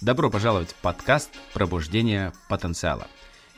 Добро 0.00 0.30
пожаловать 0.30 0.70
в 0.70 0.74
подкаст 0.76 1.30
«Пробуждение 1.52 2.32
потенциала». 2.48 3.06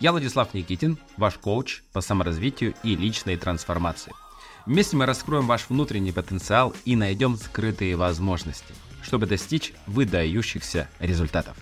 Я 0.00 0.10
Владислав 0.10 0.54
Никитин, 0.54 0.98
ваш 1.16 1.34
коуч 1.34 1.82
по 1.92 2.00
саморазвитию 2.00 2.74
и 2.82 2.96
личной 2.96 3.36
трансформации. 3.36 4.12
Вместе 4.66 4.96
мы 4.96 5.06
раскроем 5.06 5.46
ваш 5.46 5.68
внутренний 5.68 6.10
потенциал 6.10 6.74
и 6.84 6.96
найдем 6.96 7.36
скрытые 7.36 7.94
возможности, 7.94 8.74
чтобы 9.02 9.26
достичь 9.26 9.72
выдающихся 9.86 10.88
результатов. 10.98 11.56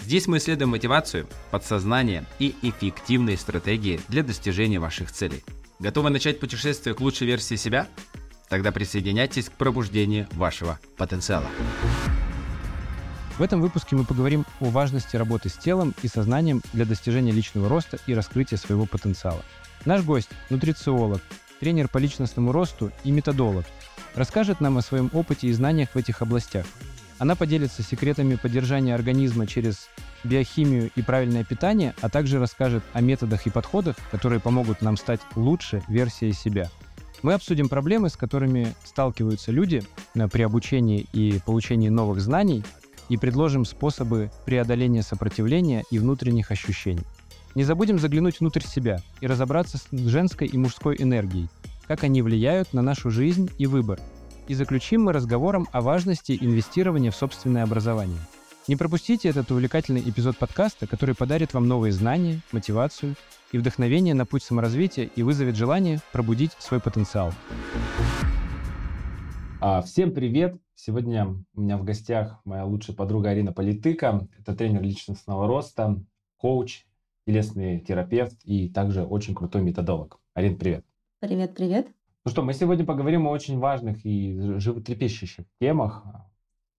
Здесь 0.00 0.26
мы 0.26 0.38
исследуем 0.38 0.70
мотивацию, 0.70 1.28
подсознание 1.50 2.24
и 2.38 2.54
эффективные 2.62 3.36
стратегии 3.36 4.00
для 4.08 4.22
достижения 4.22 4.80
ваших 4.80 5.12
целей. 5.12 5.44
Готовы 5.78 6.10
начать 6.10 6.40
путешествие 6.40 6.94
к 6.94 7.00
лучшей 7.00 7.26
версии 7.26 7.56
себя? 7.56 7.86
Тогда 8.52 8.70
присоединяйтесь 8.70 9.48
к 9.48 9.52
пробуждению 9.52 10.28
вашего 10.32 10.78
потенциала. 10.98 11.46
В 13.38 13.42
этом 13.42 13.62
выпуске 13.62 13.96
мы 13.96 14.04
поговорим 14.04 14.44
о 14.60 14.66
важности 14.66 15.16
работы 15.16 15.48
с 15.48 15.54
телом 15.54 15.94
и 16.02 16.06
сознанием 16.06 16.60
для 16.74 16.84
достижения 16.84 17.32
личного 17.32 17.66
роста 17.70 17.98
и 18.06 18.12
раскрытия 18.12 18.58
своего 18.58 18.84
потенциала. 18.84 19.42
Наш 19.86 20.04
гость– 20.04 20.28
нутрициолог, 20.50 21.22
тренер 21.60 21.88
по 21.88 21.96
личностному 21.96 22.52
росту 22.52 22.92
и 23.04 23.10
методолог. 23.10 23.64
Расскажет 24.14 24.60
нам 24.60 24.76
о 24.76 24.82
своем 24.82 25.08
опыте 25.14 25.46
и 25.46 25.52
знаниях 25.54 25.88
в 25.94 25.96
этих 25.96 26.20
областях. 26.20 26.66
Она 27.18 27.36
поделится 27.36 27.82
секретами 27.82 28.34
поддержания 28.34 28.94
организма 28.94 29.46
через 29.46 29.88
биохимию 30.24 30.90
и 30.94 31.00
правильное 31.00 31.44
питание, 31.44 31.94
а 32.02 32.10
также 32.10 32.38
расскажет 32.38 32.84
о 32.92 33.00
методах 33.00 33.46
и 33.46 33.50
подходах, 33.50 33.96
которые 34.10 34.40
помогут 34.40 34.82
нам 34.82 34.98
стать 34.98 35.22
лучше 35.36 35.82
версией 35.88 36.34
себя. 36.34 36.70
Мы 37.22 37.34
обсудим 37.34 37.68
проблемы, 37.68 38.08
с 38.08 38.16
которыми 38.16 38.74
сталкиваются 38.84 39.52
люди 39.52 39.84
э, 40.14 40.28
при 40.28 40.42
обучении 40.42 41.06
и 41.12 41.38
получении 41.44 41.88
новых 41.88 42.20
знаний, 42.20 42.64
и 43.08 43.16
предложим 43.16 43.64
способы 43.64 44.30
преодоления 44.44 45.02
сопротивления 45.02 45.84
и 45.90 45.98
внутренних 45.98 46.50
ощущений. 46.50 47.04
Не 47.54 47.64
забудем 47.64 47.98
заглянуть 47.98 48.40
внутрь 48.40 48.62
себя 48.62 49.02
и 49.20 49.26
разобраться 49.26 49.78
с 49.78 49.86
женской 49.92 50.46
и 50.48 50.56
мужской 50.56 50.96
энергией, 50.98 51.48
как 51.86 52.04
они 52.04 52.22
влияют 52.22 52.72
на 52.72 52.82
нашу 52.82 53.10
жизнь 53.10 53.50
и 53.58 53.66
выбор. 53.66 54.00
И 54.48 54.54
заключим 54.54 55.04
мы 55.04 55.12
разговором 55.12 55.68
о 55.72 55.80
важности 55.80 56.36
инвестирования 56.40 57.10
в 57.10 57.16
собственное 57.16 57.62
образование. 57.62 58.18
Не 58.66 58.76
пропустите 58.76 59.28
этот 59.28 59.50
увлекательный 59.50 60.00
эпизод 60.00 60.38
подкаста, 60.38 60.86
который 60.86 61.14
подарит 61.14 61.52
вам 61.52 61.68
новые 61.68 61.92
знания, 61.92 62.40
мотивацию 62.52 63.16
и 63.52 63.58
вдохновение 63.58 64.14
на 64.14 64.26
путь 64.26 64.42
саморазвития 64.42 65.10
и 65.14 65.22
вызовет 65.22 65.56
желание 65.56 66.00
пробудить 66.12 66.52
свой 66.58 66.80
потенциал. 66.80 67.32
А, 69.60 69.82
всем 69.82 70.12
привет! 70.12 70.60
Сегодня 70.74 71.36
у 71.54 71.60
меня 71.60 71.76
в 71.76 71.84
гостях 71.84 72.40
моя 72.44 72.64
лучшая 72.64 72.96
подруга 72.96 73.30
Арина 73.30 73.52
Политыка. 73.52 74.26
Это 74.38 74.56
тренер 74.56 74.82
личностного 74.82 75.46
роста, 75.46 76.02
коуч, 76.38 76.84
телесный 77.26 77.78
терапевт 77.78 78.40
и 78.44 78.68
также 78.68 79.04
очень 79.04 79.34
крутой 79.34 79.62
методолог. 79.62 80.18
Арин, 80.34 80.58
привет. 80.58 80.84
Привет, 81.20 81.54
привет. 81.54 81.86
Ну 82.24 82.30
что, 82.30 82.42
мы 82.42 82.54
сегодня 82.54 82.84
поговорим 82.84 83.26
о 83.26 83.30
очень 83.30 83.58
важных 83.58 84.04
и 84.04 84.58
животрепещущих 84.58 85.44
темах, 85.60 86.04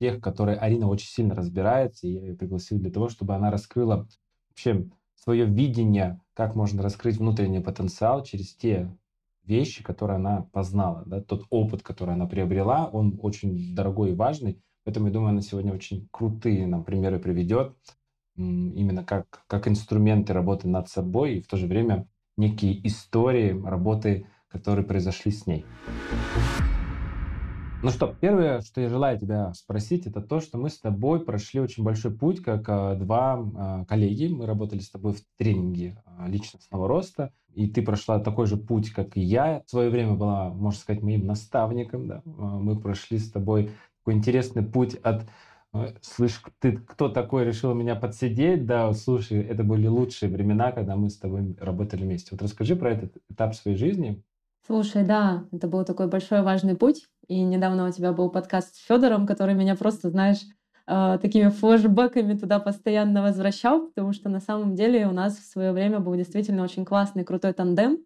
тех, 0.01 0.19
которые 0.19 0.57
Арина 0.57 0.87
очень 0.87 1.07
сильно 1.07 1.35
разбирается, 1.35 2.07
и 2.07 2.11
я 2.11 2.21
ее 2.21 2.35
пригласил 2.35 2.79
для 2.79 2.91
того, 2.91 3.07
чтобы 3.07 3.35
она 3.35 3.51
раскрыла 3.51 4.07
вообще 4.49 4.89
свое 5.23 5.45
видение, 5.45 6.19
как 6.33 6.55
можно 6.55 6.83
раскрыть 6.83 7.17
внутренний 7.17 7.61
потенциал 7.61 8.23
через 8.23 8.53
те 8.55 8.93
вещи, 9.45 9.81
которые 9.81 10.17
она 10.17 10.41
познала, 10.51 11.03
да, 11.05 11.21
тот 11.21 11.45
опыт, 11.49 11.81
который 11.81 12.13
она 12.15 12.25
приобрела, 12.25 12.89
он 12.91 13.17
очень 13.21 13.73
дорогой 13.73 14.11
и 14.11 14.15
важный. 14.15 14.61
Поэтому, 14.83 15.07
я 15.07 15.13
думаю, 15.13 15.29
она 15.29 15.41
сегодня 15.41 15.73
очень 15.73 16.09
крутые 16.11 16.67
нам 16.67 16.83
примеры 16.83 17.19
приведет, 17.19 17.73
именно 18.35 19.05
как, 19.05 19.43
как 19.47 19.67
инструменты 19.67 20.33
работы 20.33 20.67
над 20.67 20.89
собой 20.89 21.35
и 21.35 21.41
в 21.41 21.47
то 21.47 21.55
же 21.55 21.67
время 21.67 22.05
некие 22.35 22.85
истории 22.85 23.57
работы, 23.63 24.27
которые 24.49 24.85
произошли 24.85 25.31
с 25.31 25.47
ней. 25.47 25.65
Ну 27.83 27.89
что, 27.89 28.15
первое, 28.17 28.61
что 28.61 28.79
я 28.79 28.87
желаю 28.87 29.19
тебя 29.19 29.53
спросить, 29.53 30.07
это 30.07 30.21
то, 30.21 30.39
что 30.39 30.57
мы 30.57 30.69
с 30.69 30.79
тобой 30.79 31.19
прошли 31.19 31.59
очень 31.59 31.83
большой 31.83 32.15
путь, 32.15 32.41
как 32.41 32.63
а, 32.69 32.95
два 32.95 33.33
а, 33.33 33.83
коллеги. 33.83 34.27
Мы 34.33 34.45
работали 34.45 34.79
с 34.79 34.89
тобой 34.89 35.11
в 35.11 35.21
тренинге 35.37 36.01
а, 36.05 36.29
личностного 36.29 36.87
роста, 36.87 37.33
и 37.53 37.67
ты 37.67 37.81
прошла 37.81 38.19
такой 38.19 38.47
же 38.47 38.55
путь, 38.55 38.91
как 38.91 39.17
и 39.17 39.21
я. 39.21 39.63
В 39.67 39.69
свое 39.69 39.89
время 39.89 40.13
была, 40.13 40.47
можно 40.47 40.79
сказать, 40.79 41.03
моим 41.03 41.25
наставником. 41.25 42.07
Да? 42.07 42.21
Мы 42.23 42.79
прошли 42.79 43.17
с 43.17 43.29
тобой 43.29 43.71
такой 43.99 44.13
интересный 44.13 44.63
путь 44.63 44.95
от 44.95 45.25
Слышь, 46.01 46.39
ты 46.59 46.77
кто 46.77 47.09
такой 47.09 47.45
решил 47.45 47.73
меня 47.73 47.95
подсидеть? 47.95 48.67
Да, 48.67 48.93
слушай, 48.93 49.41
это 49.41 49.63
были 49.63 49.87
лучшие 49.87 50.31
времена, 50.31 50.71
когда 50.71 50.95
мы 50.95 51.09
с 51.09 51.17
тобой 51.17 51.57
работали 51.59 52.03
вместе. 52.03 52.29
Вот 52.31 52.43
расскажи 52.43 52.75
про 52.75 52.91
этот 52.91 53.17
этап 53.27 53.55
своей 53.55 53.75
жизни, 53.75 54.23
Слушай, 54.65 55.03
да, 55.03 55.45
это 55.51 55.67
был 55.67 55.83
такой 55.83 56.07
большой 56.07 56.41
важный 56.41 56.77
путь. 56.77 57.09
И 57.27 57.41
недавно 57.41 57.87
у 57.87 57.91
тебя 57.91 58.11
был 58.11 58.29
подкаст 58.29 58.75
с 58.75 58.85
Федором, 58.85 59.25
который 59.25 59.55
меня 59.55 59.75
просто, 59.75 60.09
знаешь, 60.09 60.41
э, 60.87 61.17
такими 61.21 61.49
флешбеками 61.49 62.37
туда 62.37 62.59
постоянно 62.59 63.21
возвращал, 63.21 63.87
потому 63.87 64.13
что 64.13 64.29
на 64.29 64.39
самом 64.39 64.75
деле 64.75 65.07
у 65.07 65.11
нас 65.11 65.37
в 65.37 65.45
свое 65.45 65.71
время 65.71 65.99
был 65.99 66.15
действительно 66.15 66.63
очень 66.63 66.85
классный, 66.85 67.23
крутой 67.23 67.53
тандем. 67.53 67.99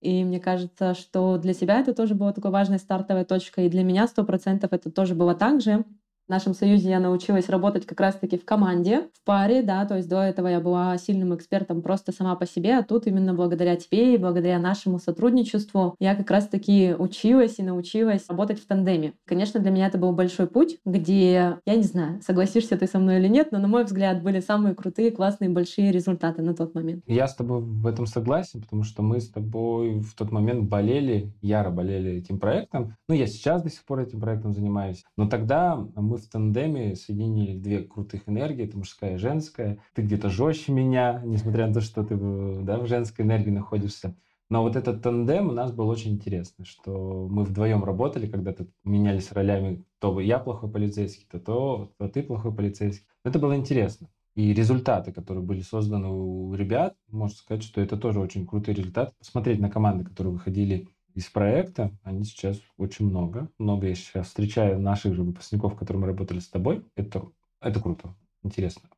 И 0.00 0.22
мне 0.24 0.38
кажется, 0.38 0.94
что 0.94 1.38
для 1.38 1.54
тебя 1.54 1.80
это 1.80 1.92
тоже 1.92 2.14
была 2.14 2.32
такой 2.32 2.50
важной 2.50 2.78
стартовой 2.78 3.24
точкой, 3.24 3.66
и 3.66 3.70
для 3.70 3.82
меня 3.82 4.06
сто 4.06 4.24
процентов 4.24 4.72
это 4.72 4.90
тоже 4.90 5.14
было 5.14 5.34
так 5.34 5.60
же. 5.60 5.84
В 6.28 6.30
нашем 6.30 6.52
союзе 6.52 6.90
я 6.90 7.00
научилась 7.00 7.48
работать 7.48 7.86
как 7.86 7.98
раз-таки 8.00 8.36
в 8.36 8.44
команде, 8.44 9.08
в 9.14 9.24
паре, 9.24 9.62
да, 9.62 9.86
то 9.86 9.96
есть 9.96 10.10
до 10.10 10.20
этого 10.20 10.46
я 10.46 10.60
была 10.60 10.98
сильным 10.98 11.34
экспертом 11.34 11.80
просто 11.80 12.12
сама 12.12 12.36
по 12.36 12.46
себе, 12.46 12.76
а 12.76 12.82
тут 12.82 13.06
именно 13.06 13.32
благодаря 13.32 13.76
тебе 13.76 14.12
и 14.14 14.18
благодаря 14.18 14.58
нашему 14.58 14.98
сотрудничеству 14.98 15.96
я 15.98 16.14
как 16.14 16.30
раз-таки 16.30 16.94
училась 16.98 17.58
и 17.58 17.62
научилась 17.62 18.26
работать 18.28 18.60
в 18.60 18.66
тандеме. 18.66 19.14
Конечно, 19.24 19.58
для 19.58 19.70
меня 19.70 19.86
это 19.86 19.96
был 19.96 20.12
большой 20.12 20.46
путь, 20.48 20.76
где, 20.84 21.60
я 21.64 21.74
не 21.74 21.82
знаю, 21.82 22.20
согласишься 22.20 22.76
ты 22.76 22.86
со 22.86 22.98
мной 22.98 23.20
или 23.20 23.28
нет, 23.28 23.50
но, 23.50 23.58
на 23.58 23.68
мой 23.68 23.84
взгляд, 23.84 24.22
были 24.22 24.40
самые 24.40 24.74
крутые, 24.74 25.10
классные, 25.12 25.48
большие 25.48 25.90
результаты 25.90 26.42
на 26.42 26.52
тот 26.52 26.74
момент. 26.74 27.04
Я 27.06 27.26
с 27.26 27.36
тобой 27.36 27.62
в 27.62 27.86
этом 27.86 28.04
согласен, 28.04 28.60
потому 28.60 28.82
что 28.82 29.00
мы 29.00 29.22
с 29.22 29.30
тобой 29.30 30.00
в 30.00 30.14
тот 30.14 30.30
момент 30.30 30.68
болели, 30.68 31.32
яро 31.40 31.70
болели 31.70 32.18
этим 32.18 32.38
проектом. 32.38 32.96
Ну, 33.08 33.14
я 33.14 33.26
сейчас 33.26 33.62
до 33.62 33.70
сих 33.70 33.82
пор 33.86 34.00
этим 34.00 34.20
проектом 34.20 34.52
занимаюсь. 34.52 35.06
Но 35.16 35.26
тогда 35.26 35.82
мы 35.96 36.17
в 36.18 36.28
тандеме 36.28 36.94
соединили 36.96 37.58
две 37.58 37.82
крутых 37.82 38.28
энергии, 38.28 38.66
это 38.66 38.76
мужская 38.76 39.14
и 39.14 39.18
женская. 39.18 39.78
Ты 39.94 40.02
где-то 40.02 40.28
жестче 40.28 40.72
меня, 40.72 41.22
несмотря 41.24 41.66
на 41.66 41.74
то, 41.74 41.80
что 41.80 42.04
ты 42.04 42.16
да, 42.16 42.78
в 42.78 42.86
женской 42.86 43.24
энергии 43.24 43.50
находишься. 43.50 44.16
Но 44.50 44.62
вот 44.62 44.76
этот 44.76 45.02
тандем 45.02 45.48
у 45.50 45.52
нас 45.52 45.72
был 45.72 45.88
очень 45.88 46.12
интересный, 46.12 46.64
что 46.64 47.28
мы 47.30 47.44
вдвоем 47.44 47.84
работали, 47.84 48.26
когда-то 48.26 48.66
менялись 48.82 49.30
ролями, 49.32 49.84
то 49.98 50.18
я 50.20 50.38
плохой 50.38 50.70
полицейский, 50.70 51.26
то, 51.30 51.38
то, 51.38 51.92
то 51.98 52.08
ты 52.08 52.22
плохой 52.22 52.54
полицейский. 52.54 53.06
Это 53.24 53.38
было 53.38 53.56
интересно. 53.56 54.08
И 54.34 54.54
результаты, 54.54 55.12
которые 55.12 55.44
были 55.44 55.60
созданы 55.60 56.08
у 56.08 56.54
ребят, 56.54 56.96
можно 57.08 57.36
сказать, 57.36 57.62
что 57.62 57.80
это 57.80 57.96
тоже 57.96 58.20
очень 58.20 58.46
крутые 58.46 58.74
результаты. 58.76 59.12
Посмотреть 59.18 59.58
на 59.58 59.68
команды, 59.68 60.04
которые 60.04 60.32
выходили 60.32 60.88
из 61.18 61.26
проекта, 61.26 61.90
они 62.04 62.22
сейчас 62.22 62.60
очень 62.76 63.06
много. 63.06 63.50
Много 63.58 63.88
я 63.88 63.94
сейчас 63.96 64.28
встречаю 64.28 64.78
наших 64.78 65.14
же 65.14 65.24
выпускников, 65.24 65.76
которые 65.76 66.02
мы 66.02 66.06
работали 66.06 66.38
с 66.38 66.48
тобой. 66.48 66.86
Это, 66.94 67.24
это 67.60 67.80
круто, 67.80 68.14
интересно. 68.44 68.88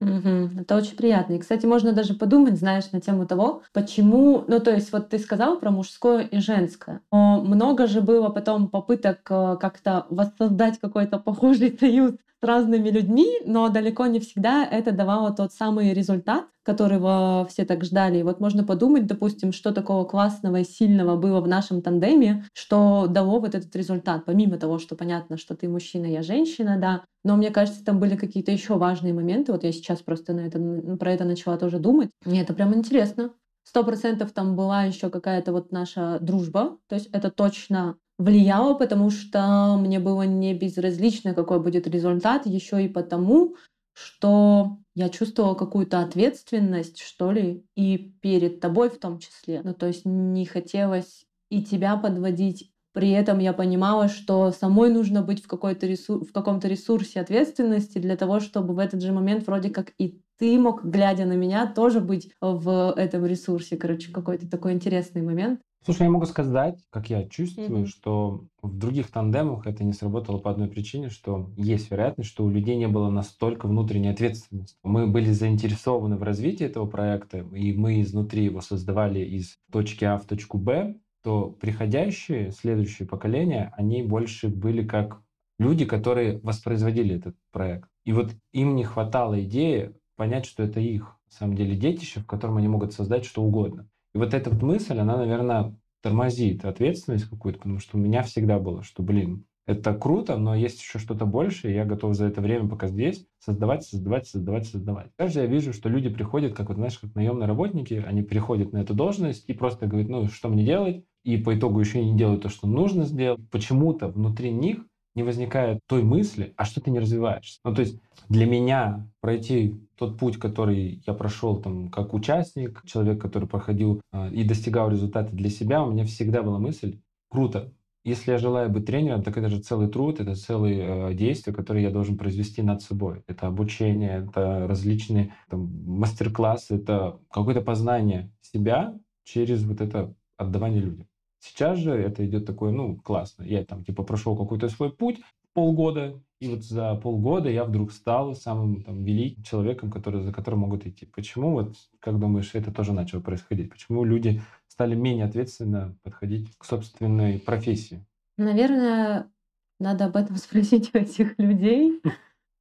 Это 0.00 0.76
очень 0.76 0.96
приятно. 0.96 1.34
И, 1.34 1.38
кстати, 1.38 1.64
можно 1.64 1.94
даже 1.94 2.12
подумать, 2.12 2.58
знаешь, 2.58 2.92
на 2.92 3.00
тему 3.00 3.26
того, 3.26 3.62
почему, 3.72 4.44
ну, 4.46 4.60
то 4.60 4.74
есть 4.74 4.92
вот 4.92 5.08
ты 5.08 5.18
сказал 5.18 5.58
про 5.58 5.70
мужское 5.70 6.24
и 6.24 6.38
женское, 6.38 7.00
но 7.10 7.42
много 7.42 7.86
же 7.86 8.02
было 8.02 8.28
потом 8.28 8.68
попыток 8.68 9.20
э, 9.30 9.56
как-то 9.58 10.06
воссоздать 10.10 10.78
какой-то 10.78 11.18
похожий 11.18 11.78
союз 11.78 12.12
разными 12.44 12.88
людьми, 12.88 13.40
но 13.44 13.68
далеко 13.68 14.06
не 14.06 14.20
всегда 14.20 14.64
это 14.64 14.92
давало 14.92 15.32
тот 15.32 15.52
самый 15.52 15.92
результат, 15.92 16.44
которого 16.62 17.46
все 17.50 17.64
так 17.64 17.84
ждали. 17.84 18.18
И 18.18 18.22
вот 18.22 18.40
можно 18.40 18.64
подумать, 18.64 19.06
допустим, 19.06 19.52
что 19.52 19.72
такого 19.72 20.04
классного 20.04 20.60
и 20.60 20.64
сильного 20.64 21.16
было 21.16 21.40
в 21.40 21.48
нашем 21.48 21.82
тандеме, 21.82 22.44
что 22.52 23.06
дало 23.08 23.40
вот 23.40 23.54
этот 23.54 23.74
результат, 23.76 24.24
помимо 24.24 24.56
того, 24.58 24.78
что 24.78 24.96
понятно, 24.96 25.36
что 25.36 25.54
ты 25.54 25.68
мужчина, 25.68 26.06
я 26.06 26.22
женщина, 26.22 26.78
да, 26.78 27.04
но 27.24 27.36
мне 27.36 27.50
кажется, 27.50 27.84
там 27.84 27.98
были 27.98 28.16
какие-то 28.16 28.52
еще 28.52 28.76
важные 28.76 29.14
моменты. 29.14 29.52
Вот 29.52 29.64
я 29.64 29.72
сейчас 29.72 30.00
просто 30.02 30.34
на 30.34 30.40
это, 30.40 30.58
про 30.98 31.12
это 31.12 31.24
начала 31.24 31.56
тоже 31.56 31.78
думать. 31.78 32.10
Мне 32.24 32.42
это 32.42 32.52
прям 32.52 32.74
интересно. 32.74 33.32
Сто 33.64 33.82
процентов 33.82 34.32
там 34.32 34.56
была 34.56 34.84
еще 34.84 35.08
какая-то 35.08 35.52
вот 35.52 35.72
наша 35.72 36.18
дружба. 36.20 36.76
То 36.86 36.96
есть 36.96 37.08
это 37.12 37.30
точно 37.30 37.96
влияло, 38.18 38.74
потому 38.74 39.10
что 39.10 39.76
мне 39.78 39.98
было 39.98 40.22
не 40.22 40.54
безразлично, 40.54 41.34
какой 41.34 41.60
будет 41.60 41.86
результат, 41.86 42.46
еще 42.46 42.84
и 42.84 42.88
потому, 42.88 43.56
что 43.92 44.78
я 44.94 45.08
чувствовала 45.08 45.54
какую-то 45.54 46.00
ответственность, 46.00 47.00
что 47.00 47.32
ли, 47.32 47.64
и 47.76 48.14
перед 48.20 48.60
тобой 48.60 48.90
в 48.90 48.98
том 48.98 49.18
числе. 49.18 49.62
Ну, 49.64 49.74
то 49.74 49.86
есть 49.86 50.04
не 50.04 50.46
хотелось 50.46 51.26
и 51.50 51.62
тебя 51.62 51.96
подводить, 51.96 52.70
При 52.94 53.10
этом 53.10 53.40
я 53.40 53.52
понимала, 53.52 54.08
что 54.08 54.52
самой 54.52 54.88
нужно 54.90 55.22
быть 55.22 55.42
в, 55.42 55.48
какой-то 55.48 55.86
ресур... 55.86 56.24
в 56.24 56.32
каком-то 56.32 56.68
ресурсе 56.68 57.20
ответственности 57.20 57.98
для 57.98 58.16
того, 58.16 58.38
чтобы 58.38 58.72
в 58.74 58.78
этот 58.78 59.02
же 59.02 59.12
момент 59.12 59.46
вроде 59.46 59.70
как 59.70 59.92
и 59.98 60.20
ты 60.38 60.58
мог, 60.58 60.84
глядя 60.84 61.24
на 61.26 61.34
меня, 61.34 61.66
тоже 61.66 62.00
быть 62.00 62.32
в 62.40 62.94
этом 62.96 63.26
ресурсе. 63.26 63.76
Короче, 63.76 64.12
какой-то 64.12 64.48
такой 64.48 64.72
интересный 64.72 65.22
момент. 65.22 65.60
Слушай, 65.84 66.04
я 66.04 66.10
могу 66.10 66.24
сказать, 66.24 66.78
как 66.88 67.10
я 67.10 67.28
чувствую, 67.28 67.84
mm-hmm. 67.84 67.86
что 67.86 68.46
в 68.62 68.78
других 68.78 69.10
тандемах 69.10 69.66
это 69.66 69.84
не 69.84 69.92
сработало 69.92 70.38
по 70.38 70.50
одной 70.50 70.68
причине, 70.68 71.10
что 71.10 71.50
есть 71.58 71.90
вероятность, 71.90 72.30
что 72.30 72.44
у 72.46 72.48
людей 72.48 72.76
не 72.76 72.88
было 72.88 73.10
настолько 73.10 73.68
внутренней 73.68 74.08
ответственности. 74.08 74.78
Мы 74.82 75.06
были 75.06 75.30
заинтересованы 75.30 76.16
в 76.16 76.22
развитии 76.22 76.64
этого 76.64 76.86
проекта, 76.86 77.40
и 77.52 77.74
мы 77.74 78.00
изнутри 78.00 78.44
его 78.44 78.62
создавали 78.62 79.20
из 79.20 79.58
точки 79.70 80.06
А 80.06 80.16
в 80.16 80.24
точку 80.24 80.56
Б, 80.56 80.96
то 81.22 81.50
приходящие, 81.50 82.50
следующие 82.52 83.06
поколения, 83.06 83.70
они 83.76 84.02
больше 84.02 84.48
были 84.48 84.86
как 84.86 85.20
люди, 85.58 85.84
которые 85.84 86.38
воспроизводили 86.38 87.16
этот 87.16 87.36
проект. 87.52 87.90
И 88.06 88.12
вот 88.12 88.32
им 88.52 88.74
не 88.74 88.84
хватало 88.84 89.42
идеи 89.44 89.92
понять, 90.16 90.46
что 90.46 90.62
это 90.62 90.80
их, 90.80 91.18
на 91.26 91.32
самом 91.32 91.56
деле, 91.56 91.76
детище, 91.76 92.20
в 92.20 92.26
котором 92.26 92.56
они 92.56 92.68
могут 92.68 92.94
создать 92.94 93.26
что 93.26 93.42
угодно. 93.42 93.86
И 94.14 94.18
вот 94.18 94.32
эта 94.32 94.50
вот 94.50 94.62
мысль, 94.62 94.98
она, 94.98 95.16
наверное, 95.16 95.76
тормозит 96.02 96.64
ответственность 96.64 97.28
какую-то, 97.28 97.58
потому 97.58 97.78
что 97.78 97.96
у 97.96 98.00
меня 98.00 98.22
всегда 98.22 98.58
было, 98.58 98.82
что, 98.82 99.02
блин, 99.02 99.46
это 99.66 99.94
круто, 99.94 100.36
но 100.36 100.54
есть 100.54 100.80
еще 100.80 100.98
что-то 100.98 101.24
больше, 101.24 101.70
и 101.70 101.74
я 101.74 101.86
готов 101.86 102.14
за 102.14 102.26
это 102.26 102.42
время, 102.42 102.68
пока 102.68 102.86
здесь, 102.88 103.26
создавать, 103.38 103.84
создавать, 103.84 104.26
создавать, 104.26 104.66
создавать. 104.66 105.16
Также 105.16 105.40
я 105.40 105.46
вижу, 105.46 105.72
что 105.72 105.88
люди 105.88 106.10
приходят, 106.10 106.54
как 106.54 106.68
вот, 106.68 106.76
знаешь, 106.76 106.98
как 106.98 107.14
наемные 107.14 107.48
работники, 107.48 108.04
они 108.06 108.22
приходят 108.22 108.72
на 108.72 108.78
эту 108.78 108.92
должность 108.92 109.48
и 109.48 109.54
просто 109.54 109.86
говорят, 109.86 110.10
ну, 110.10 110.28
что 110.28 110.48
мне 110.48 110.64
делать? 110.64 111.04
И 111.22 111.38
по 111.38 111.56
итогу 111.56 111.80
еще 111.80 112.04
не 112.04 112.16
делают 112.16 112.42
то, 112.42 112.50
что 112.50 112.66
нужно 112.66 113.04
сделать. 113.04 113.40
Почему-то 113.50 114.08
внутри 114.08 114.50
них 114.50 114.84
не 115.14 115.22
возникает 115.22 115.80
той 115.86 116.02
мысли, 116.02 116.54
а 116.56 116.64
что 116.64 116.80
ты 116.80 116.90
не 116.90 116.98
развиваешься. 116.98 117.60
Ну, 117.64 117.74
то 117.74 117.82
есть 117.82 117.98
для 118.28 118.46
меня 118.46 119.08
пройти 119.20 119.80
тот 119.96 120.18
путь, 120.18 120.38
который 120.38 121.02
я 121.06 121.14
прошел 121.14 121.60
там 121.60 121.88
как 121.88 122.14
участник, 122.14 122.82
человек, 122.84 123.20
который 123.20 123.48
проходил 123.48 124.00
э, 124.12 124.30
и 124.32 124.44
достигал 124.44 124.90
результата 124.90 125.30
для 125.34 125.50
себя, 125.50 125.82
у 125.82 125.90
меня 125.90 126.04
всегда 126.04 126.42
была 126.42 126.58
мысль, 126.58 126.98
круто, 127.28 127.72
если 128.04 128.32
я 128.32 128.38
желаю 128.38 128.68
быть 128.68 128.84
тренером, 128.84 129.22
так 129.22 129.38
это 129.38 129.48
же 129.48 129.60
целый 129.60 129.88
труд, 129.88 130.20
это 130.20 130.34
целые 130.34 131.10
э, 131.10 131.14
действия, 131.14 131.54
которые 131.54 131.84
я 131.84 131.90
должен 131.90 132.18
произвести 132.18 132.60
над 132.60 132.82
собой. 132.82 133.22
Это 133.26 133.46
обучение, 133.46 134.26
это 134.28 134.66
различные 134.68 135.34
там, 135.48 135.70
мастер-классы, 135.86 136.76
это 136.76 137.18
какое-то 137.30 137.62
познание 137.62 138.30
себя 138.42 138.94
через 139.24 139.64
вот 139.64 139.80
это 139.80 140.14
отдавание 140.36 140.82
людям. 140.82 141.06
Сейчас 141.44 141.78
же 141.78 141.92
это 141.92 142.24
идет 142.24 142.46
такое, 142.46 142.72
ну, 142.72 142.96
классно. 142.96 143.42
Я 143.42 143.64
там 143.64 143.84
типа 143.84 144.02
прошел 144.02 144.34
какой-то 144.34 144.70
свой 144.70 144.90
путь 144.90 145.20
полгода, 145.52 146.18
и 146.40 146.48
вот 146.48 146.64
за 146.64 146.94
полгода 146.94 147.50
я 147.50 147.64
вдруг 147.64 147.92
стал 147.92 148.34
самым 148.34 148.82
там, 148.82 149.04
великим 149.04 149.42
человеком, 149.42 149.90
который, 149.90 150.22
за 150.22 150.32
которым 150.32 150.60
могут 150.60 150.86
идти. 150.86 151.04
Почему, 151.04 151.52
вот, 151.52 151.76
как 152.00 152.18
думаешь, 152.18 152.50
это 152.54 152.72
тоже 152.72 152.94
начало 152.94 153.20
происходить? 153.20 153.70
Почему 153.70 154.04
люди 154.04 154.40
стали 154.68 154.94
менее 154.94 155.26
ответственно 155.26 155.94
подходить 156.02 156.48
к 156.56 156.64
собственной 156.64 157.38
профессии? 157.38 158.04
Наверное, 158.38 159.30
надо 159.78 160.06
об 160.06 160.16
этом 160.16 160.36
спросить 160.38 160.94
у 160.94 160.98
этих 160.98 161.38
людей. 161.38 162.00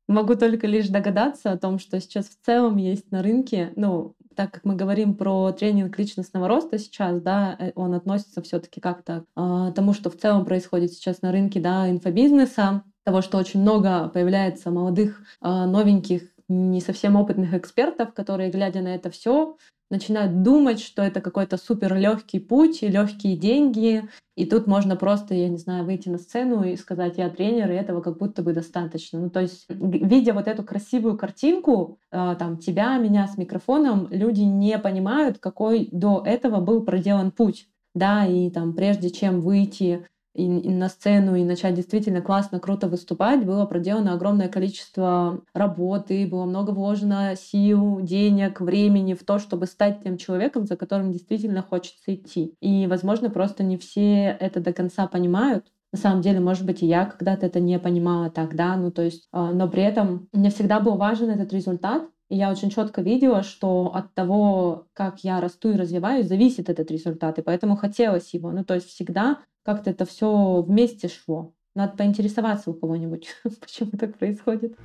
Могу 0.09 0.35
только 0.35 0.68
лишь 0.68 0.89
догадаться 0.89 1.53
о 1.53 1.57
том, 1.57 1.80
что 1.80 2.01
сейчас 2.01 2.27
в 2.27 2.38
целом 2.45 2.75
есть 2.75 3.09
на 3.12 3.24
рынке, 3.24 3.71
ну, 3.77 4.15
так 4.35 4.51
как 4.51 4.65
мы 4.65 4.75
говорим 4.75 5.15
про 5.15 5.51
тренинг 5.51 5.97
личностного 5.97 6.47
роста 6.47 6.77
сейчас, 6.77 7.21
да, 7.21 7.56
э, 7.59 7.71
он 7.75 7.94
относится 7.94 8.41
все-таки 8.41 8.81
как-то 8.81 9.21
к 9.21 9.25
а, 9.35 9.71
тому, 9.71 9.94
что 9.94 10.09
в 10.09 10.18
целом 10.18 10.45
происходит 10.45 10.91
сейчас 10.94 11.21
на 11.21 11.31
рынке, 11.31 11.59
да, 11.59 11.89
инфобизнеса, 11.89 12.83
того, 13.03 13.21
что 13.21 13.38
очень 13.38 13.62
много 13.62 14.09
появляется 14.09 14.71
молодых, 14.71 15.24
а, 15.41 15.65
новеньких, 15.65 16.24
не 16.53 16.81
совсем 16.81 17.15
опытных 17.15 17.53
экспертов, 17.53 18.13
которые, 18.13 18.51
глядя 18.51 18.81
на 18.81 18.95
это 18.95 19.09
все, 19.09 19.57
начинают 19.94 20.41
думать, 20.41 20.79
что 20.79 21.03
это 21.03 21.21
какой-то 21.21 21.57
супер 21.57 21.95
легкий 21.95 22.39
путь 22.39 22.81
и 22.81 22.88
легкие 22.88 23.38
деньги. 23.38 24.09
И 24.35 24.45
тут 24.45 24.65
можно 24.65 24.95
просто, 24.95 25.35
я 25.35 25.47
не 25.47 25.57
знаю, 25.57 25.85
выйти 25.85 26.09
на 26.09 26.17
сцену 26.17 26.63
и 26.63 26.75
сказать, 26.75 27.17
я 27.17 27.29
тренер, 27.29 27.71
и 27.71 27.75
этого 27.75 28.01
как 28.01 28.17
будто 28.17 28.41
бы 28.41 28.53
достаточно. 28.53 29.19
Ну, 29.19 29.29
то 29.29 29.41
есть, 29.41 29.65
видя 29.69 30.33
вот 30.33 30.47
эту 30.47 30.63
красивую 30.63 31.17
картинку, 31.17 32.00
э, 32.11 32.35
там, 32.39 32.57
тебя, 32.57 32.97
меня 32.97 33.27
с 33.27 33.38
микрофоном, 33.38 34.07
люди 34.09 34.41
не 34.41 34.79
понимают, 34.79 35.38
какой 35.38 35.89
до 35.91 36.23
этого 36.25 36.59
был 36.59 36.83
проделан 36.83 37.31
путь. 37.31 37.67
Да, 37.94 38.25
и 38.25 38.49
там, 38.49 38.73
прежде 38.73 39.11
чем 39.11 39.39
выйти 39.39 40.07
и, 40.33 40.44
и 40.44 40.69
на 40.69 40.89
сцену 40.89 41.35
и 41.35 41.44
начать 41.44 41.75
действительно 41.75 42.21
классно, 42.21 42.59
круто 42.59 42.88
выступать, 42.88 43.45
было 43.45 43.65
проделано 43.65 44.13
огромное 44.13 44.50
количество 44.50 45.41
работы, 45.53 46.27
было 46.27 46.45
много 46.45 46.71
вложено 46.71 47.35
сил, 47.35 48.00
денег, 48.01 48.62
времени 48.62 49.13
в 49.13 49.24
то, 49.24 49.39
чтобы 49.39 49.68
стать 49.68 50.03
тем 50.03 50.18
человеком, 50.18 50.65
за 50.65 50.75
которым 50.75 51.12
действительно 51.12 51.62
хочется 51.62 52.13
идти. 52.13 52.56
И, 52.62 52.88
возможно, 52.88 53.30
просто 53.30 53.63
не 53.63 53.77
все 53.77 54.38
это 54.39 54.59
до 54.59 54.74
конца 54.74 55.07
понимают, 55.07 55.68
на 55.91 56.00
самом 56.00 56.21
деле, 56.21 56.39
может 56.39 56.65
быть, 56.65 56.81
и 56.81 56.88
я 56.88 57.06
когда-то 57.06 57.45
это 57.45 57.59
не 57.59 57.77
понимала 57.77 58.31
тогда, 58.31 58.75
ну 58.75 58.91
то 58.91 59.03
есть, 59.03 59.30
э, 59.31 59.51
но 59.53 59.69
при 59.69 59.83
этом 59.83 60.27
мне 60.33 60.50
всегда 60.50 60.80
был 60.80 60.97
важен 60.97 61.30
этот 61.30 61.53
результат, 61.53 62.09
и 62.30 62.35
я 62.35 62.50
очень 62.50 62.71
четко 62.71 63.01
видела, 63.01 63.44
что 63.44 63.91
от 63.94 64.12
того, 64.15 64.88
как 64.94 65.24
я 65.24 65.39
расту 65.39 65.69
и 65.69 65.77
развиваюсь, 65.77 66.27
зависит 66.27 66.68
этот 66.68 66.89
результат. 66.89 67.38
И 67.38 67.44
поэтому 67.44 67.75
хотелось 67.75 68.33
его. 68.33 68.51
Ну, 68.51 68.63
то 68.63 68.74
есть 68.74 68.88
всегда 68.88 69.38
как-то 69.63 69.89
это 69.89 70.06
все 70.06 70.62
вместе 70.62 71.07
шло. 71.07 71.54
Надо 71.75 71.98
поинтересоваться 71.98 72.69
у 72.69 72.74
кого-нибудь, 72.74 73.30
почему 73.60 73.92
так 73.92 74.18
происходит. 74.18 74.77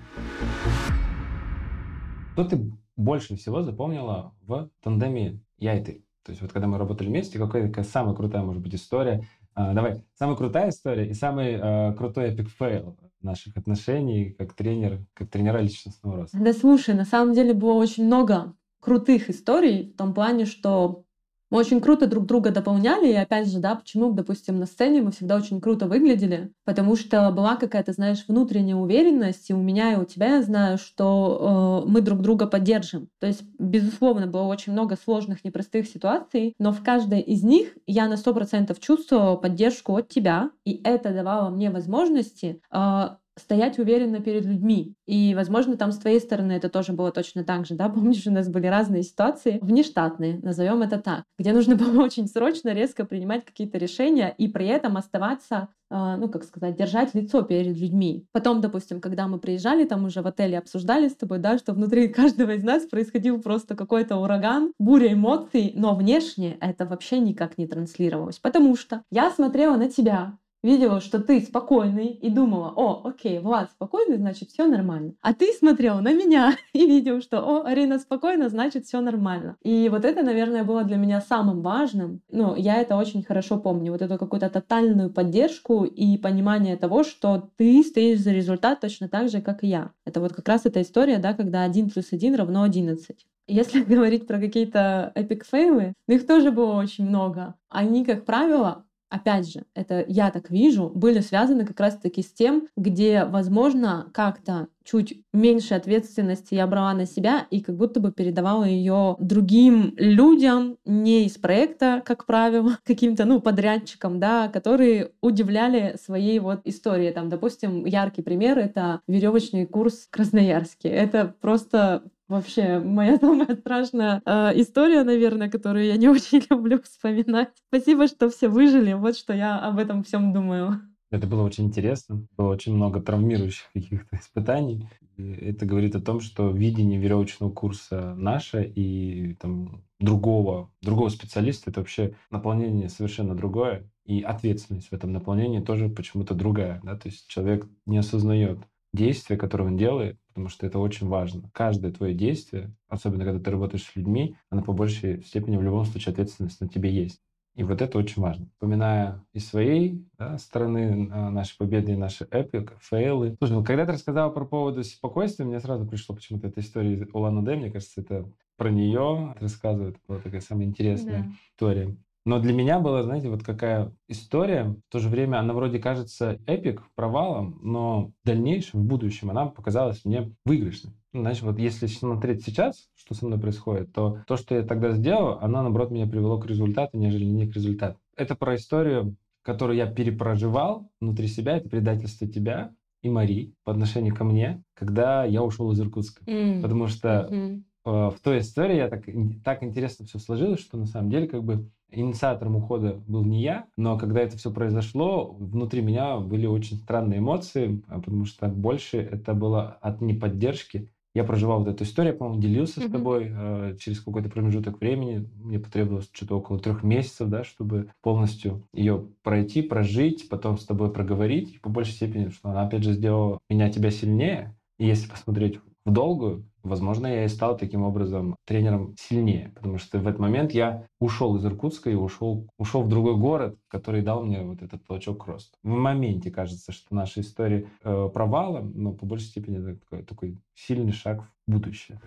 Что 2.33 2.45
ты 2.45 2.73
больше 2.97 3.37
всего 3.37 3.63
запомнила 3.63 4.35
в 4.43 4.71
тандеме 4.83 5.41
я 5.59 5.79
и 5.79 5.85
ты? 5.85 6.05
То 6.25 6.33
есть 6.33 6.43
вот 6.43 6.53
когда 6.53 6.69
мы 6.69 6.79
работали 6.79 7.09
вместе, 7.09 7.39
какая 7.39 7.69
такая 7.69 7.85
самая 7.85 8.15
крутая, 8.15 8.43
может 8.43 8.63
быть, 8.63 8.75
история? 8.75 9.25
А, 9.55 9.75
давай, 9.75 10.05
самая 10.15 10.37
крутая 10.37 10.71
история 10.71 11.09
и 11.09 11.15
самый 11.15 11.59
а, 11.61 11.93
крутой 11.95 12.29
epic 12.29 12.49
fail 12.49 12.97
наших 13.21 13.57
отношений 13.57 14.31
как 14.39 14.53
тренер, 14.53 15.05
как 15.15 15.31
тренера 15.31 15.59
личностного 15.59 16.19
роста. 16.19 16.39
Да 16.39 16.53
слушай, 16.53 16.95
на 16.95 17.05
самом 17.05 17.35
деле 17.35 17.55
было 17.55 17.73
очень 17.73 18.07
много 18.07 18.55
крутых 18.81 19.31
историй 19.31 19.91
в 19.93 19.97
том 19.97 20.15
плане, 20.15 20.45
что 20.45 21.05
мы 21.51 21.59
очень 21.59 21.81
круто 21.81 22.07
друг 22.07 22.27
друга 22.27 22.51
дополняли, 22.51 23.09
и 23.09 23.15
опять 23.15 23.51
же, 23.51 23.59
да, 23.59 23.75
почему, 23.75 24.13
допустим, 24.13 24.59
на 24.59 24.67
сцене 24.67 25.03
мы 25.03 25.13
всегда 25.13 25.37
очень 25.37 25.61
круто 25.61 25.87
выглядели, 25.87 26.53
потому 26.65 26.97
что 26.97 27.31
была 27.31 27.57
какая-то, 27.57 27.93
знаешь, 27.93 28.25
внутренняя 28.29 28.77
уверенность, 28.77 29.51
и 29.51 29.55
у 29.55 29.59
меня, 29.59 29.95
и 29.95 29.97
у 29.97 30.05
тебя 30.05 30.37
я 30.37 30.43
знаю, 30.43 30.79
что 30.79 31.85
э, 31.87 31.89
мы 31.89 32.01
друг 32.01 32.21
друга 32.21 32.47
поддержим. 32.47 33.09
То 33.19 33.27
есть, 33.27 33.43
безусловно, 33.59 34.27
было 34.27 34.43
очень 34.43 34.73
много 34.73 34.97
сложных, 34.97 35.45
непростых 35.45 35.87
ситуаций, 35.87 36.55
но 36.59 36.73
в 36.73 36.83
каждой 36.83 37.21
из 37.21 37.43
них 37.43 37.77
я 37.87 38.09
на 38.09 38.17
сто 38.17 38.35
процентов 38.35 38.81
чувствовала 38.81 39.37
поддержку 39.37 39.97
от 39.97 40.09
тебя, 40.09 40.51
и 40.65 40.81
это 40.85 41.13
давало 41.13 41.51
мне 41.51 41.71
возможности 41.71 42.61
э, 42.71 43.09
стоять 43.39 43.79
уверенно 43.79 44.21
перед 44.21 44.45
людьми. 44.45 44.95
И, 45.07 45.35
возможно, 45.35 45.77
там 45.77 45.93
с 45.93 45.99
твоей 45.99 46.21
стороны 46.21 46.53
это 46.53 46.69
тоже 46.69 46.93
было 46.93 47.11
точно 47.11 47.45
так 47.45 47.67
же, 47.67 47.75
да? 47.75 47.89
Помнишь, 47.99 48.27
у 48.27 48.31
нас 48.31 48.49
были 48.49 48.67
разные 48.67 49.03
ситуации, 49.03 49.59
внештатные, 49.63 50.39
назовем 50.43 50.83
это 50.83 50.99
так, 50.99 51.25
где 51.39 51.53
нужно 51.53 51.77
было 51.77 52.03
очень 52.05 52.27
срочно, 52.27 52.71
резко 52.71 53.05
принимать 53.05 53.45
какие-то 53.45 53.79
решения 53.79 54.35
и 54.37 54.49
при 54.49 54.67
этом 54.67 54.97
оставаться 54.97 55.69
а, 55.91 56.19
ну, 56.19 56.29
как 56.29 56.45
сказать, 56.45 56.77
держать 56.77 57.15
лицо 57.15 57.43
перед 57.43 57.77
людьми. 57.79 58.27
Потом, 58.33 58.61
допустим, 58.61 59.01
когда 59.01 59.27
мы 59.27 59.39
приезжали, 59.39 59.85
там 59.85 60.05
уже 60.05 60.21
в 60.21 60.27
отеле 60.27 60.59
обсуждали 60.59 61.09
с 61.09 61.17
тобой, 61.17 61.39
да, 61.39 61.57
что 61.57 61.73
внутри 61.73 62.09
каждого 62.13 62.51
из 62.51 62.63
нас 62.63 62.85
происходил 62.85 63.41
просто 63.41 63.75
какой-то 63.75 64.17
ураган, 64.17 64.73
буря 64.79 65.15
эмоций, 65.15 65.73
но 65.75 65.95
внешне 65.95 66.59
это 66.61 66.85
вообще 66.85 67.21
никак 67.21 67.57
не 67.57 67.67
транслировалось, 67.67 68.39
потому 68.39 68.77
что 68.77 69.03
я 69.11 69.31
смотрела 69.31 69.77
на 69.77 69.89
тебя, 69.89 70.37
видела, 70.63 71.01
что 71.01 71.21
ты 71.21 71.41
спокойный 71.41 72.09
и 72.09 72.31
думала, 72.31 72.73
о, 72.75 73.03
окей, 73.05 73.39
Влад 73.39 73.71
спокойный, 73.71 74.17
значит, 74.17 74.51
все 74.51 74.67
нормально. 74.67 75.15
А 75.21 75.35
ты 75.35 75.53
смотрел 75.53 76.01
на 76.01 76.13
меня 76.13 76.57
и 76.73 76.87
видел, 76.87 77.21
что, 77.21 77.41
о, 77.41 77.65
Арина 77.65 77.99
спокойна, 77.99 78.49
значит, 78.49 78.85
все 78.85 79.01
нормально. 79.01 79.57
И 79.63 79.89
вот 79.89 80.05
это, 80.05 80.23
наверное, 80.23 80.65
было 80.65 80.85
для 80.85 80.97
меня 80.97 81.21
самым 81.21 81.63
важным. 81.63 82.21
Ну, 82.31 82.57
я 82.57 82.77
это 82.77 82.97
очень 82.97 83.23
хорошо 83.23 83.59
помню. 83.59 83.93
Вот 83.93 84.03
эту 84.03 84.19
какую-то 84.19 84.51
тотальную 84.51 85.11
поддержку 85.11 85.85
и 85.85 86.17
понимание 86.19 86.77
того, 86.77 87.05
что 87.05 87.51
ты 87.57 87.83
стоишь 87.83 88.21
за 88.21 88.33
результат 88.33 88.81
точно 88.81 89.09
так 89.09 89.29
же, 89.29 89.41
как 89.41 89.65
и 89.65 89.69
я. 89.69 89.93
Это 90.05 90.21
вот 90.21 90.33
как 90.33 90.49
раз 90.49 90.67
эта 90.67 90.83
история, 90.83 91.19
да, 91.19 91.35
когда 91.35 91.63
1 91.63 91.91
плюс 91.91 92.13
1 92.13 92.35
равно 92.35 92.63
11. 92.63 93.27
Если 93.49 93.83
говорить 93.95 94.27
про 94.27 94.39
какие-то 94.39 95.13
эпик 95.15 95.45
фейлы, 95.47 95.95
их 96.07 96.27
тоже 96.27 96.53
было 96.53 96.75
очень 96.75 97.07
много. 97.07 97.55
Они, 97.71 98.05
как 98.05 98.25
правило, 98.25 98.85
опять 99.11 99.51
же, 99.51 99.65
это 99.75 100.05
я 100.07 100.31
так 100.31 100.51
вижу, 100.51 100.91
были 100.95 101.21
связаны 101.21 101.65
как 101.65 101.81
раз-таки 101.81 102.23
с 102.23 102.33
тем, 102.33 102.69
где, 102.77 103.25
возможно, 103.25 104.09
как-то 104.13 104.69
чуть 104.85 105.21
меньше 105.35 105.75
ответственности 105.75 106.55
я 106.55 106.67
брала 106.67 106.95
на 106.95 107.05
себя 107.05 107.47
и 107.51 107.61
как 107.61 107.77
будто 107.77 108.01
бы 108.01 108.11
передавала 108.11 108.65
ее 108.65 109.17
другим 109.19 109.93
людям, 109.97 110.79
не 110.87 111.27
из 111.27 111.37
проекта, 111.37 112.03
как 112.05 112.25
правило, 112.25 112.79
каким-то, 112.85 113.25
ну, 113.27 113.41
подрядчикам, 113.41 114.19
да, 114.19 114.49
которые 114.49 115.13
удивляли 115.21 115.97
своей 116.03 116.39
вот 116.39 116.61
историей. 116.65 117.13
Там, 117.13 117.29
допустим, 117.29 117.85
яркий 117.85 118.23
пример— 118.23 118.59
это 118.61 119.01
веревочный 119.07 119.67
курс 119.67 120.07
в 120.07 120.11
Красноярске. 120.11 120.89
Это 120.89 121.35
просто 121.41 122.05
Вообще, 122.29 122.79
моя 122.79 123.17
самая 123.19 123.57
страшная 123.57 124.21
э, 124.27 124.61
история, 124.61 125.03
наверное, 125.03 125.51
которую 125.51 125.87
я 125.87 125.97
не 125.97 126.09
очень 126.09 126.43
люблю 126.51 126.81
вспоминать. 126.83 127.49
Спасибо, 127.69 128.07
что 128.07 128.29
все 128.29 128.49
выжили. 128.49 128.93
Вот 128.93 129.17
что 129.17 129.33
я 129.33 129.59
об 129.59 129.79
этом 129.79 130.05
всем 130.05 130.35
думаю. 130.35 130.83
Это 131.11 131.27
было 131.27 131.43
очень 131.43 131.65
интересно. 131.65 132.27
Было 132.37 132.51
очень 132.51 132.75
много 132.75 133.01
травмирующих 133.01 133.71
каких-то 133.73 134.17
испытаний. 134.21 134.87
И 135.17 135.33
это 135.33 135.65
говорит 135.65 135.97
о 135.97 136.01
том, 136.01 136.21
что 136.21 136.51
видение 136.51 137.01
веревочного 137.01 137.51
курса 137.51 138.15
наше 138.15 138.63
и 138.63 139.35
там, 139.41 139.83
другого, 139.99 140.71
другого 140.83 141.09
специалиста 141.09 141.71
это 141.71 141.81
вообще 141.81 142.15
наполнение 142.31 142.91
совершенно 142.91 143.35
другое. 143.35 143.91
И 144.05 144.21
ответственность 144.21 144.89
в 144.89 144.93
этом 144.93 145.13
наполнении 145.13 145.61
тоже 145.61 145.89
почему-то 145.89 146.35
другая. 146.35 146.81
Да? 146.85 146.95
То 146.97 147.09
есть 147.09 147.27
человек 147.27 147.67
не 147.87 147.97
осознает 147.97 148.59
действия, 148.93 149.37
которые 149.37 149.69
он 149.69 149.77
делает, 149.77 150.19
потому 150.39 150.51
что 150.51 150.67
это 150.69 150.79
очень 150.79 151.09
важно. 151.09 151.51
Каждое 151.53 151.91
твое 151.91 152.15
действие, 152.15 152.73
особенно 152.87 153.25
когда 153.25 153.41
ты 153.41 153.51
работаешь 153.51 153.83
с 153.83 153.97
людьми, 153.97 154.37
оно 154.51 154.63
по 154.63 154.73
большей 154.73 155.21
степени 155.25 155.57
в 155.57 155.63
любом 155.65 155.85
случае 155.85 156.13
ответственность 156.13 156.61
на 156.61 156.69
тебе 156.69 156.93
есть. 156.93 157.21
И 157.57 157.65
вот 157.65 157.83
это 157.83 157.99
очень 157.99 158.23
важно. 158.23 158.47
Вспоминая 158.47 159.25
из 159.33 159.49
своей 159.49 160.07
да, 160.17 160.39
стороны 160.39 161.11
а, 161.11 161.31
наши 161.31 161.59
победы 161.59 161.91
и 161.91 161.97
наши 161.97 162.25
epic, 162.31 162.77
fail 162.81 163.17
ы. 163.17 163.35
Слушай, 163.39 163.55
ну 163.55 163.65
когда 163.65 163.85
ты 163.85 163.93
рассказала 163.95 164.31
про 164.31 164.45
поводу 164.45 164.85
спокойствия, 164.85 165.45
мне 165.45 165.59
сразу 165.59 165.85
пришло 165.89 166.15
почему-то 166.15 166.47
эта 166.47 166.61
история 166.61 166.93
из 166.93 167.03
Улан 167.13 167.39
Удэ, 167.39 167.57
мне 167.57 167.73
кажется, 167.73 168.01
это 168.01 168.31
про 168.57 168.71
нее 168.71 169.35
рассказывает. 169.41 169.97
Была 170.07 170.21
такая 170.21 170.41
самая 170.41 170.67
интересная 170.67 171.25
да. 171.25 171.33
история. 171.53 171.97
Но 172.25 172.41
для 172.41 172.53
меня 172.53 172.79
была, 172.79 173.03
знаете, 173.03 173.31
вот 173.31 173.43
какая 173.43 173.93
история, 174.07 174.65
в 174.65 174.93
то 174.93 174.99
же 174.99 175.09
время 175.09 175.39
она 175.39 175.55
вроде 175.55 175.79
кажется 175.79 176.39
epic, 176.47 176.83
провалом, 176.95 177.59
но 177.63 178.13
в 178.23 178.27
дальнейшем, 178.27 178.81
в 178.81 178.85
будущем 178.85 179.31
она 179.31 179.47
показалась 179.47 180.05
мне 180.05 180.35
выигрышной. 180.45 180.93
Значит, 181.15 181.43
вот 181.43 181.59
если 181.59 181.87
смотреть 181.87 182.45
сейчас, 182.45 182.91
что 182.95 183.15
со 183.15 183.27
мной 183.27 183.41
происходит, 183.41 183.93
то 183.93 184.19
то, 184.27 184.37
что 184.37 184.55
я 184.55 184.63
тогда 184.63 184.93
сделал, 184.93 185.39
оно, 185.41 185.63
наоборот, 185.63 185.91
меня 185.91 186.07
привело 186.07 186.39
к 186.39 186.47
результату, 186.47 186.99
нежели 186.99 187.25
не 187.25 187.49
к 187.49 187.55
результату. 187.55 187.99
Это 188.15 188.35
про 188.35 188.57
историю, 188.57 189.17
которую 189.43 189.77
я 189.77 189.87
перепроживал 189.87 190.91
внутри 191.01 191.29
себя, 191.29 191.57
это 191.57 191.69
предательство 191.71 192.29
тебя 192.29 192.75
и 193.01 193.09
Мари 193.09 193.55
по 193.65 193.73
отношению 193.73 194.15
ко 194.15 194.25
мне, 194.25 194.63
когда 194.75 195.25
я 195.25 195.43
ушел 195.43 195.71
из 195.73 195.81
Иркутска. 195.81 196.23
Mm. 196.25 196.61
Потому 196.61 196.89
что 196.89 197.29
mm-hmm. 197.31 197.63
в 197.85 198.17
той 198.23 198.41
истории 198.41 198.77
я 198.77 198.89
так, 198.89 199.05
так 199.45 199.63
интересно 199.63 200.05
все 200.05 200.19
сложилось, 200.19 200.61
что 200.61 200.77
на 200.77 200.87
самом 200.87 201.11
деле 201.11 201.27
как 201.27 201.43
бы 201.43 201.71
Инициатором 201.91 202.57
ухода 202.57 203.03
был 203.07 203.25
не 203.25 203.43
я, 203.43 203.67
но 203.77 203.97
когда 203.97 204.21
это 204.21 204.37
все 204.37 204.51
произошло, 204.51 205.35
внутри 205.39 205.81
меня 205.81 206.19
были 206.19 206.47
очень 206.47 206.77
странные 206.77 207.21
эмоции, 207.21 207.83
а, 207.89 208.01
потому 208.01 208.27
что 208.27 208.49
больше 208.49 208.99
это 208.99 209.33
было 209.33 209.79
от 209.81 210.03
неподдержки. 210.03 210.91
Я 211.15 211.25
проживал 211.25 211.61
вот 211.61 211.69
эту 211.69 211.85
историю, 211.85 212.13
я, 212.13 212.19
по-моему, 212.19 212.41
делился 212.41 212.81
mm-hmm. 212.81 212.89
с 212.89 212.93
тобой 212.93 213.27
э, 213.31 213.77
через 213.81 214.01
какой-то 214.01 214.29
промежуток 214.29 214.81
времени. 214.81 215.29
Мне 215.37 215.59
потребовалось 215.59 216.11
что-то 216.13 216.37
около 216.37 216.61
трех 216.61 216.83
месяцев, 216.83 217.29
да, 217.29 217.43
чтобы 217.43 217.91
полностью 218.03 218.69
ее 218.75 219.09
пройти, 219.23 219.63
прожить, 219.63 220.29
потом 220.29 220.59
с 220.59 220.67
тобой 220.67 220.93
проговорить. 220.93 221.55
И 221.55 221.59
по 221.59 221.71
большей 221.71 221.95
степени, 221.95 222.29
что 222.29 222.51
она, 222.51 222.67
опять 222.67 222.85
же, 222.85 222.93
сделала 222.93 223.39
меня 223.49 223.71
тебя 223.71 223.91
сильнее. 223.91 224.55
И 224.79 224.87
если 224.87 225.09
посмотреть 225.09 225.59
в 225.85 225.91
долгую, 225.91 226.48
возможно, 226.63 227.07
я 227.07 227.25
и 227.25 227.29
стал 227.29 227.57
таким 227.57 227.83
образом 227.83 228.37
тренером 228.45 228.95
сильнее, 228.99 229.53
потому 229.55 229.79
что 229.79 229.99
в 229.99 230.07
этот 230.07 230.21
момент 230.21 230.53
я 230.53 230.87
ушел 231.01 231.37
из 231.37 231.45
Иркутска 231.45 231.91
и 231.91 231.95
ушел, 231.95 232.49
ушел 232.59 232.83
в 232.83 232.89
другой 232.89 233.17
город, 233.17 233.59
который 233.69 234.03
дал 234.03 234.25
мне 234.25 234.43
вот 234.43 234.63
этот 234.63 234.85
толчок 234.87 235.27
роста. 235.27 235.57
В 235.63 235.69
моменте 235.69 236.31
кажется, 236.31 236.73
что 236.73 236.95
наша 236.95 237.21
история 237.21 237.69
э, 237.83 238.11
провала, 238.13 238.61
но 238.61 238.93
по 238.93 239.07
большей 239.07 239.27
степени 239.27 239.59
это 239.59 239.81
такой, 239.81 240.03
такой 240.03 240.39
сильный 240.55 240.93
шаг 240.93 241.23
в 241.47 241.53
будущее. 241.53 242.01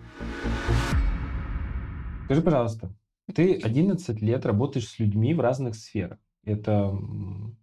Скажи, 2.26 2.42
пожалуйста, 2.42 2.90
ты 3.34 3.54
11 3.54 4.22
лет 4.22 4.46
работаешь 4.46 4.88
с 4.88 4.98
людьми 4.98 5.34
в 5.34 5.40
разных 5.40 5.74
сферах. 5.74 6.18
Это 6.44 6.96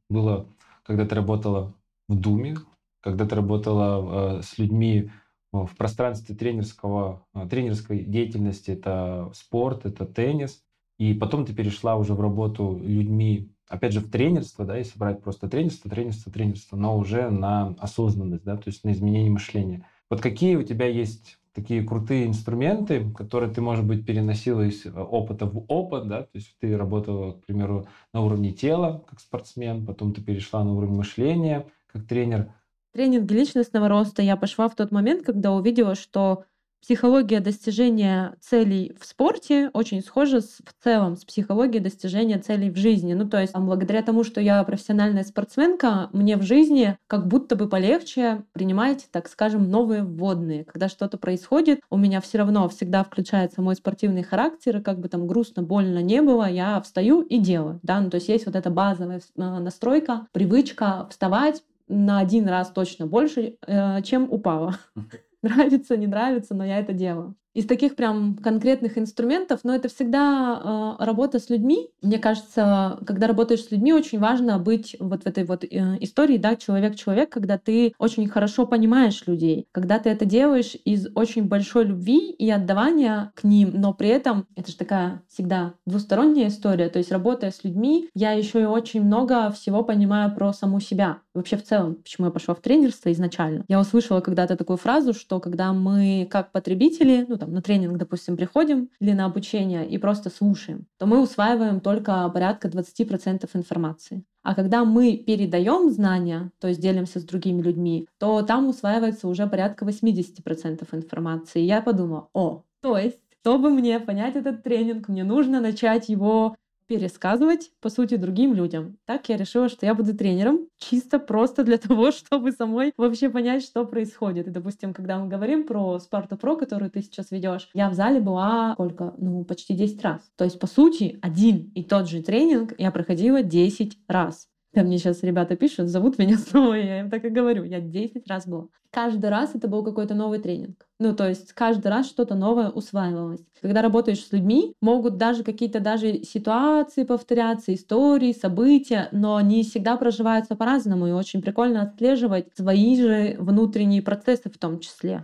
было, 0.09 0.47
когда 0.83 1.05
ты 1.05 1.15
работала 1.15 1.73
в 2.07 2.15
Думе, 2.15 2.57
когда 3.01 3.25
ты 3.25 3.35
работала 3.35 4.39
э, 4.39 4.41
с 4.41 4.57
людьми 4.57 5.11
в 5.51 5.75
пространстве 5.77 6.35
тренерского, 6.35 7.25
э, 7.33 7.47
тренерской 7.49 8.03
деятельности 8.03 8.71
это 8.71 9.31
спорт, 9.33 9.85
это 9.85 10.05
теннис. 10.05 10.63
И 10.97 11.13
потом 11.13 11.45
ты 11.45 11.53
перешла 11.53 11.95
уже 11.95 12.13
в 12.13 12.21
работу 12.21 12.79
людьми, 12.83 13.51
опять 13.67 13.93
же, 13.93 14.01
в 14.01 14.11
тренерство, 14.11 14.65
да, 14.65 14.77
если 14.77 14.99
брать 14.99 15.21
просто 15.21 15.47
тренерство, 15.47 15.89
тренерство, 15.89 16.31
тренерство, 16.31 16.75
но 16.75 16.97
уже 16.97 17.29
на 17.29 17.75
осознанность, 17.79 18.43
да, 18.43 18.57
то 18.57 18.67
есть 18.67 18.83
на 18.83 18.91
изменение 18.91 19.31
мышления. 19.31 19.85
Вот 20.09 20.21
какие 20.21 20.55
у 20.55 20.63
тебя 20.63 20.87
есть 20.87 21.39
такие 21.53 21.83
крутые 21.83 22.25
инструменты, 22.25 23.09
которые 23.11 23.51
ты, 23.51 23.61
может 23.61 23.85
быть, 23.85 24.05
переносила 24.05 24.61
из 24.61 24.85
э, 24.85 24.91
опыта 24.91 25.45
в 25.45 25.65
опыт, 25.67 26.07
да, 26.07 26.23
то 26.23 26.29
есть 26.33 26.55
ты 26.59 26.77
работала, 26.77 27.33
к 27.33 27.45
примеру, 27.45 27.87
на 28.13 28.21
уровне 28.21 28.51
тела, 28.51 29.03
как 29.09 29.19
спортсмен, 29.19 29.85
потом 29.85 30.13
ты 30.13 30.21
перешла 30.21 30.63
на 30.63 30.73
уровень 30.73 30.95
мышления, 30.95 31.65
как 31.87 32.05
тренер. 32.05 32.53
Тренинги 32.93 33.33
личностного 33.33 33.87
роста 33.87 34.21
я 34.21 34.35
пошла 34.35 34.67
в 34.67 34.75
тот 34.75 34.91
момент, 34.91 35.25
когда 35.25 35.51
увидела, 35.51 35.95
что 35.95 36.45
психология 36.81 37.39
достижения 37.39 38.35
целей 38.39 38.95
в 38.99 39.05
спорте 39.05 39.69
очень 39.73 40.01
схожа 40.01 40.41
с, 40.41 40.59
в 40.63 40.83
целом 40.83 41.17
с 41.17 41.25
психологией 41.25 41.83
достижения 41.83 42.39
целей 42.39 42.69
в 42.69 42.77
жизни. 42.77 43.13
Ну, 43.13 43.27
то 43.27 43.39
есть, 43.39 43.53
благодаря 43.53 44.01
тому, 44.01 44.23
что 44.23 44.39
я 44.41 44.63
профессиональная 44.63 45.23
спортсменка, 45.23 46.09
мне 46.13 46.37
в 46.37 46.43
жизни 46.43 46.97
как 47.07 47.27
будто 47.27 47.55
бы 47.55 47.67
полегче 47.67 48.43
принимать, 48.53 49.07
так 49.11 49.27
скажем, 49.27 49.69
новые 49.69 50.03
вводные. 50.03 50.63
Когда 50.63 50.89
что-то 50.89 51.17
происходит, 51.17 51.81
у 51.89 51.97
меня 51.97 52.21
все 52.21 52.37
равно 52.39 52.69
всегда 52.69 53.03
включается 53.03 53.61
мой 53.61 53.75
спортивный 53.75 54.23
характер, 54.23 54.77
и 54.77 54.81
как 54.81 54.99
бы 54.99 55.09
там 55.09 55.27
грустно, 55.27 55.63
больно 55.63 55.99
не 55.99 56.21
было, 56.21 56.49
я 56.49 56.79
встаю 56.81 57.21
и 57.21 57.37
делаю. 57.39 57.79
Да? 57.83 57.99
Ну, 57.99 58.09
то 58.09 58.15
есть 58.15 58.29
есть 58.29 58.45
вот 58.45 58.55
эта 58.55 58.69
базовая 58.69 59.21
а, 59.37 59.59
настройка, 59.59 60.27
привычка 60.31 61.07
вставать, 61.09 61.61
на 61.89 62.19
один 62.19 62.47
раз 62.47 62.71
точно 62.71 63.07
больше, 63.07 63.57
э, 63.67 64.01
чем 64.03 64.31
упала. 64.31 64.77
Нравится, 65.41 65.95
не 65.95 66.07
нравится, 66.07 66.53
но 66.53 66.65
я 66.65 66.79
это 66.79 66.91
делаю 66.91 67.35
из 67.53 67.65
таких 67.65 67.95
прям 67.95 68.35
конкретных 68.37 68.97
инструментов, 68.97 69.61
но 69.63 69.73
это 69.73 69.89
всегда 69.89 70.97
э, 70.99 71.03
работа 71.03 71.39
с 71.39 71.49
людьми. 71.49 71.89
Мне 72.01 72.19
кажется, 72.19 72.99
когда 73.05 73.27
работаешь 73.27 73.63
с 73.63 73.71
людьми, 73.71 73.91
очень 73.91 74.19
важно 74.19 74.59
быть 74.59 74.95
вот 74.99 75.23
в 75.23 75.27
этой 75.27 75.43
вот 75.43 75.63
э, 75.63 75.67
истории, 75.99 76.37
да, 76.37 76.55
человек-человек, 76.55 77.29
когда 77.29 77.57
ты 77.57 77.93
очень 77.97 78.27
хорошо 78.27 78.67
понимаешь 78.67 79.23
людей, 79.25 79.67
когда 79.71 79.99
ты 79.99 80.09
это 80.09 80.25
делаешь 80.25 80.75
из 80.85 81.07
очень 81.15 81.45
большой 81.45 81.85
любви 81.85 82.31
и 82.31 82.49
отдавания 82.49 83.31
к 83.35 83.43
ним, 83.43 83.71
но 83.73 83.93
при 83.93 84.09
этом 84.09 84.45
это 84.55 84.71
же 84.71 84.77
такая 84.77 85.23
всегда 85.27 85.73
двусторонняя 85.85 86.49
история, 86.49 86.89
то 86.89 86.99
есть 86.99 87.11
работая 87.11 87.51
с 87.51 87.63
людьми, 87.63 88.09
я 88.13 88.31
еще 88.31 88.61
и 88.61 88.65
очень 88.65 89.01
много 89.03 89.49
всего 89.51 89.83
понимаю 89.83 90.33
про 90.35 90.53
саму 90.53 90.79
себя, 90.79 91.17
вообще 91.33 91.57
в 91.57 91.63
целом, 91.63 91.95
почему 91.95 92.27
я 92.27 92.31
пошла 92.31 92.55
в 92.55 92.61
тренерство 92.61 93.11
изначально. 93.11 93.65
Я 93.67 93.79
услышала 93.79 94.21
когда-то 94.21 94.55
такую 94.55 94.77
фразу, 94.77 95.13
что 95.13 95.39
когда 95.39 95.73
мы 95.73 96.27
как 96.29 96.51
потребители, 96.51 97.25
ну 97.27 97.37
там 97.37 97.53
на 97.53 97.61
тренинг, 97.61 97.97
допустим, 97.97 98.37
приходим 98.37 98.89
или 98.99 99.11
на 99.11 99.25
обучение 99.25 99.87
и 99.87 99.97
просто 99.97 100.29
слушаем, 100.29 100.87
то 100.97 101.05
мы 101.05 101.21
усваиваем 101.21 101.79
только 101.79 102.27
порядка 102.29 102.67
20% 102.67 103.49
информации. 103.53 104.23
А 104.41 104.55
когда 104.55 104.85
мы 104.85 105.17
передаем 105.17 105.91
знания, 105.91 106.51
то 106.59 106.67
есть 106.67 106.79
делимся 106.79 107.19
с 107.19 107.23
другими 107.23 107.61
людьми, 107.61 108.07
то 108.17 108.41
там 108.41 108.67
усваивается 108.67 109.27
уже 109.27 109.47
порядка 109.47 109.85
80% 109.85 110.87
информации. 110.93 111.61
И 111.61 111.65
я 111.65 111.81
подумала, 111.81 112.29
о, 112.33 112.63
то 112.81 112.97
есть 112.97 113.19
чтобы 113.41 113.69
мне 113.69 113.99
понять 113.99 114.35
этот 114.35 114.63
тренинг, 114.63 115.07
мне 115.07 115.23
нужно 115.23 115.61
начать 115.61 116.09
его 116.09 116.55
пересказывать, 116.89 117.71
по 117.81 117.89
сути, 117.89 118.17
другим 118.17 118.55
людям. 118.55 118.97
Так 119.05 119.29
я 119.29 119.37
решила, 119.37 119.69
что 119.69 119.85
я 119.85 119.93
буду 119.93 120.17
тренером 120.17 120.67
чисто 120.79 121.19
просто 121.19 121.63
для 121.63 121.77
того, 121.87 122.11
чтобы 122.11 122.51
самой 122.51 122.93
вообще 122.97 123.29
понять, 123.29 123.63
что 123.63 123.85
происходит. 123.85 124.47
И, 124.47 124.51
допустим, 124.51 124.93
когда 124.93 125.19
мы 125.19 125.27
говорим 125.27 125.65
про 125.65 125.99
Спарту 125.99 126.35
Про, 126.35 126.57
которую 126.57 126.89
ты 126.89 127.03
сейчас 127.03 127.29
ведешь, 127.29 127.69
я 127.75 127.89
в 127.89 127.93
зале 127.93 128.19
была 128.19 128.73
сколько? 128.73 129.13
Ну, 129.17 129.45
почти 129.45 129.75
10 129.75 130.01
раз. 130.01 130.31
То 130.35 130.45
есть, 130.45 130.59
по 130.59 130.65
сути, 130.65 131.19
один 131.21 131.71
и 131.75 131.83
тот 131.83 132.09
же 132.09 132.23
тренинг 132.23 132.73
я 132.79 132.89
проходила 132.89 133.43
10 133.43 133.99
раз. 134.07 134.48
Там 134.71 134.85
мне 134.85 134.99
сейчас 134.99 135.23
ребята 135.23 135.55
пишут, 135.55 135.89
зовут 135.89 136.19
меня 136.19 136.37
снова, 136.49 136.73
я 136.73 136.99
им 136.99 137.09
так 137.09 137.25
и 137.25 137.29
говорю, 137.29 137.63
я 137.63 137.79
10 137.79 138.27
раз 138.27 138.47
была. 138.47 138.67
Каждый 138.91 139.29
раз 139.29 139.55
это 139.55 139.67
был 139.67 139.83
какой-то 139.83 140.13
новый 140.13 140.39
тренинг. 140.39 140.85
Ну, 140.99 141.15
то 141.15 141.27
есть 141.27 141.53
каждый 141.53 141.87
раз 141.87 142.07
что-то 142.07 142.35
новое 142.35 142.69
усваивалось. 142.69 143.41
Когда 143.61 143.81
работаешь 143.81 144.23
с 144.23 144.31
людьми, 144.31 144.73
могут 144.81 145.17
даже 145.17 145.43
какие-то 145.43 145.79
даже 145.79 146.23
ситуации 146.23 147.03
повторяться, 147.03 147.73
истории, 147.73 148.31
события, 148.31 149.09
но 149.11 149.35
они 149.35 149.63
всегда 149.63 149.97
проживаются 149.97 150.55
по-разному, 150.55 151.07
и 151.07 151.11
очень 151.11 151.41
прикольно 151.41 151.83
отслеживать 151.83 152.47
свои 152.55 152.99
же 152.99 153.37
внутренние 153.39 154.01
процессы 154.01 154.49
в 154.49 154.57
том 154.57 154.79
числе. 154.79 155.23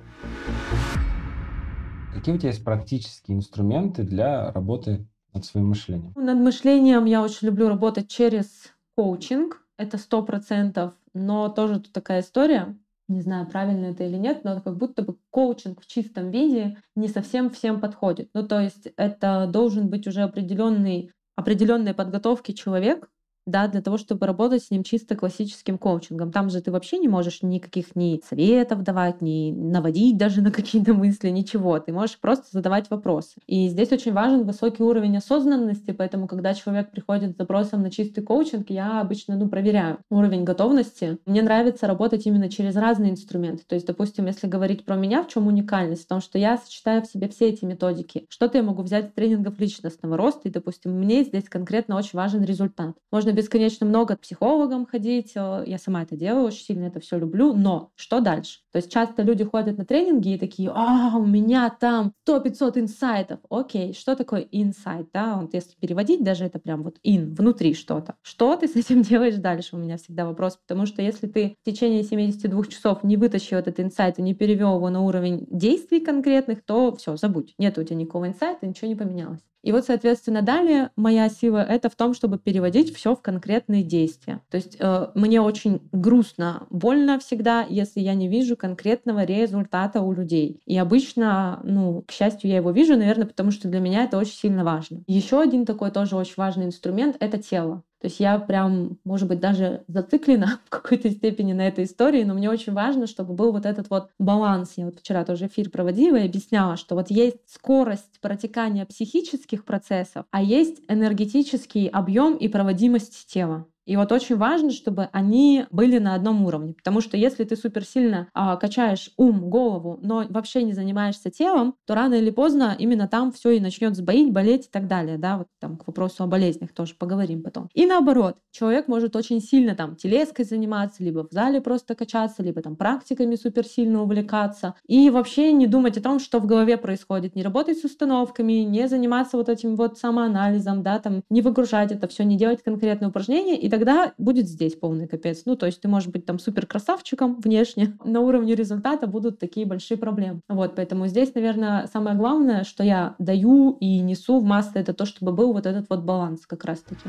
Какие 2.13 2.35
у 2.35 2.37
тебя 2.37 2.49
есть 2.49 2.63
практические 2.63 3.37
инструменты 3.37 4.03
для 4.03 4.51
работы 4.51 5.07
над 5.33 5.45
своим 5.45 5.67
мышлением? 5.67 6.13
Над 6.15 6.37
мышлением 6.37 7.05
я 7.05 7.21
очень 7.21 7.47
люблю 7.47 7.67
работать 7.67 8.07
через 8.07 8.74
коучинг. 8.95 9.61
Это 9.77 9.97
сто 9.97 10.23
процентов, 10.23 10.93
но 11.13 11.49
тоже 11.49 11.79
тут 11.79 11.91
такая 11.91 12.21
история. 12.21 12.77
Не 13.07 13.21
знаю, 13.21 13.45
правильно 13.45 13.87
это 13.87 14.03
или 14.03 14.15
нет, 14.15 14.43
но 14.43 14.61
как 14.61 14.77
будто 14.77 15.03
бы 15.03 15.17
коучинг 15.29 15.81
в 15.81 15.85
чистом 15.85 16.31
виде 16.31 16.77
не 16.95 17.07
совсем 17.07 17.49
всем 17.49 17.79
подходит. 17.79 18.29
Ну, 18.33 18.47
то 18.47 18.59
есть 18.59 18.87
это 18.97 19.47
должен 19.47 19.89
быть 19.89 20.07
уже 20.07 20.21
определенный 20.21 21.11
определенной 21.35 21.93
подготовки 21.93 22.53
человек, 22.53 23.09
да, 23.45 23.67
для 23.67 23.81
того, 23.81 23.97
чтобы 23.97 24.25
работать 24.25 24.63
с 24.63 24.71
ним 24.71 24.83
чисто 24.83 25.15
классическим 25.15 25.77
коучингом. 25.77 26.31
Там 26.31 26.49
же 26.49 26.61
ты 26.61 26.71
вообще 26.71 26.97
не 26.97 27.07
можешь 27.07 27.41
никаких 27.41 27.95
ни 27.95 28.21
советов 28.27 28.83
давать, 28.83 29.21
ни 29.21 29.51
наводить 29.51 30.17
даже 30.17 30.41
на 30.41 30.51
какие-то 30.51 30.93
мысли, 30.93 31.29
ничего. 31.29 31.79
Ты 31.79 31.93
можешь 31.93 32.19
просто 32.19 32.47
задавать 32.51 32.89
вопросы. 32.89 33.33
И 33.47 33.67
здесь 33.69 33.91
очень 33.91 34.13
важен 34.13 34.45
высокий 34.45 34.83
уровень 34.83 35.17
осознанности, 35.17 35.91
поэтому, 35.91 36.27
когда 36.27 36.53
человек 36.53 36.91
приходит 36.91 37.33
с 37.33 37.37
запросом 37.37 37.81
на 37.81 37.91
чистый 37.91 38.21
коучинг, 38.21 38.69
я 38.69 39.01
обычно, 39.01 39.35
ну, 39.35 39.47
проверяю 39.47 39.99
уровень 40.09 40.43
готовности. 40.43 41.19
Мне 41.25 41.41
нравится 41.41 41.87
работать 41.87 42.25
именно 42.25 42.49
через 42.49 42.75
разные 42.75 43.11
инструменты. 43.11 43.63
То 43.67 43.75
есть, 43.75 43.87
допустим, 43.87 44.25
если 44.25 44.47
говорить 44.47 44.85
про 44.85 44.95
меня, 44.95 45.23
в 45.23 45.27
чем 45.27 45.47
уникальность? 45.47 46.05
В 46.05 46.07
том, 46.07 46.21
что 46.21 46.39
я 46.39 46.57
сочетаю 46.57 47.01
в 47.03 47.07
себе 47.07 47.27
все 47.27 47.49
эти 47.49 47.65
методики. 47.65 48.25
Что-то 48.29 48.57
я 48.57 48.63
могу 48.63 48.81
взять 48.81 49.09
с 49.09 49.13
тренингов 49.13 49.59
личностного 49.59 50.17
роста, 50.17 50.47
и, 50.47 50.51
допустим, 50.51 50.91
мне 50.93 51.23
здесь 51.23 51.45
конкретно 51.49 51.95
очень 51.97 52.17
важен 52.17 52.43
результат. 52.43 52.95
Можно 53.11 53.34
бесконечно 53.35 53.85
много 53.85 54.15
к 54.15 54.21
психологам 54.21 54.85
ходить. 54.85 55.33
Э, 55.35 55.63
я 55.65 55.77
сама 55.77 56.03
это 56.03 56.15
делаю, 56.15 56.45
очень 56.45 56.65
сильно 56.65 56.85
это 56.85 56.99
все 56.99 57.17
люблю. 57.19 57.53
Но 57.53 57.91
что 57.95 58.19
дальше? 58.21 58.59
То 58.71 58.77
есть 58.77 58.91
часто 58.91 59.21
люди 59.21 59.43
ходят 59.43 59.77
на 59.77 59.85
тренинги 59.85 60.33
и 60.33 60.37
такие, 60.37 60.71
а, 60.73 61.17
у 61.17 61.25
меня 61.25 61.69
там 61.69 62.13
100-500 62.27 62.79
инсайтов. 62.79 63.39
Окей, 63.49 63.93
что 63.93 64.15
такое 64.15 64.47
инсайт? 64.51 65.07
Да? 65.13 65.37
Вот 65.41 65.53
если 65.53 65.75
переводить, 65.75 66.23
даже 66.23 66.45
это 66.45 66.59
прям 66.59 66.83
вот 66.83 66.97
ин, 67.03 67.33
внутри 67.35 67.73
что-то. 67.73 68.15
Что 68.21 68.55
ты 68.55 68.67
с 68.67 68.75
этим 68.75 69.01
делаешь 69.03 69.35
дальше? 69.35 69.75
У 69.75 69.79
меня 69.79 69.97
всегда 69.97 70.25
вопрос. 70.25 70.57
Потому 70.57 70.85
что 70.85 71.01
если 71.01 71.27
ты 71.27 71.55
в 71.61 71.65
течение 71.65 72.03
72 72.03 72.65
часов 72.65 73.03
не 73.03 73.17
вытащил 73.17 73.57
этот 73.57 73.79
инсайт 73.79 74.19
и 74.19 74.21
не 74.21 74.33
перевел 74.33 74.75
его 74.75 74.89
на 74.89 75.01
уровень 75.01 75.45
действий 75.49 75.99
конкретных, 75.99 76.63
то 76.63 76.95
все, 76.95 77.15
забудь. 77.17 77.53
Нет 77.57 77.77
у 77.77 77.83
тебя 77.83 77.95
никакого 77.95 78.27
инсайта, 78.27 78.65
ничего 78.65 78.87
не 78.87 78.95
поменялось. 78.95 79.41
И 79.65 79.71
вот, 79.71 79.83
соответственно, 79.85 80.43
далее 80.43 80.91
моя 80.95 81.27
сила— 81.27 81.57
это 81.69 81.89
в 81.89 81.95
том, 81.95 82.13
чтобы 82.13 82.37
переводить 82.37 82.95
все 82.95 83.15
в 83.15 83.21
конкретные 83.23 83.81
действия. 83.81 84.41
То 84.51 84.57
есть 84.57 84.77
э, 84.79 85.07
мне 85.15 85.41
очень 85.41 85.81
грустно, 85.91 86.67
больно 86.69 87.17
всегда, 87.17 87.65
если 87.67 87.99
я 87.99 88.13
не 88.13 88.27
вижу 88.27 88.55
конкретного 88.55 89.23
результата 89.23 90.01
у 90.01 90.13
людей. 90.13 90.61
И 90.67 90.77
обычно, 90.77 91.61
ну, 91.63 92.03
к 92.07 92.11
счастью, 92.11 92.51
я 92.51 92.57
его 92.57 92.69
вижу, 92.69 92.95
наверное, 92.95 93.25
потому 93.25 93.49
что 93.49 93.67
для 93.67 93.79
меня 93.79 94.03
это 94.03 94.19
очень 94.19 94.35
сильно 94.35 94.63
важно. 94.63 95.03
Еще 95.07 95.41
один 95.41 95.65
такой 95.65 95.89
тоже 95.89 96.15
очень 96.15 96.35
важный 96.37 96.65
инструмент— 96.65 97.17
это 97.19 97.39
тело. 97.39 97.81
То 98.01 98.07
есть 98.07 98.19
я 98.19 98.37
прям, 98.39 98.99
может 99.03 99.27
быть, 99.27 99.39
даже 99.39 99.83
зациклена 99.87 100.59
в 100.65 100.69
какой-то 100.69 101.09
степени 101.09 101.53
на 101.53 101.67
этой 101.67 101.85
истории, 101.85 102.23
но 102.23 102.33
мне 102.33 102.49
очень 102.49 102.73
важно, 102.73 103.07
чтобы 103.07 103.33
был 103.33 103.51
вот 103.51 103.65
этот 103.65 103.89
вот 103.89 104.09
баланс. 104.19 104.73
Я 104.75 104.85
вот 104.85 104.99
вчера 104.99 105.25
тоже 105.25 105.47
эфир 105.47 105.69
проводила 105.69 106.17
и 106.17 106.25
объясняла, 106.27 106.77
что 106.77 106.95
вот 106.95 107.09
есть 107.09 107.37
скорость 107.47 108.19
протекания 108.21 108.85
психических 108.85 109.65
процессов, 109.65 110.25
а 110.31 110.41
есть 110.41 110.81
энергетический 110.87 111.87
объем 111.87 112.35
и 112.35 112.47
проводимость 112.47 113.27
тела. 113.27 113.65
И 113.85 113.95
вот 113.95 114.11
очень 114.11 114.35
важно, 114.35 114.71
чтобы 114.71 115.09
они 115.11 115.65
были 115.71 115.99
на 115.99 116.15
одном 116.15 116.45
уровне. 116.45 116.73
Потому 116.73 117.01
что 117.01 117.17
если 117.17 117.43
ты 117.43 117.55
суперсильно 117.55 118.27
а, 118.33 118.57
качаешь 118.57 119.11
ум, 119.17 119.49
голову, 119.49 119.99
но 120.01 120.25
вообще 120.29 120.63
не 120.63 120.73
занимаешься 120.73 121.29
телом, 121.29 121.75
то 121.85 121.95
рано 121.95 122.15
или 122.15 122.31
поздно 122.31 122.75
именно 122.77 123.07
там 123.07 123.31
все 123.31 123.51
и 123.51 123.59
начнет 123.59 123.95
сбоить, 123.95 124.31
болеть 124.31 124.67
и 124.67 124.69
так 124.71 124.87
далее. 124.87 125.17
Да, 125.17 125.37
вот 125.37 125.47
там 125.59 125.77
к 125.77 125.87
вопросу 125.87 126.23
о 126.23 126.27
болезнях 126.27 126.73
тоже 126.73 126.95
поговорим 126.95 127.43
потом. 127.43 127.69
И 127.73 127.85
наоборот, 127.85 128.37
человек 128.51 128.87
может 128.87 129.15
очень 129.15 129.41
сильно 129.41 129.75
там 129.75 129.95
телеской 129.95 130.45
заниматься, 130.45 131.03
либо 131.03 131.27
в 131.27 131.31
зале 131.31 131.61
просто 131.61 131.95
качаться, 131.95 132.43
либо 132.43 132.61
там 132.61 132.75
практиками 132.75 133.35
суперсильно 133.35 134.01
увлекаться. 134.01 134.75
И 134.87 135.09
вообще 135.09 135.51
не 135.51 135.67
думать 135.67 135.97
о 135.97 136.01
том, 136.01 136.19
что 136.19 136.39
в 136.39 136.45
голове 136.45 136.77
происходит. 136.77 137.35
Не 137.35 137.43
работать 137.43 137.79
с 137.79 137.83
установками, 137.83 138.63
не 138.63 138.87
заниматься 138.87 139.37
вот 139.37 139.49
этим 139.49 139.75
вот 139.75 139.97
самоанализом, 139.97 140.83
да, 140.83 140.99
там 140.99 141.23
не 141.29 141.41
выгружать 141.41 141.91
это 141.91 142.07
все, 142.07 142.23
не 142.23 142.37
делать 142.37 142.63
конкретные 142.63 143.09
упражнения. 143.09 143.57
И 143.57 143.69
тогда 143.75 144.13
будет 144.17 144.47
здесь 144.47 144.73
полный 144.73 145.05
капец. 145.05 145.41
Ну, 145.45 145.57
то 145.57 145.65
есть 145.65 145.81
ты 145.81 145.89
можешь 145.89 146.07
быть 146.07 146.25
там 146.25 146.39
супер 146.39 146.65
красавчиком 146.65 147.41
внешне, 147.41 147.97
на 148.05 148.21
уровне 148.21 148.55
результата 148.55 149.05
будут 149.05 149.37
такие 149.37 149.65
большие 149.65 149.97
проблемы. 149.97 150.39
Вот, 150.47 150.75
поэтому 150.77 151.07
здесь, 151.07 151.35
наверное, 151.35 151.85
самое 151.87 152.15
главное, 152.15 152.63
что 152.63 152.85
я 152.85 153.15
даю 153.19 153.75
и 153.81 153.99
несу 153.99 154.39
в 154.39 154.45
массы, 154.45 154.79
это 154.79 154.93
то, 154.93 155.05
чтобы 155.05 155.33
был 155.33 155.51
вот 155.51 155.65
этот 155.65 155.89
вот 155.89 156.03
баланс 156.03 156.45
как 156.47 156.63
раз-таки. 156.63 157.01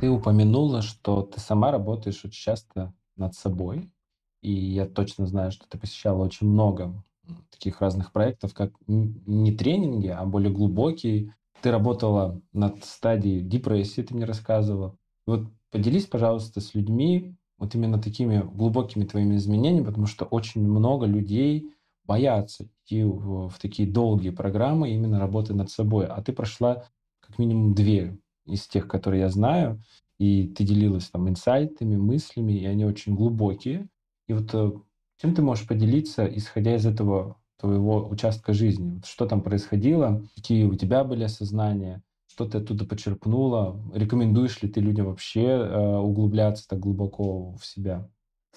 Ты 0.00 0.10
упомянула, 0.10 0.82
что 0.82 1.22
ты 1.22 1.38
сама 1.38 1.70
работаешь 1.70 2.24
очень 2.24 2.32
часто 2.32 2.92
над 3.16 3.34
собой, 3.34 3.92
и 4.42 4.52
я 4.52 4.86
точно 4.86 5.26
знаю, 5.26 5.52
что 5.52 5.68
ты 5.68 5.78
посещала 5.78 6.24
очень 6.24 6.48
много 6.48 7.04
таких 7.52 7.80
разных 7.80 8.10
проектов, 8.10 8.54
как 8.54 8.72
не 8.88 9.52
тренинги, 9.52 10.08
а 10.08 10.24
более 10.24 10.52
глубокие 10.52 11.36
ты 11.62 11.70
работала 11.70 12.40
над 12.52 12.84
стадией 12.84 13.40
депрессии, 13.40 14.02
ты 14.02 14.14
мне 14.14 14.24
рассказывала. 14.24 14.96
Вот 15.26 15.48
поделись, 15.70 16.06
пожалуйста, 16.06 16.60
с 16.60 16.74
людьми 16.74 17.36
вот 17.58 17.74
именно 17.74 17.98
такими 17.98 18.40
глубокими 18.40 19.04
твоими 19.04 19.36
изменениями, 19.36 19.86
потому 19.86 20.06
что 20.06 20.24
очень 20.24 20.62
много 20.62 21.06
людей 21.06 21.72
боятся 22.04 22.64
идти 22.64 23.02
в, 23.04 23.48
в 23.48 23.58
такие 23.58 23.90
долгие 23.90 24.30
программы 24.30 24.90
именно 24.90 25.18
работы 25.18 25.54
над 25.54 25.70
собой. 25.70 26.06
А 26.06 26.22
ты 26.22 26.32
прошла 26.32 26.84
как 27.20 27.38
минимум 27.38 27.74
две 27.74 28.18
из 28.46 28.66
тех, 28.66 28.88
которые 28.88 29.22
я 29.22 29.28
знаю, 29.28 29.82
и 30.18 30.48
ты 30.48 30.64
делилась 30.64 31.10
там 31.10 31.28
инсайтами, 31.28 31.96
мыслями, 31.96 32.52
и 32.52 32.64
они 32.64 32.84
очень 32.84 33.14
глубокие. 33.14 33.88
И 34.26 34.32
вот 34.32 34.50
э, 34.54 34.72
чем 35.20 35.34
ты 35.34 35.42
можешь 35.42 35.66
поделиться, 35.66 36.26
исходя 36.26 36.74
из 36.74 36.86
этого 36.86 37.36
твоего 37.58 38.08
участка 38.08 38.52
жизни. 38.52 39.00
Что 39.04 39.26
там 39.26 39.42
происходило, 39.42 40.22
какие 40.34 40.64
у 40.64 40.74
тебя 40.74 41.04
были 41.04 41.24
осознания, 41.24 42.02
что 42.28 42.46
ты 42.46 42.58
оттуда 42.58 42.84
почерпнула, 42.84 43.80
рекомендуешь 43.94 44.62
ли 44.62 44.68
ты 44.68 44.80
людям 44.80 45.06
вообще 45.06 45.42
э, 45.42 45.96
углубляться 45.96 46.68
так 46.68 46.78
глубоко 46.78 47.54
в 47.56 47.66
себя? 47.66 48.08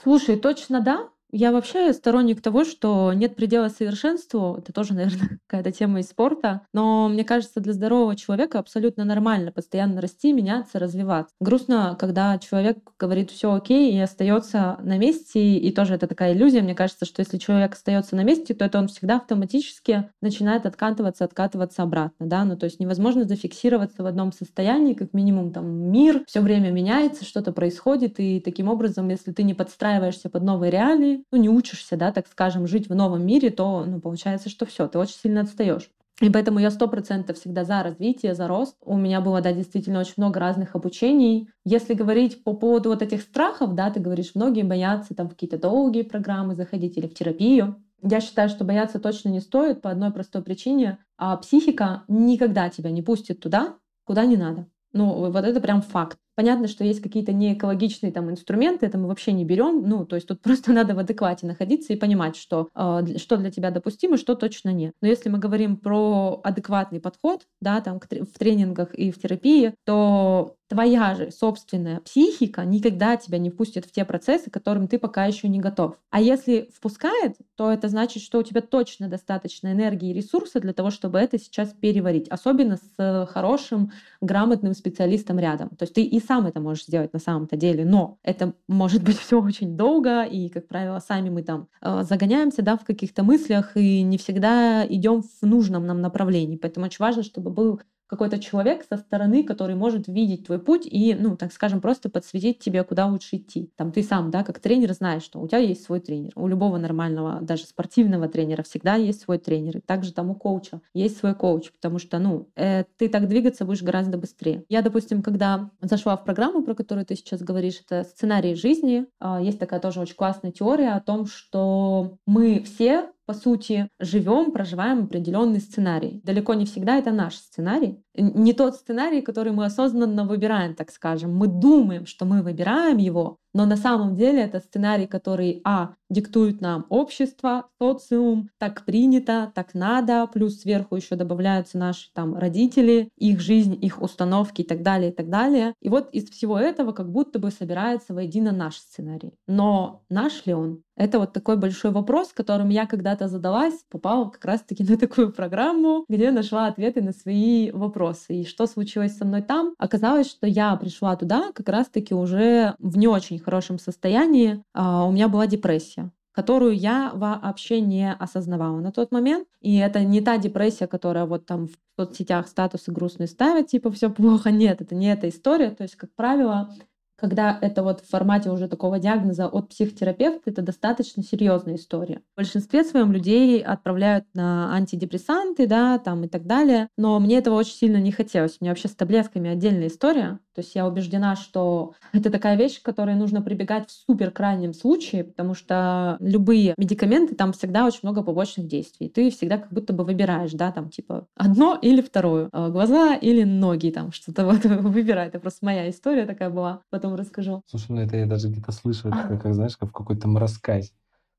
Слушай, 0.01 0.37
точно 0.37 0.81
да. 0.81 1.09
Я 1.31 1.53
вообще 1.53 1.93
сторонник 1.93 2.41
того, 2.41 2.65
что 2.65 3.13
нет 3.13 3.35
предела 3.35 3.69
совершенству. 3.69 4.55
Это 4.57 4.73
тоже, 4.73 4.93
наверное, 4.93 5.39
какая-то 5.47 5.71
тема 5.71 5.99
из 5.99 6.09
спорта. 6.09 6.61
Но 6.73 7.07
мне 7.07 7.23
кажется, 7.23 7.61
для 7.61 7.73
здорового 7.73 8.15
человека 8.15 8.59
абсолютно 8.59 9.05
нормально 9.05 9.51
постоянно 9.51 10.01
расти, 10.01 10.33
меняться, 10.33 10.79
развиваться. 10.79 11.33
Грустно, 11.39 11.95
когда 11.99 12.37
человек 12.37 12.77
говорит 12.99 13.31
все 13.31 13.53
окей 13.53 13.93
и 13.93 13.99
остается 13.99 14.77
на 14.83 14.97
месте. 14.97 15.57
И 15.57 15.71
тоже 15.71 15.95
это 15.95 16.07
такая 16.07 16.33
иллюзия. 16.33 16.61
Мне 16.61 16.75
кажется, 16.75 17.05
что 17.05 17.21
если 17.21 17.37
человек 17.37 17.73
остается 17.73 18.15
на 18.15 18.23
месте, 18.23 18.53
то 18.53 18.65
это 18.65 18.79
он 18.79 18.87
всегда 18.87 19.17
автоматически 19.17 20.09
начинает 20.21 20.65
откатываться, 20.65 21.23
откатываться 21.23 21.83
обратно. 21.83 22.27
Да? 22.27 22.43
Ну, 22.43 22.57
то 22.57 22.65
есть 22.65 22.79
невозможно 22.79 23.23
зафиксироваться 23.23 24.03
в 24.03 24.05
одном 24.05 24.33
состоянии, 24.33 24.93
как 24.93 25.13
минимум 25.13 25.51
там 25.51 25.65
мир 25.91 26.23
все 26.27 26.41
время 26.41 26.71
меняется, 26.71 27.23
что-то 27.23 27.53
происходит. 27.53 28.19
И 28.19 28.41
таким 28.41 28.67
образом, 28.67 29.07
если 29.09 29.31
ты 29.31 29.43
не 29.43 29.53
подстраиваешься 29.53 30.29
под 30.29 30.43
новые 30.43 30.71
реалии, 30.71 31.20
ну, 31.31 31.37
не 31.37 31.49
учишься, 31.49 31.97
да, 31.97 32.11
так 32.11 32.27
скажем, 32.27 32.67
жить 32.67 32.89
в 32.89 32.95
новом 32.95 33.25
мире, 33.25 33.49
то, 33.49 33.85
ну, 33.85 33.99
получается, 33.99 34.49
что 34.49 34.65
все, 34.65 34.87
ты 34.87 34.97
очень 34.97 35.15
сильно 35.15 35.41
отстаешь. 35.41 35.89
И 36.21 36.29
поэтому 36.29 36.59
я 36.59 36.69
сто 36.69 36.87
процентов 36.87 37.37
всегда 37.39 37.65
за 37.65 37.81
развитие, 37.81 38.35
за 38.35 38.47
рост. 38.47 38.75
У 38.81 38.95
меня 38.95 39.21
было, 39.21 39.41
да, 39.41 39.53
действительно 39.53 39.99
очень 39.99 40.13
много 40.17 40.39
разных 40.39 40.75
обучений. 40.75 41.49
Если 41.65 41.95
говорить 41.95 42.43
по 42.43 42.53
поводу 42.53 42.89
вот 42.89 43.01
этих 43.01 43.21
страхов, 43.23 43.73
да, 43.73 43.89
ты 43.89 43.99
говоришь, 43.99 44.35
многие 44.35 44.61
боятся 44.61 45.15
там 45.15 45.29
какие-то 45.29 45.57
долгие 45.57 46.03
программы 46.03 46.55
заходить 46.55 46.95
или 46.95 47.07
в 47.07 47.15
терапию. 47.15 47.83
Я 48.03 48.21
считаю, 48.21 48.49
что 48.49 48.63
бояться 48.63 48.99
точно 48.99 49.29
не 49.29 49.39
стоит 49.39 49.81
по 49.81 49.89
одной 49.89 50.11
простой 50.11 50.43
причине. 50.43 50.99
А 51.17 51.35
психика 51.37 52.03
никогда 52.07 52.69
тебя 52.69 52.91
не 52.91 53.01
пустит 53.01 53.39
туда, 53.39 53.75
куда 54.05 54.25
не 54.25 54.37
надо. 54.37 54.67
Ну, 54.93 55.31
вот 55.31 55.43
это 55.43 55.59
прям 55.59 55.81
факт. 55.81 56.17
Понятно, 56.35 56.67
что 56.67 56.83
есть 56.83 57.01
какие-то 57.01 57.33
неэкологичные 57.33 58.11
там 58.11 58.29
инструменты, 58.29 58.85
это 58.85 58.97
мы 58.97 59.07
вообще 59.07 59.31
не 59.33 59.45
берем. 59.45 59.87
Ну, 59.87 60.05
то 60.05 60.15
есть 60.15 60.27
тут 60.27 60.41
просто 60.41 60.71
надо 60.71 60.95
в 60.95 60.99
адеквате 60.99 61.45
находиться 61.47 61.93
и 61.93 61.97
понимать, 61.97 62.35
что, 62.35 62.69
э, 62.75 63.17
что 63.17 63.37
для 63.37 63.51
тебя 63.51 63.71
допустимо, 63.71 64.17
что 64.17 64.35
точно 64.35 64.69
нет. 64.69 64.93
Но 65.01 65.07
если 65.07 65.29
мы 65.29 65.39
говорим 65.39 65.77
про 65.77 66.39
адекватный 66.43 66.99
подход, 66.99 67.41
да, 67.59 67.81
там 67.81 67.99
в 67.99 68.39
тренингах 68.39 68.93
и 68.93 69.11
в 69.11 69.19
терапии, 69.19 69.73
то 69.85 70.55
твоя 70.71 71.15
же 71.15 71.31
собственная 71.31 71.99
психика 71.99 72.63
никогда 72.63 73.17
тебя 73.17 73.37
не 73.37 73.49
пустит 73.49 73.85
в 73.85 73.91
те 73.91 74.05
процессы, 74.05 74.49
к 74.49 74.53
которым 74.53 74.87
ты 74.87 74.97
пока 74.97 75.25
еще 75.25 75.49
не 75.49 75.59
готов. 75.59 75.97
А 76.11 76.21
если 76.21 76.69
впускает, 76.73 77.35
то 77.57 77.69
это 77.69 77.89
значит, 77.89 78.23
что 78.23 78.39
у 78.39 78.43
тебя 78.43 78.61
точно 78.61 79.09
достаточно 79.09 79.73
энергии 79.73 80.11
и 80.11 80.13
ресурса 80.13 80.61
для 80.61 80.71
того, 80.71 80.89
чтобы 80.89 81.19
это 81.19 81.37
сейчас 81.37 81.73
переварить. 81.73 82.29
Особенно 82.29 82.77
с 82.77 83.27
хорошим, 83.33 83.91
грамотным 84.21 84.73
специалистом 84.73 85.39
рядом. 85.39 85.71
То 85.71 85.83
есть 85.83 85.93
ты 85.93 86.03
и 86.03 86.21
сам 86.21 86.47
это 86.47 86.61
можешь 86.61 86.85
сделать 86.85 87.11
на 87.11 87.19
самом-то 87.19 87.57
деле, 87.57 87.83
но 87.83 88.17
это 88.23 88.53
может 88.69 89.03
быть 89.03 89.17
все 89.19 89.41
очень 89.41 89.75
долго, 89.75 90.23
и, 90.23 90.47
как 90.47 90.69
правило, 90.69 90.99
сами 90.99 91.29
мы 91.29 91.43
там 91.43 91.67
э, 91.81 92.03
загоняемся 92.03 92.61
да, 92.61 92.77
в 92.77 92.85
каких-то 92.85 93.23
мыслях 93.23 93.75
и 93.75 94.03
не 94.03 94.17
всегда 94.17 94.85
идем 94.87 95.21
в 95.21 95.45
нужном 95.45 95.85
нам 95.85 95.99
направлении. 95.99 96.55
Поэтому 96.55 96.85
очень 96.85 97.03
важно, 97.03 97.23
чтобы 97.23 97.51
был 97.51 97.81
какой-то 98.11 98.39
человек 98.39 98.85
со 98.89 98.97
стороны, 98.97 99.41
который 99.41 99.73
может 99.73 100.09
видеть 100.09 100.45
твой 100.45 100.59
путь 100.59 100.85
и, 100.85 101.15
ну, 101.17 101.37
так 101.37 101.53
скажем, 101.53 101.79
просто 101.79 102.09
подсветить 102.09 102.59
тебе, 102.59 102.83
куда 102.83 103.07
лучше 103.07 103.37
идти. 103.37 103.71
Там 103.77 103.93
ты 103.93 104.03
сам, 104.03 104.31
да, 104.31 104.43
как 104.43 104.59
тренер 104.59 104.91
знаешь, 104.91 105.23
что 105.23 105.39
у 105.39 105.47
тебя 105.47 105.59
есть 105.59 105.85
свой 105.85 106.01
тренер. 106.01 106.33
У 106.35 106.45
любого 106.45 106.77
нормального, 106.77 107.39
даже 107.39 107.63
спортивного 107.63 108.27
тренера 108.27 108.63
всегда 108.63 108.95
есть 108.95 109.21
свой 109.21 109.37
тренер. 109.37 109.77
И 109.77 109.79
также 109.79 110.11
там 110.11 110.29
у 110.29 110.35
коуча 110.35 110.81
есть 110.93 111.19
свой 111.19 111.33
коуч, 111.35 111.71
потому 111.71 111.99
что, 111.99 112.19
ну, 112.19 112.49
э, 112.57 112.83
ты 112.97 113.07
так 113.07 113.29
двигаться 113.29 113.63
будешь 113.63 113.81
гораздо 113.81 114.17
быстрее. 114.17 114.65
Я, 114.67 114.81
допустим, 114.81 115.21
когда 115.21 115.71
зашла 115.79 116.17
в 116.17 116.25
программу, 116.25 116.63
про 116.63 116.75
которую 116.75 117.05
ты 117.05 117.15
сейчас 117.15 117.41
говоришь, 117.41 117.81
это 117.87 118.03
сценарий 118.03 118.55
жизни, 118.55 119.05
э, 119.21 119.39
есть 119.41 119.57
такая 119.57 119.79
тоже 119.79 120.01
очень 120.01 120.15
классная 120.15 120.51
теория 120.51 120.91
о 120.95 120.99
том, 120.99 121.27
что 121.27 122.17
мы 122.25 122.61
все 122.63 123.09
по 123.31 123.37
сути, 123.37 123.87
живем, 123.97 124.51
проживаем 124.51 125.05
определенный 125.05 125.61
сценарий. 125.61 126.19
Далеко 126.25 126.53
не 126.53 126.65
всегда 126.65 126.97
это 126.97 127.11
наш 127.11 127.35
сценарий. 127.35 128.03
Не 128.13 128.51
тот 128.51 128.75
сценарий, 128.75 129.21
который 129.21 129.53
мы 129.53 129.63
осознанно 129.63 130.25
выбираем, 130.25 130.75
так 130.75 130.91
скажем. 130.91 131.33
Мы 131.33 131.47
думаем, 131.47 132.05
что 132.05 132.25
мы 132.25 132.41
выбираем 132.41 132.97
его, 132.97 133.37
но 133.53 133.65
на 133.65 133.77
самом 133.77 134.15
деле 134.15 134.41
это 134.41 134.59
сценарий, 134.59 135.07
который, 135.07 135.61
а, 135.63 135.93
диктует 136.09 136.59
нам 136.59 136.85
общество, 136.89 137.69
социум, 137.79 138.49
так 138.57 138.83
принято, 138.83 139.51
так 139.55 139.73
надо, 139.73 140.27
плюс 140.27 140.59
сверху 140.59 140.97
еще 140.97 141.15
добавляются 141.15 141.77
наши 141.77 142.11
там 142.13 142.35
родители, 142.35 143.09
их 143.17 143.39
жизнь, 143.39 143.77
их 143.81 144.01
установки 144.01 144.61
и 144.61 144.65
так 144.65 144.83
далее, 144.83 145.11
и 145.11 145.13
так 145.13 145.29
далее. 145.29 145.73
И 145.81 145.87
вот 145.87 146.09
из 146.11 146.29
всего 146.29 146.59
этого 146.59 146.91
как 146.91 147.09
будто 147.09 147.39
бы 147.39 147.49
собирается 147.49 148.13
воедино 148.13 148.51
наш 148.51 148.75
сценарий. 148.75 149.33
Но 149.47 150.03
наш 150.09 150.45
ли 150.45 150.53
он? 150.53 150.83
Это 150.95 151.19
вот 151.19 151.33
такой 151.33 151.57
большой 151.57 151.91
вопрос, 151.91 152.33
которым 152.33 152.69
я 152.69 152.85
когда-то 152.85 153.27
задалась, 153.27 153.85
попала 153.89 154.29
как 154.29 154.43
раз-таки 154.45 154.83
на 154.89 154.97
такую 154.97 155.31
программу, 155.31 156.05
где 156.09 156.31
нашла 156.31 156.67
ответы 156.67 157.01
на 157.01 157.11
свои 157.11 157.71
вопросы. 157.71 158.41
И 158.41 158.45
что 158.45 158.67
случилось 158.67 159.17
со 159.17 159.25
мной 159.25 159.41
там? 159.41 159.73
Оказалось, 159.77 160.29
что 160.29 160.47
я 160.47 160.75
пришла 160.75 161.15
туда 161.15 161.51
как 161.53 161.69
раз-таки 161.69 162.13
уже 162.13 162.75
в 162.79 162.97
не 162.97 163.07
очень 163.07 163.39
хорошем 163.39 163.79
состоянии. 163.79 164.63
А, 164.73 165.05
у 165.05 165.11
меня 165.11 165.27
была 165.27 165.47
депрессия 165.47 166.11
которую 166.33 166.77
я 166.77 167.11
вообще 167.13 167.81
не 167.81 168.11
осознавала 168.13 168.79
на 168.79 168.91
тот 168.91 169.11
момент. 169.11 169.47
И 169.59 169.77
это 169.77 170.03
не 170.03 170.21
та 170.21 170.37
депрессия, 170.37 170.87
которая 170.87 171.25
вот 171.25 171.45
там 171.45 171.67
в 171.67 171.71
соцсетях 171.97 172.47
статусы 172.47 172.91
грустные 172.91 173.27
ставят, 173.27 173.67
типа 173.67 173.91
все 173.91 174.09
плохо. 174.09 174.49
Нет, 174.49 174.81
это 174.81 174.95
не 174.95 175.11
эта 175.11 175.27
история. 175.29 175.71
То 175.71 175.83
есть, 175.83 175.95
как 175.95 176.13
правило, 176.15 176.73
когда 177.21 177.57
это 177.61 177.83
вот 177.83 178.01
в 178.01 178.09
формате 178.09 178.49
уже 178.49 178.67
такого 178.67 178.97
диагноза 178.97 179.47
от 179.47 179.69
психотерапевта, 179.69 180.49
это 180.49 180.63
достаточно 180.63 181.23
серьезная 181.23 181.75
история. 181.75 182.21
В 182.33 182.37
большинстве 182.37 182.83
своем 182.83 183.11
людей 183.11 183.61
отправляют 183.61 184.25
на 184.33 184.73
антидепрессанты, 184.73 185.67
да, 185.67 185.99
там 185.99 186.23
и 186.23 186.27
так 186.27 186.47
далее. 186.47 186.87
Но 186.97 187.19
мне 187.19 187.37
этого 187.37 187.55
очень 187.55 187.75
сильно 187.75 187.97
не 187.97 188.11
хотелось. 188.11 188.57
У 188.59 188.63
меня 188.63 188.71
вообще 188.71 188.87
с 188.87 188.95
таблетками 188.95 189.51
отдельная 189.51 189.87
история. 189.87 190.39
То 190.53 190.59
есть 190.59 190.75
я 190.75 190.85
убеждена, 190.85 191.35
что 191.35 191.93
это 192.11 192.29
такая 192.29 192.57
вещь, 192.57 192.81
к 192.81 192.85
которой 192.85 193.15
нужно 193.15 193.41
прибегать 193.41 193.89
в 193.89 193.91
супер 193.91 194.31
крайнем 194.31 194.73
случае, 194.73 195.23
потому 195.23 195.53
что 195.53 196.17
любые 196.19 196.73
медикаменты, 196.77 197.35
там 197.35 197.53
всегда 197.53 197.85
очень 197.85 197.99
много 198.03 198.21
побочных 198.21 198.67
действий. 198.67 199.07
Ты 199.07 199.29
всегда 199.31 199.57
как 199.57 199.71
будто 199.71 199.93
бы 199.93 200.03
выбираешь, 200.03 200.51
да, 200.51 200.71
там 200.71 200.89
типа 200.89 201.27
одно 201.35 201.77
или 201.81 202.01
второе. 202.01 202.49
Э, 202.51 202.69
глаза 202.69 203.15
или 203.15 203.43
ноги, 203.43 203.91
там 203.91 204.11
что-то 204.11 204.45
вот 204.47 204.65
выбирай. 204.65 205.27
Это 205.27 205.39
просто 205.39 205.65
моя 205.65 205.89
история 205.89 206.25
такая 206.25 206.49
была. 206.49 206.81
Потом 206.89 207.10
расскажу. 207.15 207.61
Слушай, 207.65 207.91
ну 207.91 208.01
это 208.01 208.17
я 208.17 208.25
даже 208.25 208.49
где-то 208.49 208.71
слышу, 208.71 209.09
это 209.09 209.37
как, 209.37 209.53
знаешь, 209.53 209.77
как 209.77 209.89
в 209.89 209.93
какой-то 209.93 210.27
рассказе. 210.39 210.91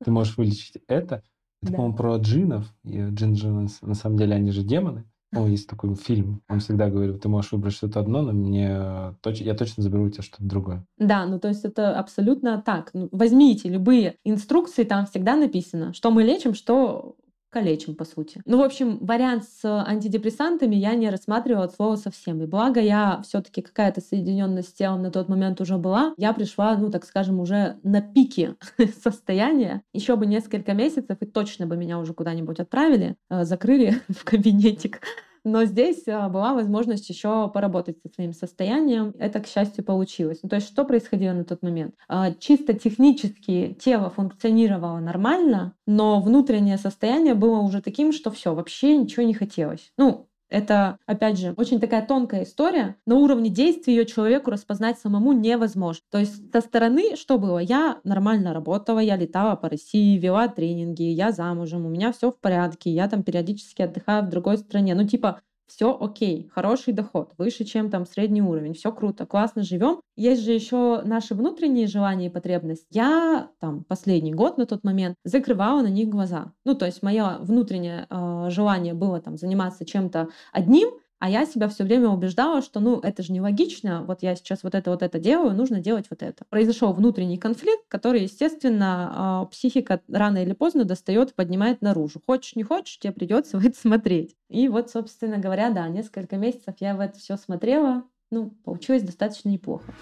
Ты 0.03 0.11
можешь 0.11 0.37
вылечить 0.37 0.77
это. 0.87 1.23
Это, 1.61 1.71
да. 1.71 1.75
по-моему, 1.77 1.95
про 1.95 2.17
джинов. 2.17 2.73
И 2.83 2.99
джин 3.09 3.69
на 3.81 3.93
самом 3.93 4.17
деле, 4.17 4.35
они 4.35 4.51
же 4.51 4.63
демоны. 4.63 5.05
О, 5.35 5.47
есть 5.47 5.67
такой 5.67 5.95
фильм. 5.95 6.41
Он 6.47 6.59
всегда 6.59 6.89
говорит, 6.89 7.21
ты 7.21 7.29
можешь 7.29 7.51
выбрать 7.51 7.73
что-то 7.73 7.99
одно, 7.99 8.21
но 8.21 8.33
мне 8.33 9.15
точ... 9.21 9.41
я 9.41 9.55
точно 9.55 9.81
заберу 9.81 10.03
у 10.03 10.09
тебя 10.09 10.23
что-то 10.23 10.43
другое. 10.43 10.85
Да, 10.97 11.25
ну 11.25 11.39
то 11.39 11.47
есть 11.47 11.65
это 11.65 11.97
абсолютно 11.97 12.61
так. 12.61 12.91
Ну, 12.93 13.09
возьмите 13.11 13.69
любые 13.69 14.17
инструкции, 14.23 14.83
там 14.83 15.05
всегда 15.07 15.35
написано, 15.35 15.93
что 15.93 16.11
мы 16.11 16.23
лечим, 16.23 16.53
что 16.53 17.15
калечим, 17.53 17.95
по 17.95 18.03
сути. 18.03 18.41
Ну, 18.45 18.57
в 18.57 18.63
общем, 18.63 18.97
вариант 18.99 19.43
с 19.45 19.63
антидепрессантами 19.63 20.75
я 20.75 20.95
не 20.95 21.09
рассматривала 21.09 21.65
от 21.65 21.75
слова 21.75 21.95
совсем. 21.95 22.41
И 22.41 22.47
благо 22.47 22.81
я 22.81 23.21
все 23.23 23.41
таки 23.41 23.61
какая-то 23.61 24.01
соединенность 24.01 24.69
с 24.69 24.73
телом 24.73 25.03
на 25.03 25.11
тот 25.11 25.29
момент 25.29 25.61
уже 25.61 25.77
была. 25.77 26.13
Я 26.17 26.33
пришла, 26.33 26.75
ну, 26.75 26.89
так 26.89 27.05
скажем, 27.05 27.39
уже 27.39 27.77
на 27.83 28.01
пике 28.01 28.55
состояния. 29.03 29.83
Еще 29.93 30.15
бы 30.15 30.25
несколько 30.25 30.73
месяцев, 30.73 31.17
и 31.21 31.25
точно 31.25 31.67
бы 31.67 31.77
меня 31.77 31.99
уже 31.99 32.13
куда-нибудь 32.13 32.59
отправили, 32.59 33.15
э, 33.29 33.45
закрыли 33.45 34.01
в 34.09 34.25
кабинетик 34.25 35.01
но 35.43 35.65
здесь 35.65 36.07
а, 36.07 36.29
была 36.29 36.53
возможность 36.53 37.09
еще 37.09 37.49
поработать 37.49 37.97
со 38.01 38.09
своим 38.13 38.33
состоянием. 38.33 39.13
Это, 39.19 39.39
к 39.39 39.47
счастью, 39.47 39.83
получилось. 39.83 40.39
Ну, 40.43 40.49
то 40.49 40.55
есть 40.55 40.67
что 40.67 40.85
происходило 40.85 41.33
на 41.33 41.43
тот 41.43 41.61
момент? 41.61 41.95
А, 42.07 42.31
чисто 42.33 42.73
технически 42.73 43.77
тело 43.79 44.09
функционировало 44.09 44.99
нормально, 44.99 45.75
но 45.85 46.21
внутреннее 46.21 46.77
состояние 46.77 47.33
было 47.33 47.59
уже 47.59 47.81
таким, 47.81 48.11
что 48.11 48.31
все, 48.31 48.53
вообще 48.53 48.97
ничего 48.97 49.23
не 49.23 49.33
хотелось. 49.33 49.91
Ну, 49.97 50.27
это, 50.53 50.99
опять 51.07 51.39
же, 51.39 51.53
очень 51.57 51.79
такая 51.79 52.05
тонкая 52.05 52.43
история. 52.43 52.95
На 53.07 53.15
уровне 53.15 53.49
действий 53.49 53.95
ее 53.95 54.05
человеку 54.05 54.51
распознать 54.51 54.99
самому 54.99 55.33
невозможно. 55.33 56.03
То 56.11 56.19
есть 56.19 56.51
со 56.51 56.61
стороны 56.61 57.15
что 57.15 57.39
было? 57.39 57.57
Я 57.57 57.99
нормально 58.03 58.53
работала, 58.53 58.99
я 58.99 59.15
летала 59.15 59.55
по 59.55 59.67
России, 59.67 60.17
вела 60.19 60.47
тренинги, 60.47 61.03
я 61.03 61.31
замужем, 61.31 61.87
у 61.87 61.89
меня 61.89 62.13
все 62.13 62.31
в 62.31 62.39
порядке, 62.39 62.91
я 62.91 63.09
там 63.09 63.23
периодически 63.23 63.81
отдыхаю 63.81 64.23
в 64.25 64.29
другой 64.29 64.59
стране. 64.59 64.93
Ну, 64.93 65.07
типа, 65.07 65.41
все 65.75 65.97
окей, 65.99 66.51
хороший 66.53 66.93
доход, 66.93 67.33
выше, 67.39 67.63
чем 67.65 67.89
там 67.89 68.05
средний 68.05 68.43
уровень, 68.43 68.75
все 68.75 68.91
круто, 68.91 69.25
классно 69.25 69.63
живем. 69.63 70.01
Есть 70.15 70.43
же 70.43 70.51
еще 70.51 71.01
наши 71.03 71.33
внутренние 71.33 71.87
желания 71.87 72.27
и 72.27 72.29
потребности. 72.29 72.85
Я 72.91 73.49
там 73.59 73.83
последний 73.83 74.35
год 74.35 74.59
на 74.59 74.67
тот 74.67 74.83
момент 74.83 75.15
закрывала 75.23 75.81
на 75.81 75.87
них 75.87 76.09
глаза. 76.09 76.53
Ну, 76.63 76.75
то 76.75 76.85
есть 76.85 77.01
мое 77.01 77.39
внутреннее 77.39 78.05
э, 78.07 78.49
желание 78.51 78.93
было 78.93 79.19
там 79.19 79.35
заниматься 79.35 79.83
чем-то 79.83 80.29
одним, 80.51 80.91
а 81.23 81.29
я 81.29 81.45
себя 81.45 81.69
все 81.69 81.85
время 81.85 82.09
убеждала, 82.09 82.61
что 82.61 82.81
ну 82.81 82.99
это 82.99 83.23
же 83.23 83.31
нелогично, 83.31 84.03
вот 84.03 84.23
я 84.23 84.35
сейчас 84.35 84.61
вот 84.61 84.75
это 84.75 84.91
вот 84.91 85.01
это 85.01 85.19
делаю, 85.19 85.55
нужно 85.55 85.79
делать 85.79 86.07
вот 86.09 86.21
это. 86.21 86.43
Произошел 86.49 86.91
внутренний 86.91 87.37
конфликт, 87.37 87.85
который, 87.87 88.23
естественно, 88.23 89.11
а, 89.15 89.45
психика 89.45 90.01
рано 90.09 90.43
или 90.43 90.51
поздно 90.51 90.83
достает, 90.83 91.33
поднимает 91.33 91.81
наружу. 91.81 92.21
Хочешь, 92.27 92.57
не 92.57 92.63
хочешь, 92.63 92.99
тебе 92.99 93.13
придется 93.13 93.57
это 93.63 93.79
смотреть. 93.79 94.35
И 94.49 94.67
вот, 94.67 94.89
собственно 94.89 95.37
говоря, 95.37 95.69
да, 95.69 95.87
несколько 95.87 96.35
месяцев 96.35 96.75
я 96.81 96.93
в 96.93 96.99
это 96.99 97.17
все 97.17 97.37
смотрела. 97.37 98.03
Ну, 98.29 98.49
получилось 98.65 99.03
достаточно 99.03 99.47
неплохо. 99.47 99.93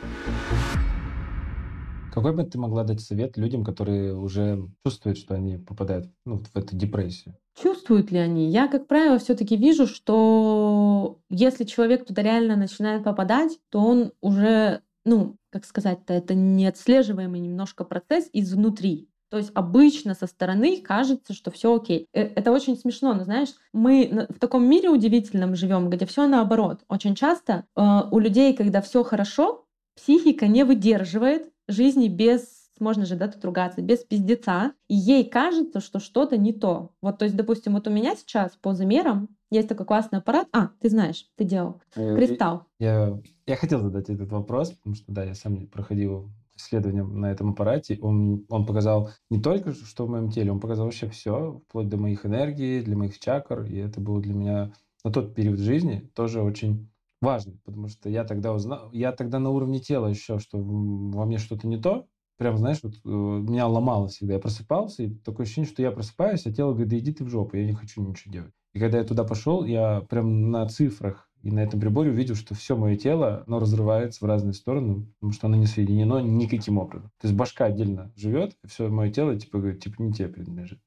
Какой 2.12 2.34
бы 2.34 2.43
ты 2.45 2.57
могла 2.57 2.84
дать 2.84 2.99
совет 2.99 3.38
людям, 3.38 3.63
которые 3.63 4.15
уже 4.15 4.67
чувствуют, 4.84 5.19
что 5.19 5.36
они 5.36 5.57
попадают 5.57 6.12
ну, 6.25 6.39
в 6.39 6.57
эту 6.57 6.75
депрессию? 6.75 7.36
Чувствуют 7.59 8.11
ли 8.11 8.17
они? 8.17 8.49
Я, 8.49 8.67
как 8.67 8.87
правило, 8.87 9.19
все-таки 9.19 9.57
вижу, 9.57 9.87
что 9.87 11.19
если 11.29 11.63
человек 11.65 12.05
туда 12.05 12.21
реально 12.21 12.55
начинает 12.55 13.03
попадать, 13.03 13.59
то 13.69 13.79
он 13.79 14.13
уже, 14.21 14.81
ну, 15.05 15.35
как 15.49 15.65
сказать-то, 15.65 16.13
это 16.13 16.33
неотслеживаемый 16.33 17.39
немножко 17.39 17.83
процесс 17.83 18.29
изнутри. 18.31 19.09
То 19.29 19.37
есть 19.37 19.51
обычно 19.53 20.13
со 20.13 20.27
стороны 20.27 20.81
кажется, 20.81 21.33
что 21.33 21.51
все 21.51 21.73
окей. 21.73 22.07
Э, 22.13 22.21
это 22.21 22.51
очень 22.51 22.77
смешно, 22.77 23.13
но 23.13 23.23
знаешь, 23.23 23.49
мы 23.73 24.27
в 24.29 24.39
таком 24.39 24.67
мире 24.69 24.89
удивительном 24.89 25.55
живем, 25.55 25.89
где 25.89 26.05
все 26.05 26.27
наоборот. 26.27 26.81
Очень 26.89 27.15
часто 27.15 27.65
э, 27.75 27.81
у 28.11 28.19
людей, 28.19 28.53
когда 28.53 28.81
все 28.81 29.03
хорошо, 29.03 29.65
психика 29.95 30.47
не 30.47 30.65
выдерживает 30.65 31.49
жизни 31.69 32.09
без 32.09 32.61
можно 32.82 33.06
же, 33.06 33.15
да, 33.15 33.28
тут 33.28 33.44
ругаться, 33.46 33.82
без 33.82 34.00
пиздеца, 34.00 34.74
и 34.88 34.96
ей 34.96 35.30
кажется, 35.30 35.80
что 35.80 36.00
что-то 36.00 36.38
не 36.38 36.54
то. 36.54 36.91
Вот, 37.02 37.20
то 37.20 37.26
есть, 37.26 37.38
допустим, 37.38 37.74
вот 37.74 37.88
у 37.88 37.91
меня 37.91 38.15
сейчас 38.15 38.58
по 38.58 38.74
замерам 38.74 39.30
есть 39.50 39.67
такой 39.67 39.86
классный 39.86 40.20
аппарат. 40.20 40.48
А, 40.52 40.70
ты 40.80 40.89
знаешь, 40.89 41.30
ты 41.36 41.44
делал. 41.44 41.82
Э, 41.96 42.15
Кристалл. 42.15 42.65
Я, 42.80 43.20
я 43.46 43.56
хотел 43.56 43.80
задать 43.80 44.10
этот 44.10 44.32
вопрос, 44.32 44.72
потому 44.72 44.96
что, 44.96 45.12
да, 45.12 45.24
я 45.24 45.36
сам 45.36 45.67
проходил 45.67 46.32
исследование 46.56 47.04
на 47.04 47.32
этом 47.32 47.52
аппарате. 47.52 48.00
Он, 48.02 48.46
он 48.50 48.65
показал 48.65 49.10
не 49.30 49.41
только, 49.41 49.74
что 49.74 50.06
в 50.06 50.10
моем 50.10 50.30
теле, 50.30 50.52
он 50.52 50.60
показал 50.60 50.86
вообще 50.86 51.10
все, 51.10 51.62
вплоть 51.67 51.89
до 51.89 51.98
моих 51.98 52.26
энергий, 52.26 52.82
для 52.82 52.98
моих 52.98 53.20
чакр. 53.20 53.63
И 53.63 53.78
это 53.78 54.00
было 54.00 54.22
для 54.22 54.34
меня 54.34 54.74
на 55.04 55.12
тот 55.12 55.36
период 55.36 55.60
жизни 55.60 56.10
тоже 56.13 56.41
очень 56.41 56.89
важный, 57.22 57.60
потому 57.63 57.88
что 57.88 58.10
я 58.10 58.24
тогда 58.24 58.52
узнал, 58.52 58.89
я 58.91 59.12
тогда 59.12 59.39
на 59.39 59.52
уровне 59.52 59.80
тела 59.80 60.08
ощущал, 60.08 60.39
что 60.39 60.58
во 60.58 61.26
мне 61.26 61.38
что-то 61.38 61.67
не 61.67 61.78
то, 61.78 62.08
прям, 62.41 62.58
знаешь, 62.58 62.80
вот 62.82 62.95
э, 62.95 63.08
меня 63.08 63.67
ломало 63.67 64.08
всегда. 64.08 64.34
Я 64.34 64.39
просыпался, 64.39 65.04
и 65.04 65.13
такое 65.13 65.45
ощущение, 65.45 65.69
что 65.69 65.84
я 65.84 65.91
просыпаюсь, 65.91 66.47
а 66.47 66.51
тело 66.51 66.71
говорит, 66.71 66.89
да 66.89 66.97
иди 66.97 67.13
ты 67.13 67.23
в 67.23 67.30
жопу, 67.30 67.56
я 67.56 67.67
не 67.67 67.73
хочу 67.73 68.01
ничего 68.01 68.34
делать. 68.34 68.51
И 68.73 68.80
когда 68.80 68.97
я 68.97 69.04
туда 69.04 69.23
пошел, 69.23 69.63
я 69.63 70.01
прям 70.10 70.49
на 70.49 70.67
цифрах 70.67 71.30
и 71.43 71.51
на 71.51 71.60
этом 71.60 71.80
приборе 71.80 72.10
увидел, 72.10 72.34
что 72.34 72.56
все 72.56 72.75
мое 72.75 72.95
тело, 72.95 73.43
оно 73.45 73.60
разрывается 73.60 74.25
в 74.25 74.27
разные 74.27 74.54
стороны, 74.54 75.06
потому 75.19 75.34
что 75.34 75.45
оно 75.45 75.56
не 75.56 75.67
соединено 75.67 76.17
никаким 76.17 76.80
образом. 76.80 77.12
То 77.21 77.27
есть 77.27 77.38
башка 77.38 77.65
отдельно 77.65 78.12
живет, 78.15 78.58
все 78.65 78.89
мое 78.89 79.12
тело 79.12 79.36
типа 79.36 79.60
говорит, 79.60 79.84
типа 79.84 80.01
не 80.01 80.12
тебе 80.12 80.30
принадлежит. 80.30 80.80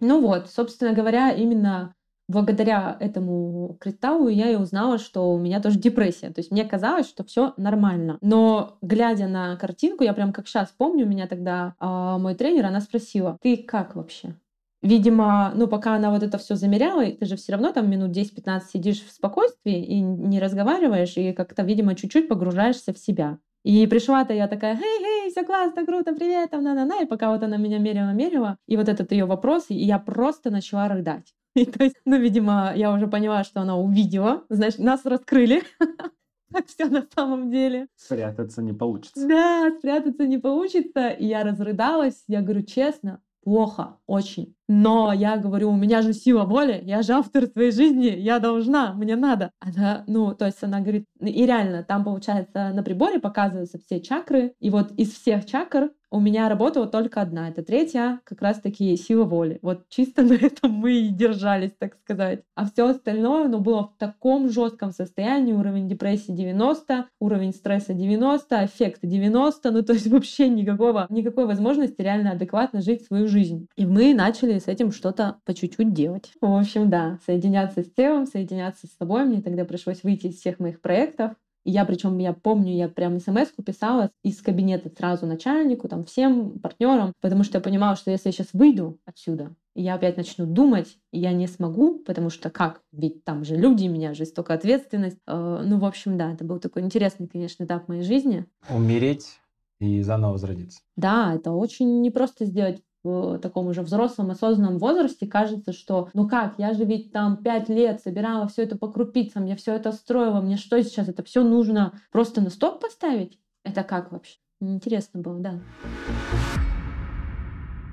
Ну 0.00 0.20
вот, 0.20 0.50
собственно 0.50 0.92
говоря, 0.92 1.32
именно 1.32 1.94
благодаря 2.28 2.96
этому 3.00 3.76
кристаллу 3.80 4.28
я 4.28 4.50
и 4.50 4.56
узнала, 4.56 4.98
что 4.98 5.32
у 5.32 5.38
меня 5.38 5.60
тоже 5.60 5.78
депрессия. 5.78 6.30
То 6.30 6.40
есть 6.40 6.50
мне 6.50 6.64
казалось, 6.64 7.08
что 7.08 7.24
все 7.24 7.54
нормально. 7.56 8.18
Но 8.20 8.76
глядя 8.82 9.26
на 9.26 9.56
картинку, 9.56 10.04
я 10.04 10.12
прям 10.12 10.32
как 10.32 10.46
сейчас 10.46 10.72
помню, 10.76 11.06
меня 11.06 11.26
тогда 11.26 11.74
э, 11.80 12.16
мой 12.18 12.34
тренер, 12.34 12.66
она 12.66 12.80
спросила, 12.80 13.38
ты 13.40 13.56
как 13.56 13.96
вообще? 13.96 14.34
Видимо, 14.80 15.52
ну, 15.56 15.66
пока 15.66 15.96
она 15.96 16.10
вот 16.10 16.22
это 16.22 16.38
все 16.38 16.54
замеряла, 16.54 17.04
ты 17.10 17.26
же 17.26 17.36
все 17.36 17.52
равно 17.52 17.72
там 17.72 17.90
минут 17.90 18.16
10-15 18.16 18.60
сидишь 18.72 19.04
в 19.04 19.10
спокойствии 19.10 19.84
и 19.84 20.00
не 20.00 20.38
разговариваешь, 20.38 21.16
и 21.16 21.32
как-то, 21.32 21.62
видимо, 21.62 21.96
чуть-чуть 21.96 22.28
погружаешься 22.28 22.92
в 22.92 22.98
себя. 22.98 23.38
И 23.64 23.84
пришла-то 23.88 24.32
я 24.32 24.46
такая, 24.46 24.76
хей, 24.76 24.98
хей, 24.98 25.30
все 25.32 25.44
классно, 25.44 25.84
круто, 25.84 26.14
привет, 26.14 26.50
там, 26.50 26.62
на-на-на, 26.62 27.02
и 27.02 27.06
пока 27.06 27.30
вот 27.30 27.42
она 27.42 27.56
меня 27.56 27.78
мерила, 27.78 28.12
мерила, 28.12 28.56
и 28.68 28.76
вот 28.76 28.88
этот 28.88 29.10
ее 29.10 29.24
вопрос, 29.24 29.66
и 29.68 29.74
я 29.74 29.98
просто 29.98 30.50
начала 30.50 30.86
рыдать. 30.88 31.34
И 31.62 31.64
то 31.64 31.82
есть, 31.82 31.96
ну, 32.04 32.18
видимо, 32.18 32.72
я 32.76 32.92
уже 32.92 33.08
поняла, 33.08 33.42
что 33.42 33.60
она 33.60 33.76
увидела. 33.76 34.44
Значит, 34.48 34.78
нас 34.78 35.04
раскрыли. 35.04 35.62
Как 36.52 36.66
все 36.66 36.86
на 36.86 37.04
самом 37.14 37.50
деле. 37.50 37.88
Спрятаться 37.96 38.62
не 38.62 38.72
получится. 38.72 39.26
Да, 39.26 39.70
спрятаться 39.78 40.26
не 40.26 40.38
получится. 40.38 41.08
И 41.10 41.26
я 41.26 41.42
разрыдалась. 41.42 42.22
Я 42.26 42.40
говорю, 42.40 42.62
честно, 42.62 43.20
плохо, 43.42 43.98
очень. 44.06 44.54
Но 44.68 45.12
я 45.12 45.36
говорю, 45.36 45.70
у 45.70 45.76
меня 45.76 46.00
же 46.02 46.12
сила 46.12 46.44
воли, 46.44 46.80
я 46.84 47.02
же 47.02 47.14
автор 47.14 47.46
своей 47.46 47.72
жизни, 47.72 48.06
я 48.06 48.38
должна, 48.38 48.92
мне 48.92 49.16
надо. 49.16 49.50
Она, 49.58 50.04
ну, 50.06 50.34
то 50.34 50.46
есть 50.46 50.62
она 50.62 50.80
говорит, 50.80 51.06
и 51.20 51.46
реально, 51.46 51.82
там, 51.82 52.04
получается, 52.04 52.72
на 52.74 52.82
приборе 52.82 53.18
показываются 53.18 53.78
все 53.78 54.00
чакры, 54.00 54.52
и 54.60 54.70
вот 54.70 54.92
из 54.92 55.12
всех 55.12 55.46
чакр 55.46 55.90
у 56.10 56.20
меня 56.20 56.48
работала 56.48 56.86
только 56.86 57.20
одна. 57.20 57.48
Это 57.48 57.62
третья, 57.62 58.20
как 58.24 58.40
раз-таки 58.42 58.96
сила 58.96 59.24
воли. 59.24 59.58
Вот 59.62 59.88
чисто 59.88 60.22
на 60.24 60.34
этом 60.34 60.72
мы 60.72 60.92
и 60.92 61.08
держались, 61.08 61.72
так 61.78 61.96
сказать. 61.96 62.42
А 62.54 62.66
все 62.66 62.88
остальное, 62.88 63.48
ну, 63.48 63.60
было 63.60 63.88
в 63.88 63.98
таком 63.98 64.48
жестком 64.50 64.92
состоянии. 64.92 65.52
Уровень 65.52 65.88
депрессии 65.88 66.32
90, 66.32 67.06
уровень 67.20 67.52
стресса 67.52 67.94
90, 67.94 68.64
эффект 68.64 69.00
90. 69.02 69.70
Ну, 69.70 69.82
то 69.82 69.92
есть 69.92 70.06
вообще 70.10 70.48
никакого, 70.48 71.06
никакой 71.10 71.46
возможности 71.46 72.00
реально 72.00 72.32
адекватно 72.32 72.80
жить 72.80 73.04
свою 73.06 73.28
жизнь. 73.28 73.66
И 73.76 73.86
мы 73.86 74.14
начали 74.14 74.58
с 74.58 74.68
этим 74.68 74.92
что-то 74.92 75.36
по 75.44 75.54
чуть-чуть 75.54 75.92
делать. 75.92 76.32
В 76.40 76.58
общем, 76.58 76.90
да, 76.90 77.18
соединяться 77.26 77.82
с 77.82 77.90
телом, 77.90 78.26
соединяться 78.26 78.86
с 78.86 78.96
собой. 78.96 79.24
Мне 79.24 79.42
тогда 79.42 79.64
пришлось 79.64 80.02
выйти 80.02 80.28
из 80.28 80.36
всех 80.38 80.58
моих 80.58 80.80
проектов, 80.80 81.32
и 81.68 81.70
я, 81.70 81.84
причем, 81.84 82.16
я 82.16 82.32
помню, 82.32 82.74
я 82.74 82.88
прям 82.88 83.20
смс 83.20 83.50
писала 83.62 84.10
из 84.22 84.40
кабинета 84.40 84.90
сразу 84.96 85.26
начальнику, 85.26 85.86
там, 85.86 86.02
всем 86.02 86.58
партнерам, 86.60 87.12
потому 87.20 87.44
что 87.44 87.58
я 87.58 87.62
понимала, 87.62 87.94
что 87.94 88.10
если 88.10 88.30
я 88.30 88.32
сейчас 88.32 88.54
выйду 88.54 88.98
отсюда, 89.04 89.54
я 89.74 89.92
опять 89.92 90.16
начну 90.16 90.46
думать, 90.46 90.96
и 91.12 91.18
я 91.18 91.34
не 91.34 91.46
смогу, 91.46 91.98
потому 91.98 92.30
что 92.30 92.48
как? 92.48 92.80
Ведь 92.90 93.22
там 93.22 93.44
же 93.44 93.54
люди, 93.54 93.84
меня 93.84 94.14
же 94.14 94.24
столько 94.24 94.54
ответственность. 94.54 95.18
Э, 95.26 95.62
ну, 95.62 95.78
в 95.78 95.84
общем, 95.84 96.16
да, 96.16 96.32
это 96.32 96.42
был 96.42 96.58
такой 96.58 96.80
интересный, 96.80 97.28
конечно, 97.28 97.64
этап 97.64 97.86
моей 97.86 98.02
жизни. 98.02 98.46
Умереть 98.70 99.38
и 99.78 100.00
заново 100.00 100.32
возродиться. 100.32 100.80
Да, 100.96 101.34
это 101.34 101.50
очень 101.52 102.00
непросто 102.00 102.46
сделать 102.46 102.82
в 103.04 103.38
таком 103.38 103.68
уже 103.68 103.82
взрослом 103.82 104.30
осознанном 104.30 104.78
возрасте 104.78 105.26
кажется, 105.26 105.72
что 105.72 106.08
ну 106.14 106.28
как, 106.28 106.54
я 106.58 106.74
же 106.74 106.84
ведь 106.84 107.12
там 107.12 107.36
пять 107.38 107.68
лет 107.68 108.00
собирала 108.00 108.48
все 108.48 108.62
это 108.62 108.76
по 108.76 108.90
крупицам, 108.90 109.44
я 109.44 109.56
все 109.56 109.74
это 109.74 109.92
строила, 109.92 110.40
мне 110.40 110.56
что 110.56 110.82
сейчас 110.82 111.08
это 111.08 111.22
все 111.22 111.42
нужно 111.42 112.00
просто 112.10 112.40
на 112.40 112.50
стоп 112.50 112.80
поставить? 112.80 113.38
Это 113.64 113.82
как 113.84 114.12
вообще? 114.12 114.38
Интересно 114.60 115.20
было, 115.20 115.38
да. 115.38 115.60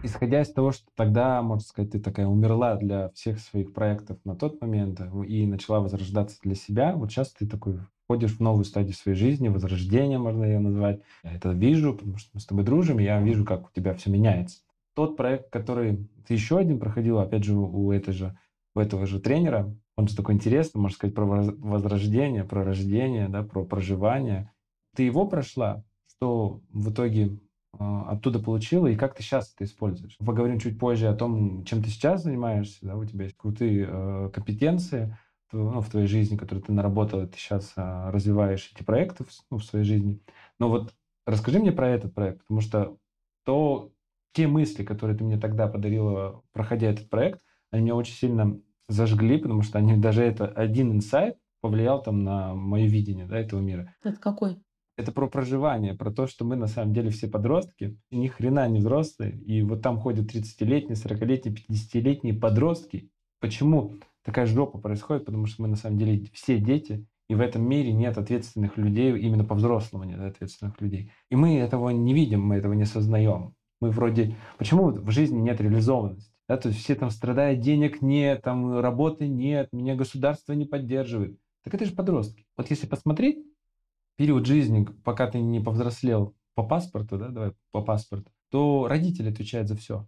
Исходя 0.03 0.41
из 0.41 0.51
того, 0.51 0.71
что 0.71 0.85
тогда, 0.95 1.41
можно 1.41 1.65
сказать, 1.65 1.91
ты 1.91 1.99
такая 1.99 2.27
умерла 2.27 2.75
для 2.75 3.09
всех 3.09 3.39
своих 3.39 3.73
проектов 3.73 4.19
на 4.23 4.35
тот 4.35 4.61
момент 4.61 5.01
э, 5.01 5.25
и 5.25 5.47
начала 5.47 5.79
возрождаться 5.79 6.37
для 6.43 6.53
себя, 6.53 6.95
вот 6.95 7.11
сейчас 7.11 7.31
ты 7.31 7.47
такой 7.47 7.79
входишь 8.03 8.37
в 8.37 8.39
новую 8.39 8.65
стадию 8.65 8.93
своей 8.93 9.17
жизни, 9.17 9.47
возрождение 9.47 10.19
можно 10.19 10.43
ее 10.43 10.59
назвать. 10.59 11.01
Я 11.23 11.33
это 11.33 11.53
вижу, 11.53 11.95
потому 11.95 12.17
что 12.17 12.29
мы 12.33 12.39
с 12.39 12.45
тобой 12.45 12.63
дружим, 12.63 12.99
и 12.99 13.03
я 13.03 13.19
вижу, 13.19 13.45
как 13.45 13.67
у 13.67 13.71
тебя 13.73 13.95
все 13.95 14.11
меняется 14.11 14.59
тот 14.95 15.17
проект, 15.17 15.49
который 15.51 16.09
ты 16.25 16.33
еще 16.33 16.57
один 16.57 16.79
проходил, 16.79 17.19
опять 17.19 17.43
же, 17.43 17.55
у, 17.55 17.91
этой 17.91 18.13
же, 18.13 18.37
у 18.73 18.79
этого 18.79 19.05
же 19.05 19.19
тренера, 19.19 19.75
он 19.95 20.07
же 20.07 20.15
такой 20.15 20.35
интересный, 20.35 20.81
можно 20.81 20.95
сказать, 20.95 21.15
про 21.15 21.25
возрождение, 21.25 22.43
про 22.43 22.63
рождение, 22.63 23.29
да, 23.29 23.43
про 23.43 23.63
проживание. 23.63 24.51
Ты 24.95 25.03
его 25.03 25.27
прошла, 25.27 25.83
что 26.07 26.61
в 26.71 26.91
итоге 26.91 27.39
э, 27.77 28.03
оттуда 28.07 28.39
получила, 28.39 28.87
и 28.87 28.95
как 28.95 29.15
ты 29.15 29.23
сейчас 29.23 29.53
это 29.53 29.65
используешь. 29.65 30.17
Поговорим 30.17 30.59
чуть 30.59 30.79
позже 30.79 31.07
о 31.07 31.15
том, 31.15 31.63
чем 31.65 31.83
ты 31.83 31.89
сейчас 31.89 32.23
занимаешься, 32.23 32.79
да, 32.81 32.95
у 32.95 33.05
тебя 33.05 33.25
есть 33.25 33.37
крутые 33.37 33.87
э, 33.89 34.29
компетенции 34.33 35.17
ну, 35.51 35.81
в 35.81 35.89
твоей 35.89 36.07
жизни, 36.07 36.35
которые 36.35 36.63
ты 36.63 36.73
наработал, 36.73 37.21
и 37.21 37.27
ты 37.27 37.37
сейчас 37.37 37.73
э, 37.75 38.09
развиваешь 38.09 38.71
эти 38.73 38.83
проекты 38.83 39.23
в, 39.23 39.29
ну, 39.51 39.57
в 39.57 39.63
своей 39.63 39.85
жизни. 39.85 40.21
Но 40.59 40.69
вот 40.69 40.93
расскажи 41.25 41.59
мне 41.59 41.71
про 41.71 41.89
этот 41.89 42.13
проект, 42.13 42.39
потому 42.41 42.61
что 42.61 42.97
то, 43.45 43.91
те 44.35 44.47
мысли, 44.47 44.83
которые 44.83 45.17
ты 45.17 45.23
мне 45.23 45.39
тогда 45.39 45.67
подарила, 45.67 46.43
проходя 46.51 46.87
этот 46.87 47.09
проект, 47.09 47.39
они 47.71 47.83
меня 47.83 47.95
очень 47.95 48.13
сильно 48.13 48.59
зажгли, 48.89 49.37
потому 49.37 49.61
что 49.61 49.79
они 49.79 49.97
даже 49.97 50.23
это 50.23 50.45
один 50.45 50.91
инсайт 50.91 51.37
повлиял 51.61 52.01
там 52.03 52.23
на 52.23 52.53
мое 52.53 52.85
видение 52.85 53.25
да, 53.25 53.39
этого 53.39 53.61
мира. 53.61 53.95
Это 54.03 54.19
какой? 54.19 54.57
Это 54.97 55.11
про 55.11 55.27
проживание, 55.27 55.93
про 55.93 56.11
то, 56.11 56.27
что 56.27 56.45
мы 56.45 56.57
на 56.57 56.67
самом 56.67 56.93
деле 56.93 57.09
все 57.09 57.27
подростки, 57.27 57.97
ни 58.11 58.27
хрена 58.27 58.67
не 58.67 58.79
взрослые, 58.79 59.37
и 59.39 59.61
вот 59.61 59.81
там 59.81 59.97
ходят 59.99 60.33
30-летние, 60.33 60.95
40-летние, 60.95 61.55
50-летние 61.55 62.33
подростки. 62.33 63.09
Почему 63.39 63.95
такая 64.23 64.45
жопа 64.45 64.79
происходит? 64.79 65.25
Потому 65.25 65.47
что 65.47 65.61
мы 65.61 65.69
на 65.69 65.75
самом 65.75 65.97
деле 65.97 66.25
все 66.33 66.59
дети, 66.59 67.05
и 67.29 67.35
в 67.35 67.41
этом 67.41 67.67
мире 67.67 67.93
нет 67.93 68.17
ответственных 68.17 68.77
людей, 68.77 69.17
именно 69.17 69.45
по-взрослому 69.45 70.03
нет 70.03 70.19
ответственных 70.19 70.79
людей. 70.81 71.11
И 71.29 71.35
мы 71.35 71.57
этого 71.57 71.89
не 71.89 72.13
видим, 72.13 72.41
мы 72.41 72.55
этого 72.55 72.73
не 72.73 72.85
сознаем. 72.85 73.55
Мы 73.81 73.91
вроде... 73.91 74.35
Почему 74.57 74.89
в 74.89 75.11
жизни 75.11 75.39
нет 75.39 75.59
реализованности? 75.61 76.31
Да, 76.47 76.57
то 76.57 76.69
есть 76.69 76.79
все 76.79 76.95
там 76.95 77.09
страдают, 77.09 77.59
денег 77.59 78.01
нет, 78.01 78.41
там 78.43 78.79
работы 78.79 79.27
нет, 79.27 79.69
меня 79.71 79.95
государство 79.95 80.53
не 80.53 80.65
поддерживает. 80.65 81.39
Так 81.63 81.73
это 81.73 81.85
же 81.85 81.91
подростки. 81.91 82.45
Вот 82.55 82.69
если 82.69 82.85
посмотреть 82.85 83.43
период 84.15 84.45
жизни, 84.45 84.87
пока 85.03 85.27
ты 85.27 85.39
не 85.39 85.59
повзрослел 85.59 86.35
по 86.53 86.63
паспорту, 86.63 87.17
да, 87.17 87.29
давай 87.29 87.53
по 87.71 87.81
паспорту, 87.81 88.31
то 88.51 88.87
родители 88.87 89.31
отвечают 89.31 89.67
за 89.67 89.75
все. 89.75 90.07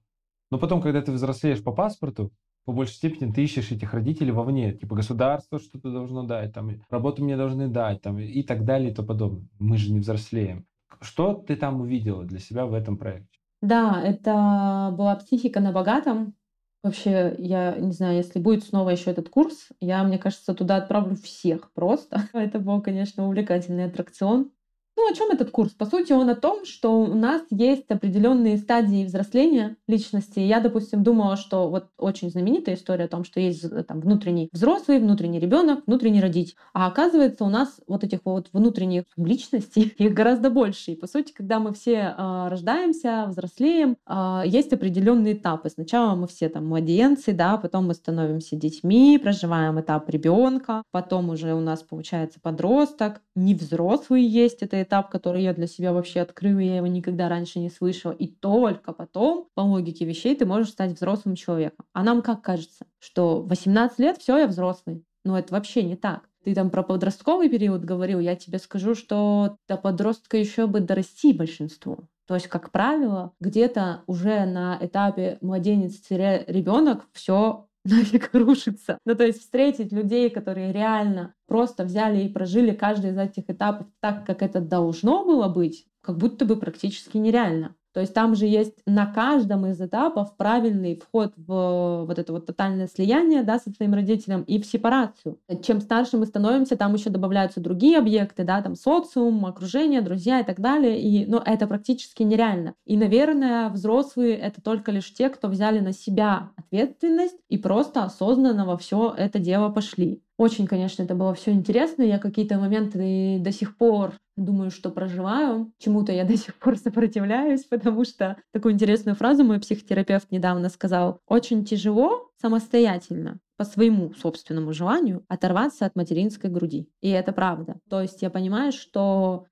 Но 0.52 0.60
потом, 0.60 0.82
когда 0.82 1.02
ты 1.02 1.12
взрослеешь 1.12 1.64
по 1.64 1.74
паспорту, 1.74 2.32
по 2.66 2.74
большей 2.74 2.96
степени 2.96 3.32
ты 3.32 3.44
ищешь 3.44 3.72
этих 3.72 3.94
родителей 3.94 4.32
вовне, 4.32 4.74
типа 4.74 4.96
государство 4.96 5.58
что-то 5.58 5.92
должно 5.92 6.24
дать, 6.24 6.54
там, 6.54 6.70
работу 6.90 7.24
мне 7.24 7.36
должны 7.36 7.68
дать, 7.68 8.02
там, 8.02 8.20
и 8.20 8.44
так 8.44 8.66
далее 8.66 8.92
и 8.92 8.94
тому 8.94 9.08
подобное. 9.08 9.48
Мы 9.58 9.78
же 9.78 9.92
не 9.92 10.00
взрослеем. 10.00 10.66
Что 11.02 11.34
ты 11.34 11.56
там 11.56 11.82
увидела 11.82 12.24
для 12.26 12.40
себя 12.40 12.66
в 12.66 12.74
этом 12.74 12.98
проекте? 12.98 13.37
Да, 13.62 14.02
это 14.04 14.94
была 14.96 15.16
психика 15.16 15.60
на 15.60 15.72
богатом. 15.72 16.36
Вообще, 16.84 17.36
я 17.40 17.76
не 17.78 17.92
знаю, 17.92 18.16
если 18.18 18.40
будет 18.40 18.64
снова 18.64 18.92
еще 18.92 19.10
этот 19.12 19.30
курс, 19.30 19.70
я, 19.82 20.04
мне 20.04 20.20
кажется, 20.20 20.54
туда 20.54 20.78
отправлю 20.78 21.16
всех 21.16 21.72
просто. 21.74 22.30
Это 22.34 22.60
был, 22.60 22.82
конечно, 22.82 23.26
увлекательный 23.26 23.86
аттракцион. 23.86 24.52
Ну, 24.98 25.08
о 25.08 25.14
чем 25.14 25.30
этот 25.30 25.52
курс? 25.52 25.74
По 25.74 25.86
сути, 25.86 26.12
он 26.12 26.28
о 26.28 26.36
том, 26.36 26.66
что 26.66 27.02
у 27.02 27.14
нас 27.14 27.44
есть 27.52 27.86
определенные 27.92 28.58
стадии 28.58 29.06
взросления 29.06 29.78
личности. 29.88 30.40
Я, 30.40 30.60
допустим, 30.60 31.04
думала, 31.04 31.38
что 31.38 31.70
вот 31.70 31.90
очень 32.00 32.32
знаменитая 32.32 32.74
история 32.74 33.04
о 33.04 33.08
том, 33.08 33.24
что 33.24 33.40
есть 33.40 33.64
э, 33.64 33.84
там 33.84 34.00
внутренний 34.00 34.50
взрослый, 34.52 34.98
внутренний 34.98 35.40
ребенок, 35.40 35.84
внутренний 35.86 36.20
родитель. 36.20 36.56
А 36.74 36.88
оказывается, 36.88 37.44
у 37.44 37.50
нас 37.50 37.80
вот 37.86 38.04
этих 38.04 38.22
вот 38.26 38.50
внутренних 38.54 39.04
личностей, 39.18 39.84
их 40.00 40.16
гораздо 40.16 40.50
больше. 40.50 40.94
И 40.94 40.96
по 40.96 41.06
сути, 41.06 41.32
когда 41.32 41.60
мы 41.60 41.76
все 41.76 42.16
э, 42.18 42.48
рождаемся, 42.50 43.26
взрослеем, 43.28 43.98
э, 44.08 44.42
есть 44.48 44.74
определенные 44.74 45.34
этапы. 45.34 45.70
Сначала 45.70 46.16
мы 46.16 46.26
все 46.26 46.50
там 46.50 46.66
младенцы, 46.66 47.34
да, 47.34 47.58
потом 47.58 47.86
мы 47.86 47.94
становимся 47.94 48.56
детьми, 48.56 49.20
проживаем 49.22 49.80
этап 49.80 50.10
ребенка, 50.10 50.82
потом 50.90 51.30
уже 51.30 51.54
у 51.54 51.60
нас 51.60 51.84
получается 51.84 52.40
подросток, 52.42 53.22
не 53.36 53.54
взрослый 53.54 54.24
есть, 54.24 54.64
это 54.64 54.87
этап, 54.88 55.10
который 55.10 55.44
я 55.44 55.54
для 55.54 55.68
себя 55.68 55.94
вообще 55.94 56.22
открыла, 56.22 56.60
я 56.60 56.78
его 56.78 56.88
никогда 56.88 57.30
раньше 57.30 57.60
не 57.60 57.70
слышала. 57.70 58.12
И 58.12 58.28
только 58.28 58.94
потом, 58.94 59.48
по 59.54 59.62
логике 59.62 60.06
вещей, 60.06 60.36
ты 60.36 60.46
можешь 60.46 60.70
стать 60.70 60.94
взрослым 60.94 61.36
человеком. 61.36 61.86
А 61.94 62.04
нам 62.04 62.22
как 62.22 62.42
кажется, 62.42 62.86
что 63.00 63.42
18 63.42 64.00
лет, 64.00 64.18
все, 64.18 64.38
я 64.38 64.48
взрослый. 64.48 65.04
Но 65.24 65.38
это 65.38 65.54
вообще 65.54 65.84
не 65.84 65.96
так. 65.96 66.30
Ты 66.44 66.56
там 66.56 66.70
про 66.70 66.82
подростковый 66.82 67.50
период 67.50 67.84
говорил, 67.84 68.20
я 68.20 68.36
тебе 68.36 68.58
скажу, 68.58 68.96
что 68.96 69.58
до 69.68 69.76
подростка 69.76 70.38
еще 70.38 70.66
бы 70.66 70.80
дорасти 70.80 71.34
большинству. 71.34 72.08
То 72.26 72.36
есть, 72.36 72.48
как 72.48 72.72
правило, 72.72 73.34
где-то 73.40 74.04
уже 74.06 74.46
на 74.46 74.78
этапе 74.80 75.38
младенец-ребенок 75.42 77.06
все 77.14 77.68
нафиг 77.88 78.30
рушится. 78.34 78.98
Ну, 79.06 79.16
то 79.16 79.26
есть 79.26 79.42
встретить 79.42 79.92
людей, 79.92 80.30
которые 80.30 80.72
реально 80.72 81.34
просто 81.48 81.84
взяли 81.84 82.24
и 82.24 82.30
прожили 82.30 82.74
каждый 82.74 83.12
из 83.12 83.18
этих 83.18 83.50
этапов 83.50 83.88
так, 84.00 84.26
как 84.26 84.42
это 84.42 84.60
должно 84.62 85.26
было 85.26 85.48
быть, 85.48 85.88
как 86.02 86.18
будто 86.18 86.46
бы 86.46 86.58
практически 86.58 87.18
нереально. 87.18 87.76
То 87.98 88.02
есть 88.02 88.14
там 88.14 88.36
же 88.36 88.46
есть 88.46 88.76
на 88.86 89.08
каждом 89.08 89.66
из 89.66 89.82
этапов 89.82 90.38
правильный 90.38 91.02
вход 91.04 91.34
в 91.36 92.06
вот 92.06 92.20
это 92.20 92.32
вот 92.32 92.46
тотальное 92.46 92.86
слияние 92.86 93.42
да, 93.42 93.58
со 93.58 93.72
своим 93.72 93.96
родителем 93.96 94.44
и 94.44 94.62
в 94.62 94.68
сепарацию. 94.68 95.40
Чем 95.64 95.82
старше 95.82 96.16
мы 96.18 96.28
становимся, 96.28 96.78
там 96.78 96.94
еще 96.94 97.10
добавляются 97.10 97.60
другие 97.60 97.98
объекты, 97.98 98.44
да, 98.44 98.62
там 98.62 98.76
социум, 98.76 99.44
окружение, 99.48 100.02
друзья 100.02 100.42
и 100.42 100.44
так 100.44 100.60
далее. 100.60 101.02
И, 101.02 101.26
ну, 101.26 101.42
это 101.44 101.66
практически 101.66 102.22
нереально. 102.22 102.76
И, 102.86 102.98
наверное, 102.98 103.70
взрослые— 103.70 104.38
это 104.38 104.62
только 104.62 104.92
лишь 104.92 105.12
те, 105.12 105.30
кто 105.30 105.48
взяли 105.48 105.80
на 105.80 105.92
себя 105.92 106.52
ответственность 106.56 107.40
и 107.50 107.58
просто 107.58 108.04
осознанно 108.04 108.68
во 108.68 108.78
все 108.78 109.12
это 109.18 109.40
дело 109.40 109.70
пошли. 109.70 110.22
Очень, 110.38 110.68
конечно, 110.68 111.02
это 111.02 111.16
было 111.16 111.34
все 111.34 111.50
интересно. 111.50 112.04
Я 112.04 112.20
какие-то 112.20 112.60
моменты 112.60 113.40
до 113.40 113.52
сих 113.52 113.76
пор 113.76 114.14
думаю, 114.38 114.72
что 114.72 114.92
проживаю. 114.92 115.74
Чему-то 115.80 116.14
я 116.14 116.24
до 116.24 116.38
сих 116.38 116.56
пор 116.56 116.78
сопротивляюсь, 116.78 117.66
потому 117.66 118.06
что 118.06 118.38
такую 118.54 118.74
интересную 118.74 119.16
фразу 119.16 119.44
мой 119.44 119.60
психотерапевт 119.60 120.32
недавно 120.32 120.70
сказал. 120.70 121.20
Очень 121.28 121.66
тяжело 121.66 122.32
самостоятельно 122.40 123.40
по 123.58 123.66
своему 123.66 124.14
собственному 124.14 124.72
желанию 124.72 125.26
оторваться 125.28 125.86
от 125.86 125.96
материнской 125.96 126.50
груди. 126.50 126.88
И 127.02 127.10
это 127.10 127.34
правда. 127.34 127.80
То 127.90 128.02
есть 128.02 128.22
я 128.22 128.30
понимаю, 128.30 128.72
что 128.72 129.46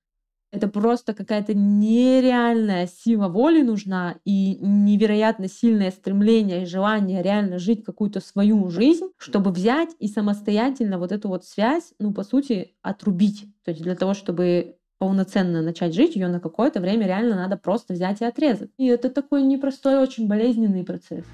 это 0.55 0.67
просто 0.67 1.13
какая-то 1.13 1.53
нереальная 1.53 2.87
сила 2.87 3.27
воли 3.27 3.61
нужна 3.61 4.15
и 4.23 4.57
невероятно 4.61 5.47
сильное 5.47 5.91
стремление 5.91 6.63
и 6.63 6.65
желание 6.65 7.21
реально 7.21 7.59
жить 7.59 7.83
какую-то 7.83 8.21
свою 8.21 8.69
жизнь, 8.69 9.07
чтобы 9.17 9.51
взять 9.51 9.89
и 9.99 10.07
самостоятельно 10.07 10.97
вот 10.97 11.11
эту 11.11 11.27
вот 11.27 11.45
связь, 11.45 11.93
ну, 11.99 12.13
по 12.13 12.23
сути, 12.23 12.73
отрубить. 12.81 13.45
То 13.63 13.71
есть 13.71 13.83
для 13.83 13.95
того, 13.95 14.13
чтобы 14.13 14.77
полноценно 14.97 15.61
начать 15.61 15.93
жить, 15.93 16.15
ее 16.15 16.29
на 16.29 16.39
какое-то 16.39 16.79
время 16.79 17.05
реально 17.05 17.35
надо 17.35 17.57
просто 17.57 17.93
взять 17.93 18.21
и 18.21 18.25
отрезать. 18.25 18.71
И 18.77 18.85
это 18.85 19.09
такой 19.09 19.43
непростой, 19.43 19.97
очень 19.97 20.27
болезненный 20.27 20.85
процесс. 20.85 21.25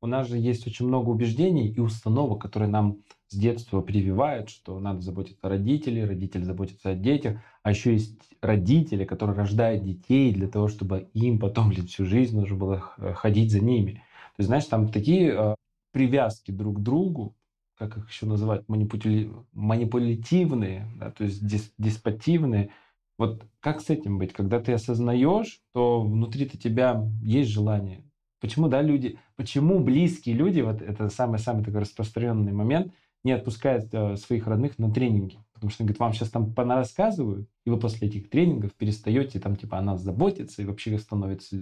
У 0.00 0.06
нас 0.08 0.28
же 0.28 0.36
есть 0.36 0.66
очень 0.66 0.86
много 0.86 1.10
убеждений 1.10 1.68
и 1.68 1.80
установок, 1.80 2.42
которые 2.42 2.68
нам 2.68 2.98
с 3.28 3.34
детства 3.36 3.80
прививают, 3.80 4.50
что 4.50 4.78
надо 4.78 5.00
заботиться 5.00 5.46
о 5.46 5.50
родителях, 5.50 6.08
родители 6.08 6.44
заботятся 6.44 6.90
о 6.90 6.94
детях, 6.94 7.40
а 7.62 7.70
еще 7.70 7.92
есть 7.92 8.18
родители, 8.40 9.04
которые 9.04 9.36
рождают 9.36 9.84
детей 9.84 10.32
для 10.32 10.46
того, 10.46 10.68
чтобы 10.68 11.08
им 11.12 11.38
потом 11.38 11.70
блин, 11.70 11.86
всю 11.86 12.04
жизнь 12.04 12.38
нужно 12.38 12.56
было 12.56 12.78
ходить 12.78 13.50
за 13.50 13.60
ними. 13.60 14.04
То 14.36 14.40
есть, 14.40 14.48
знаешь, 14.48 14.66
там 14.66 14.88
такие 14.88 15.32
э, 15.32 15.54
привязки 15.92 16.50
друг 16.50 16.76
к 16.76 16.82
другу, 16.82 17.34
как 17.76 17.96
их 17.96 18.08
еще 18.08 18.26
называть, 18.26 18.68
манипули... 18.68 19.32
манипулятивные, 19.52 20.88
да, 20.96 21.10
то 21.10 21.24
есть 21.24 21.44
дис... 21.44 21.72
диспотивные. 21.78 22.70
Вот 23.18 23.44
как 23.60 23.80
с 23.80 23.90
этим 23.90 24.18
быть, 24.18 24.32
когда 24.32 24.60
ты 24.60 24.72
осознаешь, 24.72 25.60
то 25.72 26.02
внутри-то 26.02 26.58
тебя 26.58 27.02
есть 27.22 27.50
желание. 27.50 28.04
Почему, 28.40 28.68
да, 28.68 28.82
люди, 28.82 29.18
почему 29.34 29.80
близкие 29.80 30.36
люди, 30.36 30.60
вот 30.60 30.82
это 30.82 31.08
самый-самый 31.08 31.64
такой 31.64 31.80
распространенный 31.80 32.52
момент– 32.52 32.94
не 33.26 33.32
отпускает 33.32 33.88
э, 33.92 34.16
своих 34.16 34.46
родных 34.46 34.78
на 34.78 34.90
тренинги. 34.90 35.38
Потому 35.52 35.70
что, 35.70 35.84
говорит, 35.84 35.98
вам 35.98 36.12
сейчас 36.12 36.28
там 36.30 36.54
рассказывают, 36.54 37.48
и 37.64 37.70
вы 37.70 37.78
после 37.78 38.08
этих 38.08 38.28
тренингов 38.28 38.74
перестаете 38.74 39.40
там 39.40 39.56
типа 39.56 39.78
о 39.78 39.82
нас 39.82 40.02
заботиться, 40.02 40.62
и 40.62 40.66
вообще 40.66 40.98
становится, 40.98 41.56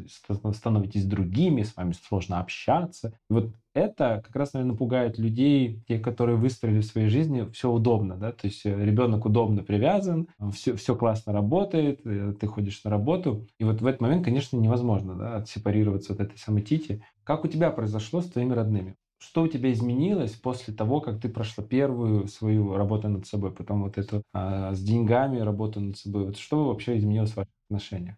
становитесь 0.53 1.07
другими, 1.07 1.63
с 1.63 1.77
вами 1.77 1.93
сложно 1.93 2.41
общаться. 2.41 3.17
И 3.31 3.33
вот 3.33 3.55
это 3.73 4.21
как 4.27 4.35
раз, 4.35 4.53
наверное, 4.53 4.77
пугает 4.77 5.17
людей, 5.19 5.81
те, 5.89 5.99
которые 6.01 6.37
выстроили 6.37 6.81
в 6.81 6.85
своей 6.85 7.09
жизни 7.09 7.49
все 7.53 7.71
удобно, 7.71 8.17
да, 8.17 8.33
то 8.33 8.47
есть 8.47 8.67
э, 8.67 8.85
ребенок 8.85 9.25
удобно 9.25 9.63
привязан, 9.63 10.29
все, 10.53 10.75
все 10.75 10.97
классно 10.97 11.33
работает, 11.33 12.01
э, 12.05 12.35
ты 12.39 12.47
ходишь 12.49 12.83
на 12.85 12.91
работу, 12.91 13.47
и 13.59 13.65
вот 13.65 13.81
в 13.81 13.87
этот 13.87 14.01
момент, 14.01 14.25
конечно, 14.25 14.57
невозможно, 14.57 15.15
да, 15.15 15.37
отсепарироваться 15.37 16.13
от 16.13 16.21
этой 16.21 16.37
самой 16.37 16.63
тити. 16.63 17.03
Как 17.23 17.45
у 17.45 17.49
тебя 17.49 17.71
произошло 17.71 18.21
с 18.21 18.27
твоими 18.27 18.53
родными? 18.53 18.97
Что 19.25 19.43
у 19.43 19.49
тебя 19.49 19.73
изменилось 19.73 20.33
после 20.33 20.75
того, 20.75 21.01
как 21.01 21.19
ты 21.19 21.31
прошла 21.31 21.65
первую 21.65 22.29
свою 22.29 22.77
работу 22.77 23.09
над 23.09 23.27
собой, 23.27 23.53
потом 23.53 23.85
вот 23.85 23.97
эту 23.97 24.23
а, 24.35 24.75
с 24.75 24.83
деньгами 24.83 25.39
работу 25.39 25.81
над 25.81 25.97
собой? 25.97 26.27
Вот 26.27 26.37
что 26.37 26.67
вообще 26.67 26.99
изменилось 26.99 27.31
в 27.31 27.37
ваших 27.37 27.53
отношениях? 27.71 28.17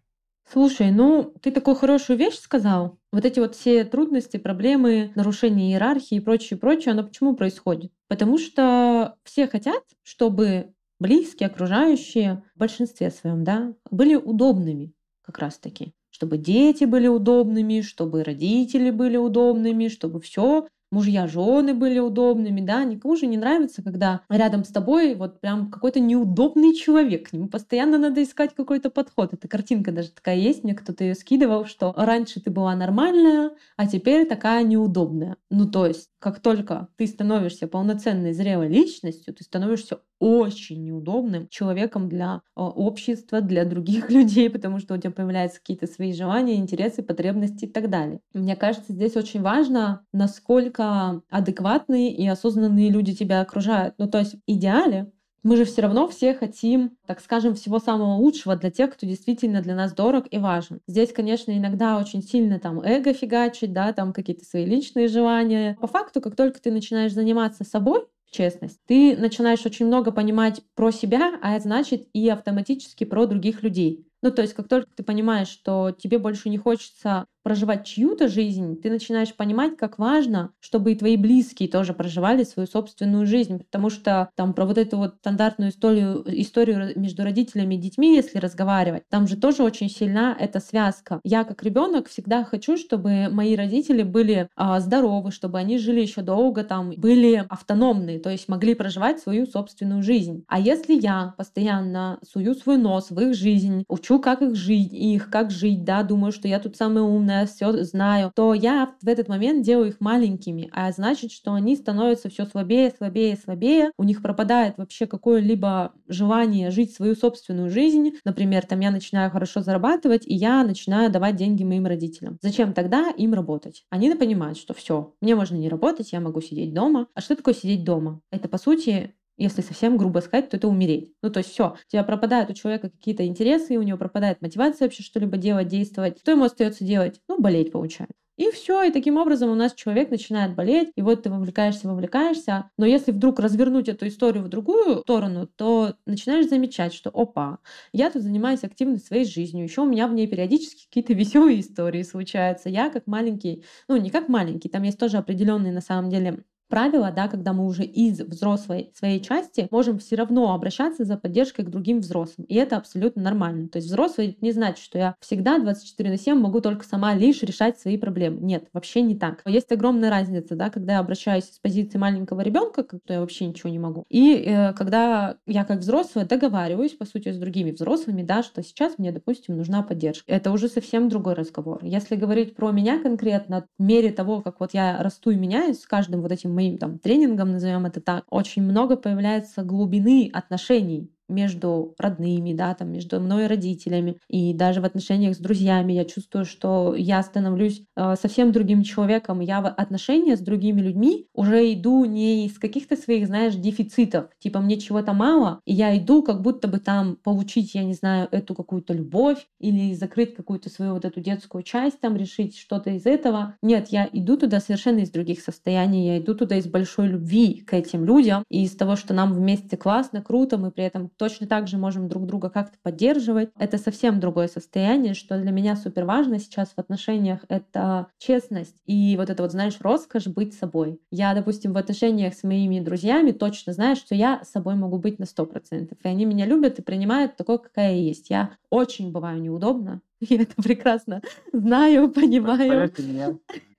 Слушай, 0.51 0.91
ну 0.91 1.33
ты 1.41 1.51
такую 1.51 1.75
хорошую 1.75 2.19
вещь 2.19 2.37
сказал. 2.37 2.97
Вот 3.13 3.23
эти 3.23 3.39
вот 3.39 3.55
все 3.55 3.85
трудности, 3.85 4.35
проблемы, 4.35 5.13
нарушение 5.15 5.71
иерархии 5.71 6.15
и 6.15 6.19
прочее, 6.19 6.59
прочее, 6.59 6.91
оно 6.91 7.03
почему 7.03 7.37
происходит? 7.37 7.93
Потому 8.09 8.37
что 8.37 9.15
все 9.23 9.47
хотят, 9.47 9.83
чтобы 10.03 10.73
близкие, 10.99 11.47
окружающие, 11.47 12.43
в 12.53 12.59
большинстве 12.59 13.11
своем, 13.11 13.45
да, 13.45 13.73
были 13.89 14.15
удобными 14.15 14.93
как 15.21 15.39
раз-таки 15.39 15.93
чтобы 16.09 16.39
дети 16.39 16.85
были 16.85 17.05
удобными, 17.07 17.81
чтобы 17.81 18.23
родители 18.23 18.89
были 18.89 19.17
удобными, 19.17 19.87
чтобы 19.87 20.19
все 20.19 20.67
мужья, 20.91 21.27
жены 21.27 21.73
были 21.73 21.99
удобными, 21.99 22.61
да, 22.61 22.83
никому 22.83 23.15
же 23.15 23.27
не 23.27 23.37
нравится, 23.37 23.81
когда 23.83 24.21
рядом 24.29 24.63
с 24.63 24.69
тобой 24.69 25.15
вот 25.15 25.41
прям 25.41 25.69
какой-то 25.71 25.99
неудобный 25.99 26.73
человек, 26.75 27.29
к 27.29 27.33
нему 27.33 27.47
постоянно 27.47 27.97
надо 27.97 28.23
искать 28.23 28.55
какой-то 28.55 28.89
подход. 28.89 29.33
Эта 29.33 29.47
картинка 29.47 29.91
даже 29.91 30.11
такая 30.11 30.35
есть, 30.37 30.63
мне 30.63 30.75
кто-то 30.75 31.03
ее 31.03 31.15
скидывал, 31.15 31.65
что 31.65 31.93
раньше 31.95 32.39
ты 32.41 32.49
была 32.51 32.75
нормальная, 32.75 33.51
а 33.75 33.87
теперь 33.87 34.27
такая 34.27 34.63
неудобная. 34.63 35.37
Ну, 35.49 35.69
то 35.69 35.85
есть, 35.85 36.09
как 36.19 36.39
только 36.39 36.89
ты 36.97 37.07
становишься 37.07 37.67
полноценной 37.67 38.33
зрелой 38.33 38.67
личностью, 38.69 39.33
ты 39.33 39.43
становишься 39.43 39.99
очень 40.19 40.83
неудобным 40.83 41.47
человеком 41.49 42.09
для 42.09 42.41
э, 42.55 42.61
общества, 42.61 43.41
для 43.41 43.65
других 43.65 44.09
людей, 44.11 44.49
потому 44.49 44.79
что 44.79 44.93
у 44.93 44.97
тебя 44.97 45.11
появляются 45.11 45.59
какие-то 45.59 45.87
свои 45.87 46.13
желания, 46.13 46.55
интересы, 46.55 47.03
потребности 47.03 47.65
и 47.65 47.69
так 47.69 47.89
далее. 47.89 48.19
Мне 48.33 48.55
кажется, 48.55 48.93
здесь 48.93 49.15
очень 49.15 49.41
важно, 49.41 50.05
насколько 50.13 51.21
адекватные 51.29 52.13
и 52.13 52.27
осознанные 52.27 52.89
люди 52.89 53.15
тебя 53.15 53.41
окружают. 53.41 53.95
Ну, 53.97 54.07
то 54.07 54.19
есть 54.19 54.35
в 54.35 54.39
идеале 54.47 55.11
мы 55.47 55.55
же 55.55 55.63
все 55.63 55.81
равно 55.81 56.09
все 56.09 56.33
хотим, 56.33 56.97
так 57.05 57.21
скажем, 57.21 57.55
всего 57.55 57.79
самого 57.79 58.15
лучшего 58.15 58.57
для 58.57 58.69
тех, 58.69 58.93
кто 58.93 59.05
действительно 59.05 59.61
для 59.61 59.75
нас 59.75 59.93
дорог 59.93 60.25
и 60.29 60.37
важен. 60.39 60.81
Здесь, 60.87 61.13
конечно, 61.13 61.57
иногда 61.57 61.97
очень 61.97 62.21
сильно 62.21 62.59
там 62.59 62.81
эго 62.81 63.13
фигачить, 63.13 63.71
да, 63.71 63.93
там 63.93 64.11
какие-то 64.11 64.43
свои 64.43 64.65
личные 64.65 65.07
желания. 65.07 65.77
По 65.79 65.87
факту, 65.87 66.19
как 66.19 66.35
только 66.35 66.59
ты 66.61 66.69
начинаешь 66.69 67.13
заниматься 67.13 67.63
собой, 67.63 68.07
честность. 68.37 68.79
Ты 68.87 69.17
начинаешь 69.17 69.65
очень 69.65 69.85
много 69.87 70.11
понимать 70.11 70.61
про 70.75 70.91
себя, 70.91 71.39
а 71.41 71.53
это 71.55 71.63
значит 71.63 72.07
и 72.13 72.29
автоматически 72.29 73.03
про 73.03 73.25
других 73.25 73.63
людей. 73.63 74.07
Ну, 74.21 74.31
то 74.31 74.41
есть, 74.41 74.53
как 74.53 74.67
только 74.67 74.89
ты 74.95 75.03
понимаешь, 75.03 75.47
что 75.49 75.91
тебе 75.91 76.17
больше 76.19 76.49
не 76.49 76.57
хочется 76.57 77.25
проживать 77.47 77.85
чью-то 77.85 78.27
жизнь, 78.27 78.75
ты 78.75 78.89
начинаешь 78.89 79.33
понимать, 79.33 79.77
как 79.77 79.97
важно, 79.99 80.51
чтобы 80.59 80.91
и 80.91 80.95
твои 80.95 81.15
близкие 81.15 81.69
тоже 81.69 81.93
проживали 81.93 82.43
свою 82.43 82.67
собственную 82.67 83.25
жизнь. 83.25 83.59
Потому 83.59 83.89
что 83.89 84.29
там 84.35 84.53
про 84.53 84.65
вот 84.65 84.77
эту 84.77 84.97
вот 84.97 85.15
стандартную 85.21 85.71
историю, 85.71 86.25
историю 86.27 86.91
между 86.99 87.23
родителями 87.23 87.75
и 87.75 87.77
детьми, 87.77 88.13
если 88.17 88.39
разговаривать, 88.39 89.03
там 89.09 89.29
же 89.29 89.37
тоже 89.37 89.63
очень 89.63 89.89
сильна 89.89 90.35
эта 90.37 90.59
связка. 90.59 91.21
Я 91.23 91.45
как 91.45 91.63
ребенок 91.63 92.09
всегда 92.09 92.43
хочу, 92.43 92.75
чтобы 92.75 93.29
мои 93.31 93.55
родители 93.55 94.03
были 94.03 94.49
а, 94.57 94.81
здоровы, 94.81 95.31
чтобы 95.31 95.57
они 95.57 95.77
жили 95.77 96.01
еще 96.01 96.23
долго, 96.23 96.65
там 96.65 96.91
были 96.97 97.45
автономные, 97.47 98.19
то 98.19 98.29
есть 98.29 98.49
могли 98.49 98.75
проживать 98.75 99.21
свою 99.21 99.45
собственную 99.45 100.03
жизнь. 100.03 100.43
А 100.49 100.59
если 100.59 100.95
я 100.95 101.33
постоянно 101.37 102.19
сую 102.29 102.55
свой 102.55 102.75
нос 102.75 103.09
в 103.09 103.17
их 103.21 103.33
жизнь, 103.33 103.85
учу, 103.87 104.19
как 104.19 104.41
их 104.41 104.53
жить, 104.55 104.91
их 104.91 105.29
как 105.29 105.49
жить, 105.49 105.85
да, 105.85 106.03
думаю, 106.03 106.33
что 106.33 106.49
я 106.49 106.59
тут 106.59 106.75
самая 106.75 107.05
умная, 107.05 107.36
все 107.45 107.83
знаю, 107.83 108.31
то 108.35 108.53
я 108.53 108.95
в 109.01 109.07
этот 109.07 109.27
момент 109.27 109.63
делаю 109.63 109.89
их 109.89 109.99
маленькими, 109.99 110.69
а 110.73 110.91
значит, 110.91 111.31
что 111.31 111.53
они 111.53 111.75
становятся 111.75 112.29
все 112.29 112.45
слабее, 112.45 112.93
слабее, 112.97 113.37
слабее, 113.37 113.91
у 113.97 114.03
них 114.03 114.21
пропадает 114.21 114.77
вообще 114.77 115.05
какое-либо 115.05 115.93
желание 116.07 116.71
жить 116.71 116.93
свою 116.93 117.15
собственную 117.15 117.69
жизнь. 117.69 118.13
Например, 118.25 118.65
там 118.65 118.79
я 118.79 118.91
начинаю 118.91 119.31
хорошо 119.31 119.61
зарабатывать, 119.61 120.25
и 120.25 120.33
я 120.33 120.63
начинаю 120.63 121.11
давать 121.11 121.35
деньги 121.35 121.63
моим 121.63 121.85
родителям. 121.85 122.37
Зачем 122.41 122.73
тогда 122.73 123.09
им 123.09 123.33
работать? 123.33 123.85
Они 123.89 124.13
понимают, 124.15 124.57
что 124.57 124.73
все, 124.73 125.13
мне 125.21 125.35
можно 125.35 125.55
не 125.55 125.69
работать, 125.69 126.11
я 126.11 126.19
могу 126.19 126.41
сидеть 126.41 126.73
дома. 126.73 127.07
А 127.13 127.21
что 127.21 127.35
такое 127.35 127.53
сидеть 127.53 127.83
дома? 127.83 128.21
Это, 128.31 128.49
по 128.49 128.57
сути, 128.57 129.13
если 129.37 129.61
совсем 129.61 129.97
грубо 129.97 130.19
сказать, 130.19 130.49
то 130.49 130.57
это 130.57 130.67
умереть. 130.67 131.13
Ну, 131.21 131.29
то 131.29 131.39
есть 131.39 131.51
все, 131.51 131.73
у 131.73 131.91
тебя 131.91 132.03
пропадают 132.03 132.49
у 132.49 132.53
человека 132.53 132.89
какие-то 132.89 133.25
интересы, 133.25 133.77
у 133.77 133.83
него 133.83 133.97
пропадает 133.97 134.41
мотивация 134.41 134.85
вообще 134.85 135.03
что-либо 135.03 135.37
делать, 135.37 135.67
действовать. 135.67 136.19
Что 136.19 136.31
ему 136.31 136.43
остается 136.43 136.83
делать? 136.83 137.21
Ну, 137.27 137.39
болеть 137.39 137.71
получается. 137.71 138.13
И 138.37 138.51
все, 138.51 138.83
и 138.83 138.91
таким 138.91 139.17
образом 139.17 139.49
у 139.49 139.55
нас 139.55 139.73
человек 139.73 140.11
начинает 140.11 140.53
болеть, 140.53 140.91
и 140.95 141.01
вот 141.01 141.23
ты 141.23 141.31
вовлекаешься, 141.31 141.87
вовлекаешься. 141.87 142.69
Но 142.77 142.85
если 142.85 143.11
вдруг 143.11 143.39
развернуть 143.39 143.89
эту 143.89 144.07
историю 144.07 144.43
в 144.43 144.47
другую 144.47 144.99
сторону, 144.99 145.47
то 145.47 145.95
начинаешь 146.05 146.47
замечать, 146.47 146.93
что 146.93 147.09
опа, 147.09 147.57
я 147.93 148.11
тут 148.11 148.21
занимаюсь 148.21 148.63
активно 148.63 148.97
своей 148.99 149.25
жизнью, 149.25 149.63
еще 149.63 149.81
у 149.81 149.85
меня 149.85 150.07
в 150.07 150.13
ней 150.13 150.27
периодически 150.27 150.85
какие-то 150.85 151.13
веселые 151.15 151.61
истории 151.61 152.03
случаются. 152.03 152.69
Я 152.69 152.91
как 152.91 153.07
маленький, 153.07 153.65
ну 153.87 153.97
не 153.97 154.11
как 154.11 154.29
маленький, 154.29 154.69
там 154.69 154.83
есть 154.83 154.99
тоже 154.99 155.17
определенные 155.17 155.73
на 155.73 155.81
самом 155.81 156.11
деле 156.11 156.43
правило, 156.67 157.11
да, 157.15 157.27
когда 157.27 157.53
мы 157.53 157.65
уже 157.65 157.83
из 157.83 158.19
взрослой 158.19 158.91
своей 158.95 159.19
части 159.21 159.67
можем 159.71 159.99
все 159.99 160.15
равно 160.15 160.53
обращаться 160.53 161.05
за 161.05 161.17
поддержкой 161.17 161.65
к 161.65 161.69
другим 161.69 161.99
взрослым. 161.99 162.45
И 162.47 162.55
это 162.55 162.77
абсолютно 162.77 163.21
нормально. 163.21 163.67
То 163.69 163.77
есть 163.77 163.87
взрослый 163.87 164.37
не 164.41 164.51
значит, 164.51 164.83
что 164.83 164.97
я 164.97 165.15
всегда 165.19 165.59
24 165.59 166.09
на 166.09 166.17
7 166.17 166.37
могу 166.39 166.61
только 166.61 166.85
сама 166.85 167.13
лишь 167.13 167.41
решать 167.43 167.79
свои 167.79 167.97
проблемы. 167.97 168.39
Нет, 168.41 168.67
вообще 168.73 169.01
не 169.01 169.15
так. 169.15 169.41
Есть 169.45 169.71
огромная 169.71 170.09
разница, 170.09 170.55
да, 170.55 170.69
когда 170.69 170.93
я 170.93 170.99
обращаюсь 170.99 171.45
с 171.45 171.59
позиции 171.59 171.97
маленького 171.97 172.41
ребенка, 172.41 172.83
то 172.83 173.13
я 173.13 173.19
вообще 173.19 173.45
ничего 173.45 173.69
не 173.69 173.79
могу. 173.79 174.05
И 174.09 174.33
э, 174.35 174.73
когда 174.73 175.37
я 175.45 175.63
как 175.63 175.79
взрослая 175.79 176.25
договариваюсь, 176.25 176.93
по 176.93 177.05
сути, 177.05 177.31
с 177.31 177.37
другими 177.37 177.71
взрослыми, 177.71 178.23
да, 178.23 178.43
что 178.43 178.61
сейчас 178.63 178.97
мне, 178.97 179.11
допустим, 179.11 179.57
нужна 179.57 179.83
поддержка. 179.83 180.31
Это 180.31 180.51
уже 180.51 180.67
совсем 180.67 181.09
другой 181.09 181.33
разговор. 181.33 181.79
Если 181.83 182.15
говорить 182.15 182.55
про 182.55 182.71
меня 182.71 183.01
конкретно, 183.01 183.67
в 183.77 183.83
мере 183.83 184.11
того, 184.11 184.41
как 184.41 184.59
вот 184.59 184.73
я 184.73 185.01
расту 185.01 185.31
и 185.31 185.35
меняюсь 185.35 185.81
с 185.81 185.85
каждым 185.85 186.21
вот 186.21 186.31
этим 186.31 186.56
моим 186.57 186.77
там 186.77 186.99
тренингом, 186.99 187.51
назовем 187.53 187.85
это 187.85 188.01
так, 188.01 188.25
очень 188.29 188.63
много 188.63 188.97
появляется 188.97 189.63
глубины 189.63 190.29
отношений 190.33 191.11
между 191.27 191.95
родными, 191.97 192.53
да, 192.53 192.73
там, 192.73 192.91
между 192.91 193.19
мной 193.19 193.45
и 193.45 193.47
родителями, 193.47 194.17
и 194.29 194.53
даже 194.53 194.81
в 194.81 194.85
отношениях 194.85 195.35
с 195.35 195.39
друзьями 195.39 195.93
я 195.93 196.05
чувствую, 196.05 196.45
что 196.45 196.95
я 196.95 197.21
становлюсь 197.23 197.83
э, 197.95 198.15
совсем 198.19 198.51
другим 198.51 198.83
человеком. 198.83 199.39
Я 199.39 199.61
в 199.61 199.67
отношения 199.67 200.35
с 200.37 200.39
другими 200.39 200.81
людьми 200.81 201.27
уже 201.33 201.73
иду 201.73 202.05
не 202.05 202.45
из 202.45 202.57
каких-то 202.59 202.95
своих, 202.95 203.27
знаешь, 203.27 203.55
дефицитов, 203.55 204.27
типа 204.39 204.59
мне 204.59 204.77
чего-то 204.77 205.13
мало, 205.13 205.61
и 205.65 205.73
я 205.73 205.97
иду 205.97 206.23
как 206.23 206.41
будто 206.41 206.67
бы 206.67 206.79
там 206.79 207.17
получить, 207.23 207.75
я 207.75 207.83
не 207.83 207.93
знаю, 207.93 208.27
эту 208.31 208.55
какую-то 208.55 208.93
любовь 208.93 209.47
или 209.59 209.93
закрыть 209.93 210.35
какую-то 210.35 210.69
свою 210.69 210.93
вот 210.93 211.05
эту 211.05 211.19
детскую 211.19 211.63
часть, 211.63 211.99
там 211.99 212.15
решить 212.15 212.57
что-то 212.57 212.91
из 212.91 213.05
этого. 213.05 213.55
Нет, 213.61 213.87
я 213.89 214.09
иду 214.11 214.37
туда 214.37 214.59
совершенно 214.59 214.99
из 214.99 215.09
других 215.09 215.41
состояний, 215.41 216.07
я 216.07 216.17
иду 216.19 216.35
туда 216.35 216.57
из 216.57 216.67
большой 216.67 217.07
любви 217.07 217.63
к 217.65 217.73
этим 217.73 218.05
людям, 218.05 218.43
и 218.49 218.63
из 218.63 218.75
того, 218.75 218.95
что 218.95 219.13
нам 219.13 219.33
вместе 219.33 219.77
классно, 219.77 220.21
круто, 220.21 220.57
мы 220.57 220.71
при 220.71 220.85
этом 220.85 221.09
точно 221.17 221.47
так 221.47 221.67
же 221.67 221.77
можем 221.77 222.07
друг 222.07 222.25
друга 222.25 222.49
как-то 222.49 222.77
поддерживать. 222.81 223.49
Это 223.57 223.77
совсем 223.77 224.19
другое 224.19 224.47
состояние, 224.47 225.13
что 225.13 225.39
для 225.39 225.51
меня 225.51 225.75
супер 225.75 226.05
важно 226.05 226.39
сейчас 226.39 226.69
в 226.69 226.79
отношениях— 226.79 227.41
это 227.49 228.07
честность 228.17 228.75
и 228.85 229.15
вот 229.17 229.29
это 229.29 229.43
вот, 229.43 229.51
знаешь, 229.51 229.77
роскошь 229.81 230.27
быть 230.27 230.53
собой. 230.53 230.99
Я, 231.11 231.33
допустим, 231.33 231.73
в 231.73 231.77
отношениях 231.77 232.33
с 232.33 232.43
моими 232.43 232.79
друзьями 232.79 233.31
точно 233.31 233.73
знаю, 233.73 233.95
что 233.95 234.15
я 234.15 234.41
собой 234.43 234.75
могу 234.75 234.97
быть 234.97 235.19
на 235.19 235.25
сто 235.25 235.45
процентов, 235.45 235.97
и 236.03 236.07
они 236.07 236.25
меня 236.25 236.45
любят 236.45 236.79
и 236.79 236.81
принимают 236.81 237.35
такой, 237.35 237.59
какая 237.59 237.93
я 237.93 238.01
есть. 238.01 238.29
Я 238.29 238.51
очень 238.69 239.11
бываю 239.11 239.41
неудобно, 239.41 240.01
я 240.19 240.41
это 240.41 240.61
прекрасно 240.61 241.21
знаю, 241.51 242.11
понимаю. 242.11 242.91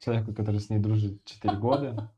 Человеку, 0.01 0.33
который 0.33 0.61
с 0.61 0.71
ней 0.71 0.79
дружит 0.79 1.25
4 1.25 1.57
года, 1.57 2.13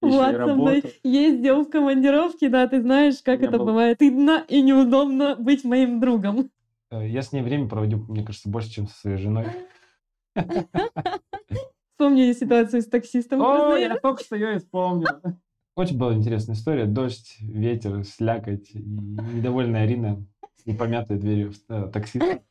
вот 0.00 0.36
со 0.36 0.54
мной 0.54 0.84
ездил 1.02 1.64
в 1.64 1.70
командировке, 1.70 2.48
да, 2.48 2.66
ты 2.66 2.80
знаешь, 2.80 3.22
как 3.22 3.42
это 3.42 3.58
был... 3.58 3.66
бывает. 3.66 3.96
Стыдно 3.96 4.44
и 4.48 4.62
неудобно 4.62 5.36
быть 5.36 5.64
моим 5.64 6.00
другом. 6.00 6.50
Э, 6.90 7.06
я 7.06 7.22
с 7.22 7.32
ней 7.32 7.42
время 7.42 7.68
проводил, 7.68 8.04
мне 8.08 8.24
кажется, 8.24 8.48
больше, 8.48 8.70
чем 8.70 8.88
со 8.88 8.98
своей 8.98 9.16
женой. 9.16 9.46
Вспомни 11.92 12.32
ситуацию 12.32 12.82
с 12.82 12.86
таксистом. 12.86 13.42
О, 13.42 13.76
я 13.76 13.96
только 13.98 14.22
что 14.22 14.36
ее 14.36 14.58
вспомнил. 14.58 15.08
Очень 15.74 15.98
была 15.98 16.14
интересная 16.14 16.54
история. 16.54 16.86
Дождь, 16.86 17.36
ветер, 17.40 18.04
слякоть 18.04 18.70
недовольная 18.74 19.82
Арина 19.82 20.24
и 20.68 20.74
помятые 20.74 21.18
двери 21.18 21.50
э, 21.68 21.90
таксиста. 21.92 22.40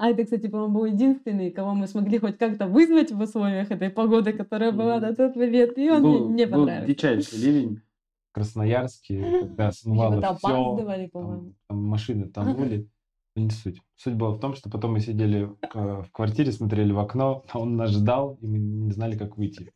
А 0.00 0.10
это, 0.10 0.22
кстати, 0.22 0.46
по-моему, 0.46 0.74
был 0.74 0.84
единственный, 0.84 1.50
кого 1.50 1.74
мы 1.74 1.88
смогли 1.88 2.18
хоть 2.18 2.38
как-то 2.38 2.68
вызвать 2.68 3.10
в 3.10 3.20
условиях 3.20 3.72
этой 3.72 3.90
погоды, 3.90 4.32
которая 4.32 4.70
была 4.70 5.00
на 5.00 5.12
тот 5.12 5.34
момент, 5.34 5.76
и 5.76 5.90
он 5.90 6.02
был, 6.02 6.28
мне 6.28 6.44
не 6.44 6.46
понравился. 6.46 6.86
Был 6.86 6.94
дичайший 6.94 7.38
ливень. 7.44 7.80
Красноярске, 8.30 9.40
когда 9.40 9.72
смывало 9.72 10.20
все, 10.36 10.76
там, 11.12 11.54
там 11.66 11.82
машины 11.82 12.28
тонули. 12.32 12.88
Но 13.34 13.42
не 13.42 13.50
суть. 13.50 13.82
Суть 13.96 14.14
была 14.14 14.30
в 14.30 14.38
том, 14.38 14.54
что 14.54 14.70
потом 14.70 14.92
мы 14.92 15.00
сидели 15.00 15.48
э, 15.74 16.02
в 16.02 16.12
квартире, 16.12 16.52
смотрели 16.52 16.92
в 16.92 17.00
окно, 17.00 17.44
а 17.50 17.58
он 17.58 17.76
нас 17.76 17.90
ждал, 17.90 18.38
и 18.40 18.46
мы 18.46 18.58
не 18.58 18.92
знали, 18.92 19.18
как 19.18 19.36
выйти. 19.36 19.72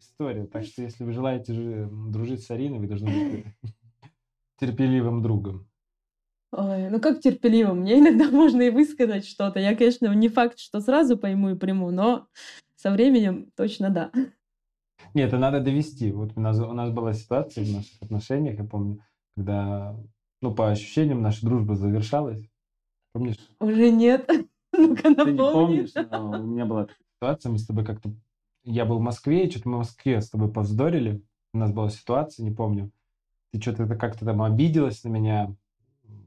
История. 0.00 0.46
Так 0.46 0.64
что, 0.64 0.82
если 0.82 1.04
вы 1.04 1.12
желаете 1.12 1.88
дружить 1.92 2.42
с 2.42 2.50
Ариной, 2.50 2.80
вы 2.80 2.88
должны 2.88 3.30
быть 3.30 3.44
терпеливым 4.58 5.22
другом. 5.22 5.68
Ой, 6.52 6.88
ну 6.90 7.00
как 7.00 7.20
терпеливо? 7.20 7.74
Мне 7.74 7.98
иногда 7.98 8.30
можно 8.30 8.62
и 8.62 8.70
высказать 8.70 9.26
что-то. 9.26 9.60
Я, 9.60 9.76
конечно, 9.76 10.12
не 10.14 10.28
факт, 10.28 10.58
что 10.58 10.80
сразу 10.80 11.16
пойму 11.16 11.50
и 11.50 11.58
приму, 11.58 11.90
но 11.90 12.28
со 12.76 12.90
временем 12.90 13.50
точно 13.56 13.90
да. 13.90 14.10
Нет, 15.14 15.28
это 15.28 15.38
надо 15.38 15.60
довести. 15.60 16.12
Вот 16.12 16.32
у 16.36 16.40
нас, 16.40 16.58
у 16.58 16.72
нас 16.72 16.90
была 16.90 17.12
ситуация 17.12 17.64
в 17.64 17.72
наших 17.72 18.02
отношениях, 18.02 18.58
я 18.58 18.64
помню, 18.64 19.00
когда, 19.34 19.96
ну, 20.40 20.54
по 20.54 20.70
ощущениям, 20.70 21.22
наша 21.22 21.44
дружба 21.44 21.74
завершалась. 21.74 22.42
Помнишь? 23.12 23.36
Уже 23.60 23.90
нет. 23.90 24.28
Ну-ка 24.72 25.14
Ты 25.14 25.32
не 25.32 25.38
помнишь, 25.38 25.92
но 25.94 26.30
у 26.30 26.42
меня 26.42 26.66
была 26.66 26.88
ситуация, 27.14 27.50
мы 27.50 27.58
с 27.58 27.66
тобой 27.66 27.84
как-то... 27.84 28.12
Я 28.62 28.84
был 28.84 28.98
в 28.98 29.02
Москве, 29.02 29.46
и 29.46 29.50
что-то 29.50 29.68
мы 29.70 29.76
в 29.76 29.78
Москве 29.78 30.20
с 30.20 30.28
тобой 30.28 30.52
повздорили. 30.52 31.22
У 31.54 31.58
нас 31.58 31.72
была 31.72 31.88
ситуация, 31.88 32.44
не 32.44 32.50
помню. 32.50 32.90
Ты 33.56 33.62
что-то 33.62 33.94
как-то 33.96 34.24
там 34.24 34.42
обиделась 34.42 35.04
на 35.04 35.08
меня 35.08 35.54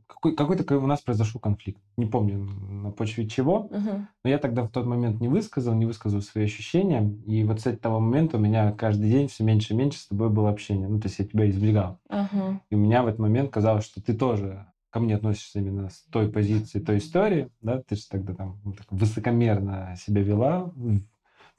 какой, 0.08 0.36
какой-то 0.36 0.78
у 0.78 0.88
нас 0.88 1.02
произошел 1.02 1.40
конфликт. 1.40 1.82
Не 1.96 2.06
помню 2.06 2.40
на 2.40 2.92
почве 2.92 3.28
чего, 3.28 3.70
uh-huh. 3.72 4.06
но 4.24 4.30
я 4.30 4.38
тогда 4.38 4.64
в 4.64 4.70
тот 4.70 4.86
момент 4.86 5.22
не 5.22 5.28
высказал, 5.28 5.76
не 5.76 5.86
высказал 5.86 6.22
свои 6.22 6.46
ощущения. 6.46 7.16
И 7.26 7.44
вот 7.44 7.62
с 7.62 7.68
этого 7.68 8.00
момента 8.00 8.38
у 8.38 8.40
меня 8.40 8.72
каждый 8.72 9.10
день 9.10 9.28
все 9.28 9.44
меньше 9.44 9.74
и 9.74 9.78
меньше 9.78 10.00
с 10.00 10.08
тобой 10.08 10.30
было 10.30 10.50
общение. 10.50 10.88
Ну, 10.88 11.00
то 11.00 11.08
есть 11.08 11.20
я 11.20 11.26
тебя 11.26 11.50
избегал. 11.50 12.00
Uh-huh. 12.10 12.60
И 12.70 12.76
у 12.76 12.80
меня 12.80 13.04
в 13.04 13.08
этот 13.08 13.20
момент 13.20 13.52
казалось, 13.52 13.86
что 13.86 14.02
ты 14.02 14.14
тоже 14.14 14.66
ко 14.90 15.00
мне 15.00 15.16
относишься 15.16 15.60
именно 15.60 15.90
с 15.90 16.02
той 16.12 16.30
позиции, 16.32 16.80
той 16.80 16.98
истории, 16.98 17.50
да, 17.62 17.82
ты 17.84 17.96
же 17.96 18.08
тогда 18.10 18.34
там 18.34 18.60
так 18.76 18.88
высокомерно 18.90 19.96
себя 19.98 20.24
вела 20.24 20.74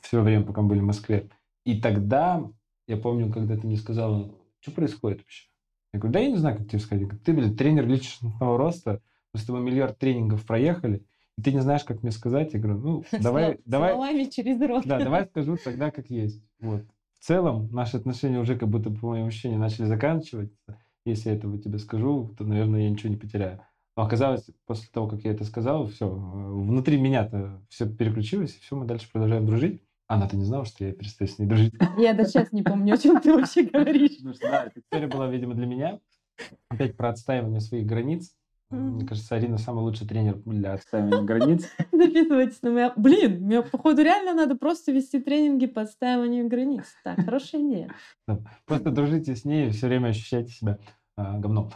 все 0.01 0.21
время, 0.21 0.45
пока 0.45 0.63
мы 0.63 0.71
были 0.71 0.81
в 0.81 0.85
Москве. 0.85 1.29
И 1.65 1.81
тогда, 1.81 2.43
я 2.89 2.97
помню, 2.97 3.33
когда 3.33 3.57
ты 3.57 3.67
мне 3.67 3.77
сказала, 3.77 4.35
что 4.61 4.73
происходит 4.73 5.19
вообще? 5.19 5.47
Я 5.93 5.99
говорю, 5.99 6.13
да 6.13 6.21
я 6.21 6.31
не 6.31 6.37
знаю, 6.37 6.59
как 6.59 6.69
тебе 6.69 6.79
сказать. 6.79 7.09
Ты, 7.25 7.33
блин, 7.33 7.57
тренер 7.57 7.87
личностного 7.87 8.57
роста, 8.57 9.01
мы 9.33 9.41
с 9.41 9.45
тобой 9.45 9.63
миллиард 9.63 9.99
тренингов 9.99 10.45
проехали, 10.45 11.05
и 11.37 11.43
ты 11.43 11.53
не 11.53 11.61
знаешь, 11.61 11.85
как 11.85 12.03
мне 12.03 12.13
сказать. 12.13 12.53
Я 12.53 12.61
говорю, 12.61 12.79
ну, 12.79 13.05
давай... 13.21 13.59
давай 13.65 13.93
Словами 13.93 14.25
через 14.25 14.61
рот. 14.61 14.85
Да, 14.87 14.99
давай 14.99 15.27
скажу 15.31 15.57
тогда, 15.63 15.91
как 15.91 16.11
есть. 16.11 16.43
Вот. 16.61 16.85
В 17.19 17.25
целом, 17.25 17.69
наши 17.73 17.97
отношения 17.97 18.39
уже 18.39 18.57
как 18.57 18.69
будто, 18.69 18.91
по 18.91 19.09
моему 19.09 19.27
ощущению, 19.29 19.59
начали 19.59 19.87
заканчиваться. 19.87 20.79
Если 21.05 21.31
я 21.31 21.37
этого 21.37 21.59
тебе 21.59 21.79
скажу, 21.79 22.35
то, 22.39 22.45
наверное, 22.45 22.83
я 22.83 22.91
ничего 22.91 23.11
не 23.11 23.17
потеряю. 23.17 23.61
Но 23.97 24.05
оказалось, 24.05 24.47
после 24.67 24.89
того, 24.93 25.09
как 25.09 25.23
я 25.25 25.33
это 25.33 25.45
сказал, 25.45 25.89
все, 25.89 26.09
внутри 26.09 27.01
меня-то 27.01 27.61
все 27.69 27.87
переключилось, 27.87 28.57
и 28.57 28.61
все, 28.61 28.77
мы 28.77 28.87
дальше 28.87 29.11
продолжаем 29.11 29.47
дружить. 29.47 29.83
Она-то 30.11 30.37
не 30.37 30.45
знала, 30.45 30.65
что 30.65 30.85
я 30.85 30.93
перестаю 30.93 31.31
с 31.31 31.39
ней 31.39 31.47
дружить. 31.47 31.73
Я 31.97 32.15
до 32.15 32.25
сейчас 32.25 32.51
не 32.51 32.65
помню, 32.65 32.95
о 32.95 32.99
чем 32.99 33.21
ты 33.21 33.33
вообще 33.33 33.63
говоришь. 33.73 34.17
Потому 34.17 34.35
что, 34.35 34.51
да, 34.51 34.65
эта 34.65 34.81
история 34.81 35.07
была, 35.07 35.29
видимо, 35.29 35.55
для 35.55 35.67
меня. 35.67 36.01
Опять 36.69 36.97
про 36.97 37.11
отстаивание 37.11 37.61
своих 37.61 37.87
границ. 37.87 38.35
Мне 38.71 39.07
кажется, 39.07 39.37
Арина 39.37 39.57
самый 39.57 39.83
лучший 39.83 40.09
тренер 40.09 40.39
для 40.45 40.73
отстаивания 40.73 41.23
границ. 41.23 41.69
Записывайтесь 41.93 42.61
на 42.63 42.69
меня. 42.71 42.93
Блин, 42.97 43.41
мне, 43.43 43.63
походу, 43.63 44.03
реально 44.03 44.35
надо 44.35 44.57
просто 44.57 44.91
вести 44.91 45.21
тренинги 45.21 45.67
по 45.67 45.83
отстаиванию 45.83 46.49
границ. 46.49 46.87
Так, 47.05 47.25
хорошая 47.25 47.63
идея. 47.63 47.95
Просто 48.65 48.91
дружите 48.91 49.37
с 49.37 49.45
ней 49.45 49.69
и 49.69 49.71
все 49.71 49.87
время 49.87 50.09
ощущайте 50.09 50.51
себя 50.51 50.79
а, 51.17 51.39
говном. 51.39 51.71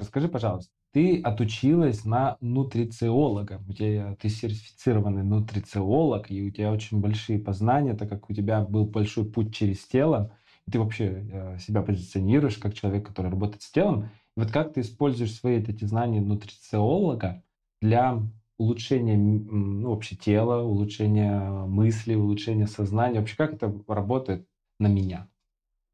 Расскажи, 0.00 0.28
пожалуйста, 0.28 0.72
ты 0.96 1.20
отучилась 1.20 2.06
на 2.06 2.38
нутрициолога. 2.40 3.60
У 3.68 3.74
тебя, 3.74 4.16
ты 4.18 4.30
сертифицированный 4.30 5.24
нутрициолог, 5.24 6.30
и 6.30 6.48
у 6.48 6.50
тебя 6.50 6.72
очень 6.72 7.00
большие 7.00 7.38
познания, 7.38 7.92
так 7.92 8.08
как 8.08 8.30
у 8.30 8.32
тебя 8.32 8.62
был 8.62 8.86
большой 8.86 9.26
путь 9.26 9.54
через 9.54 9.84
тело. 9.84 10.34
И 10.66 10.70
ты 10.70 10.78
вообще 10.78 11.28
э, 11.30 11.58
себя 11.58 11.82
позиционируешь 11.82 12.56
как 12.56 12.72
человек, 12.72 13.06
который 13.06 13.30
работает 13.30 13.60
с 13.60 13.70
телом. 13.70 14.04
И 14.38 14.40
вот 14.40 14.50
как 14.50 14.72
ты 14.72 14.80
используешь 14.80 15.34
свои 15.34 15.58
эти 15.58 15.84
знания 15.84 16.22
нутрициолога 16.22 17.44
для 17.82 18.18
улучшения 18.56 19.18
ну, 19.18 19.90
вообще 19.90 20.16
тела, 20.16 20.62
улучшения 20.62 21.66
мысли, 21.66 22.14
улучшения 22.14 22.66
сознания? 22.66 23.20
Вообще 23.20 23.36
как 23.36 23.52
это 23.52 23.70
работает 23.86 24.48
на 24.78 24.86
меня? 24.86 25.28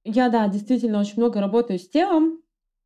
Я, 0.05 0.29
да, 0.29 0.47
действительно 0.47 1.01
очень 1.01 1.17
много 1.17 1.41
работаю 1.41 1.81
с 1.81 1.89
телом, 1.89 2.42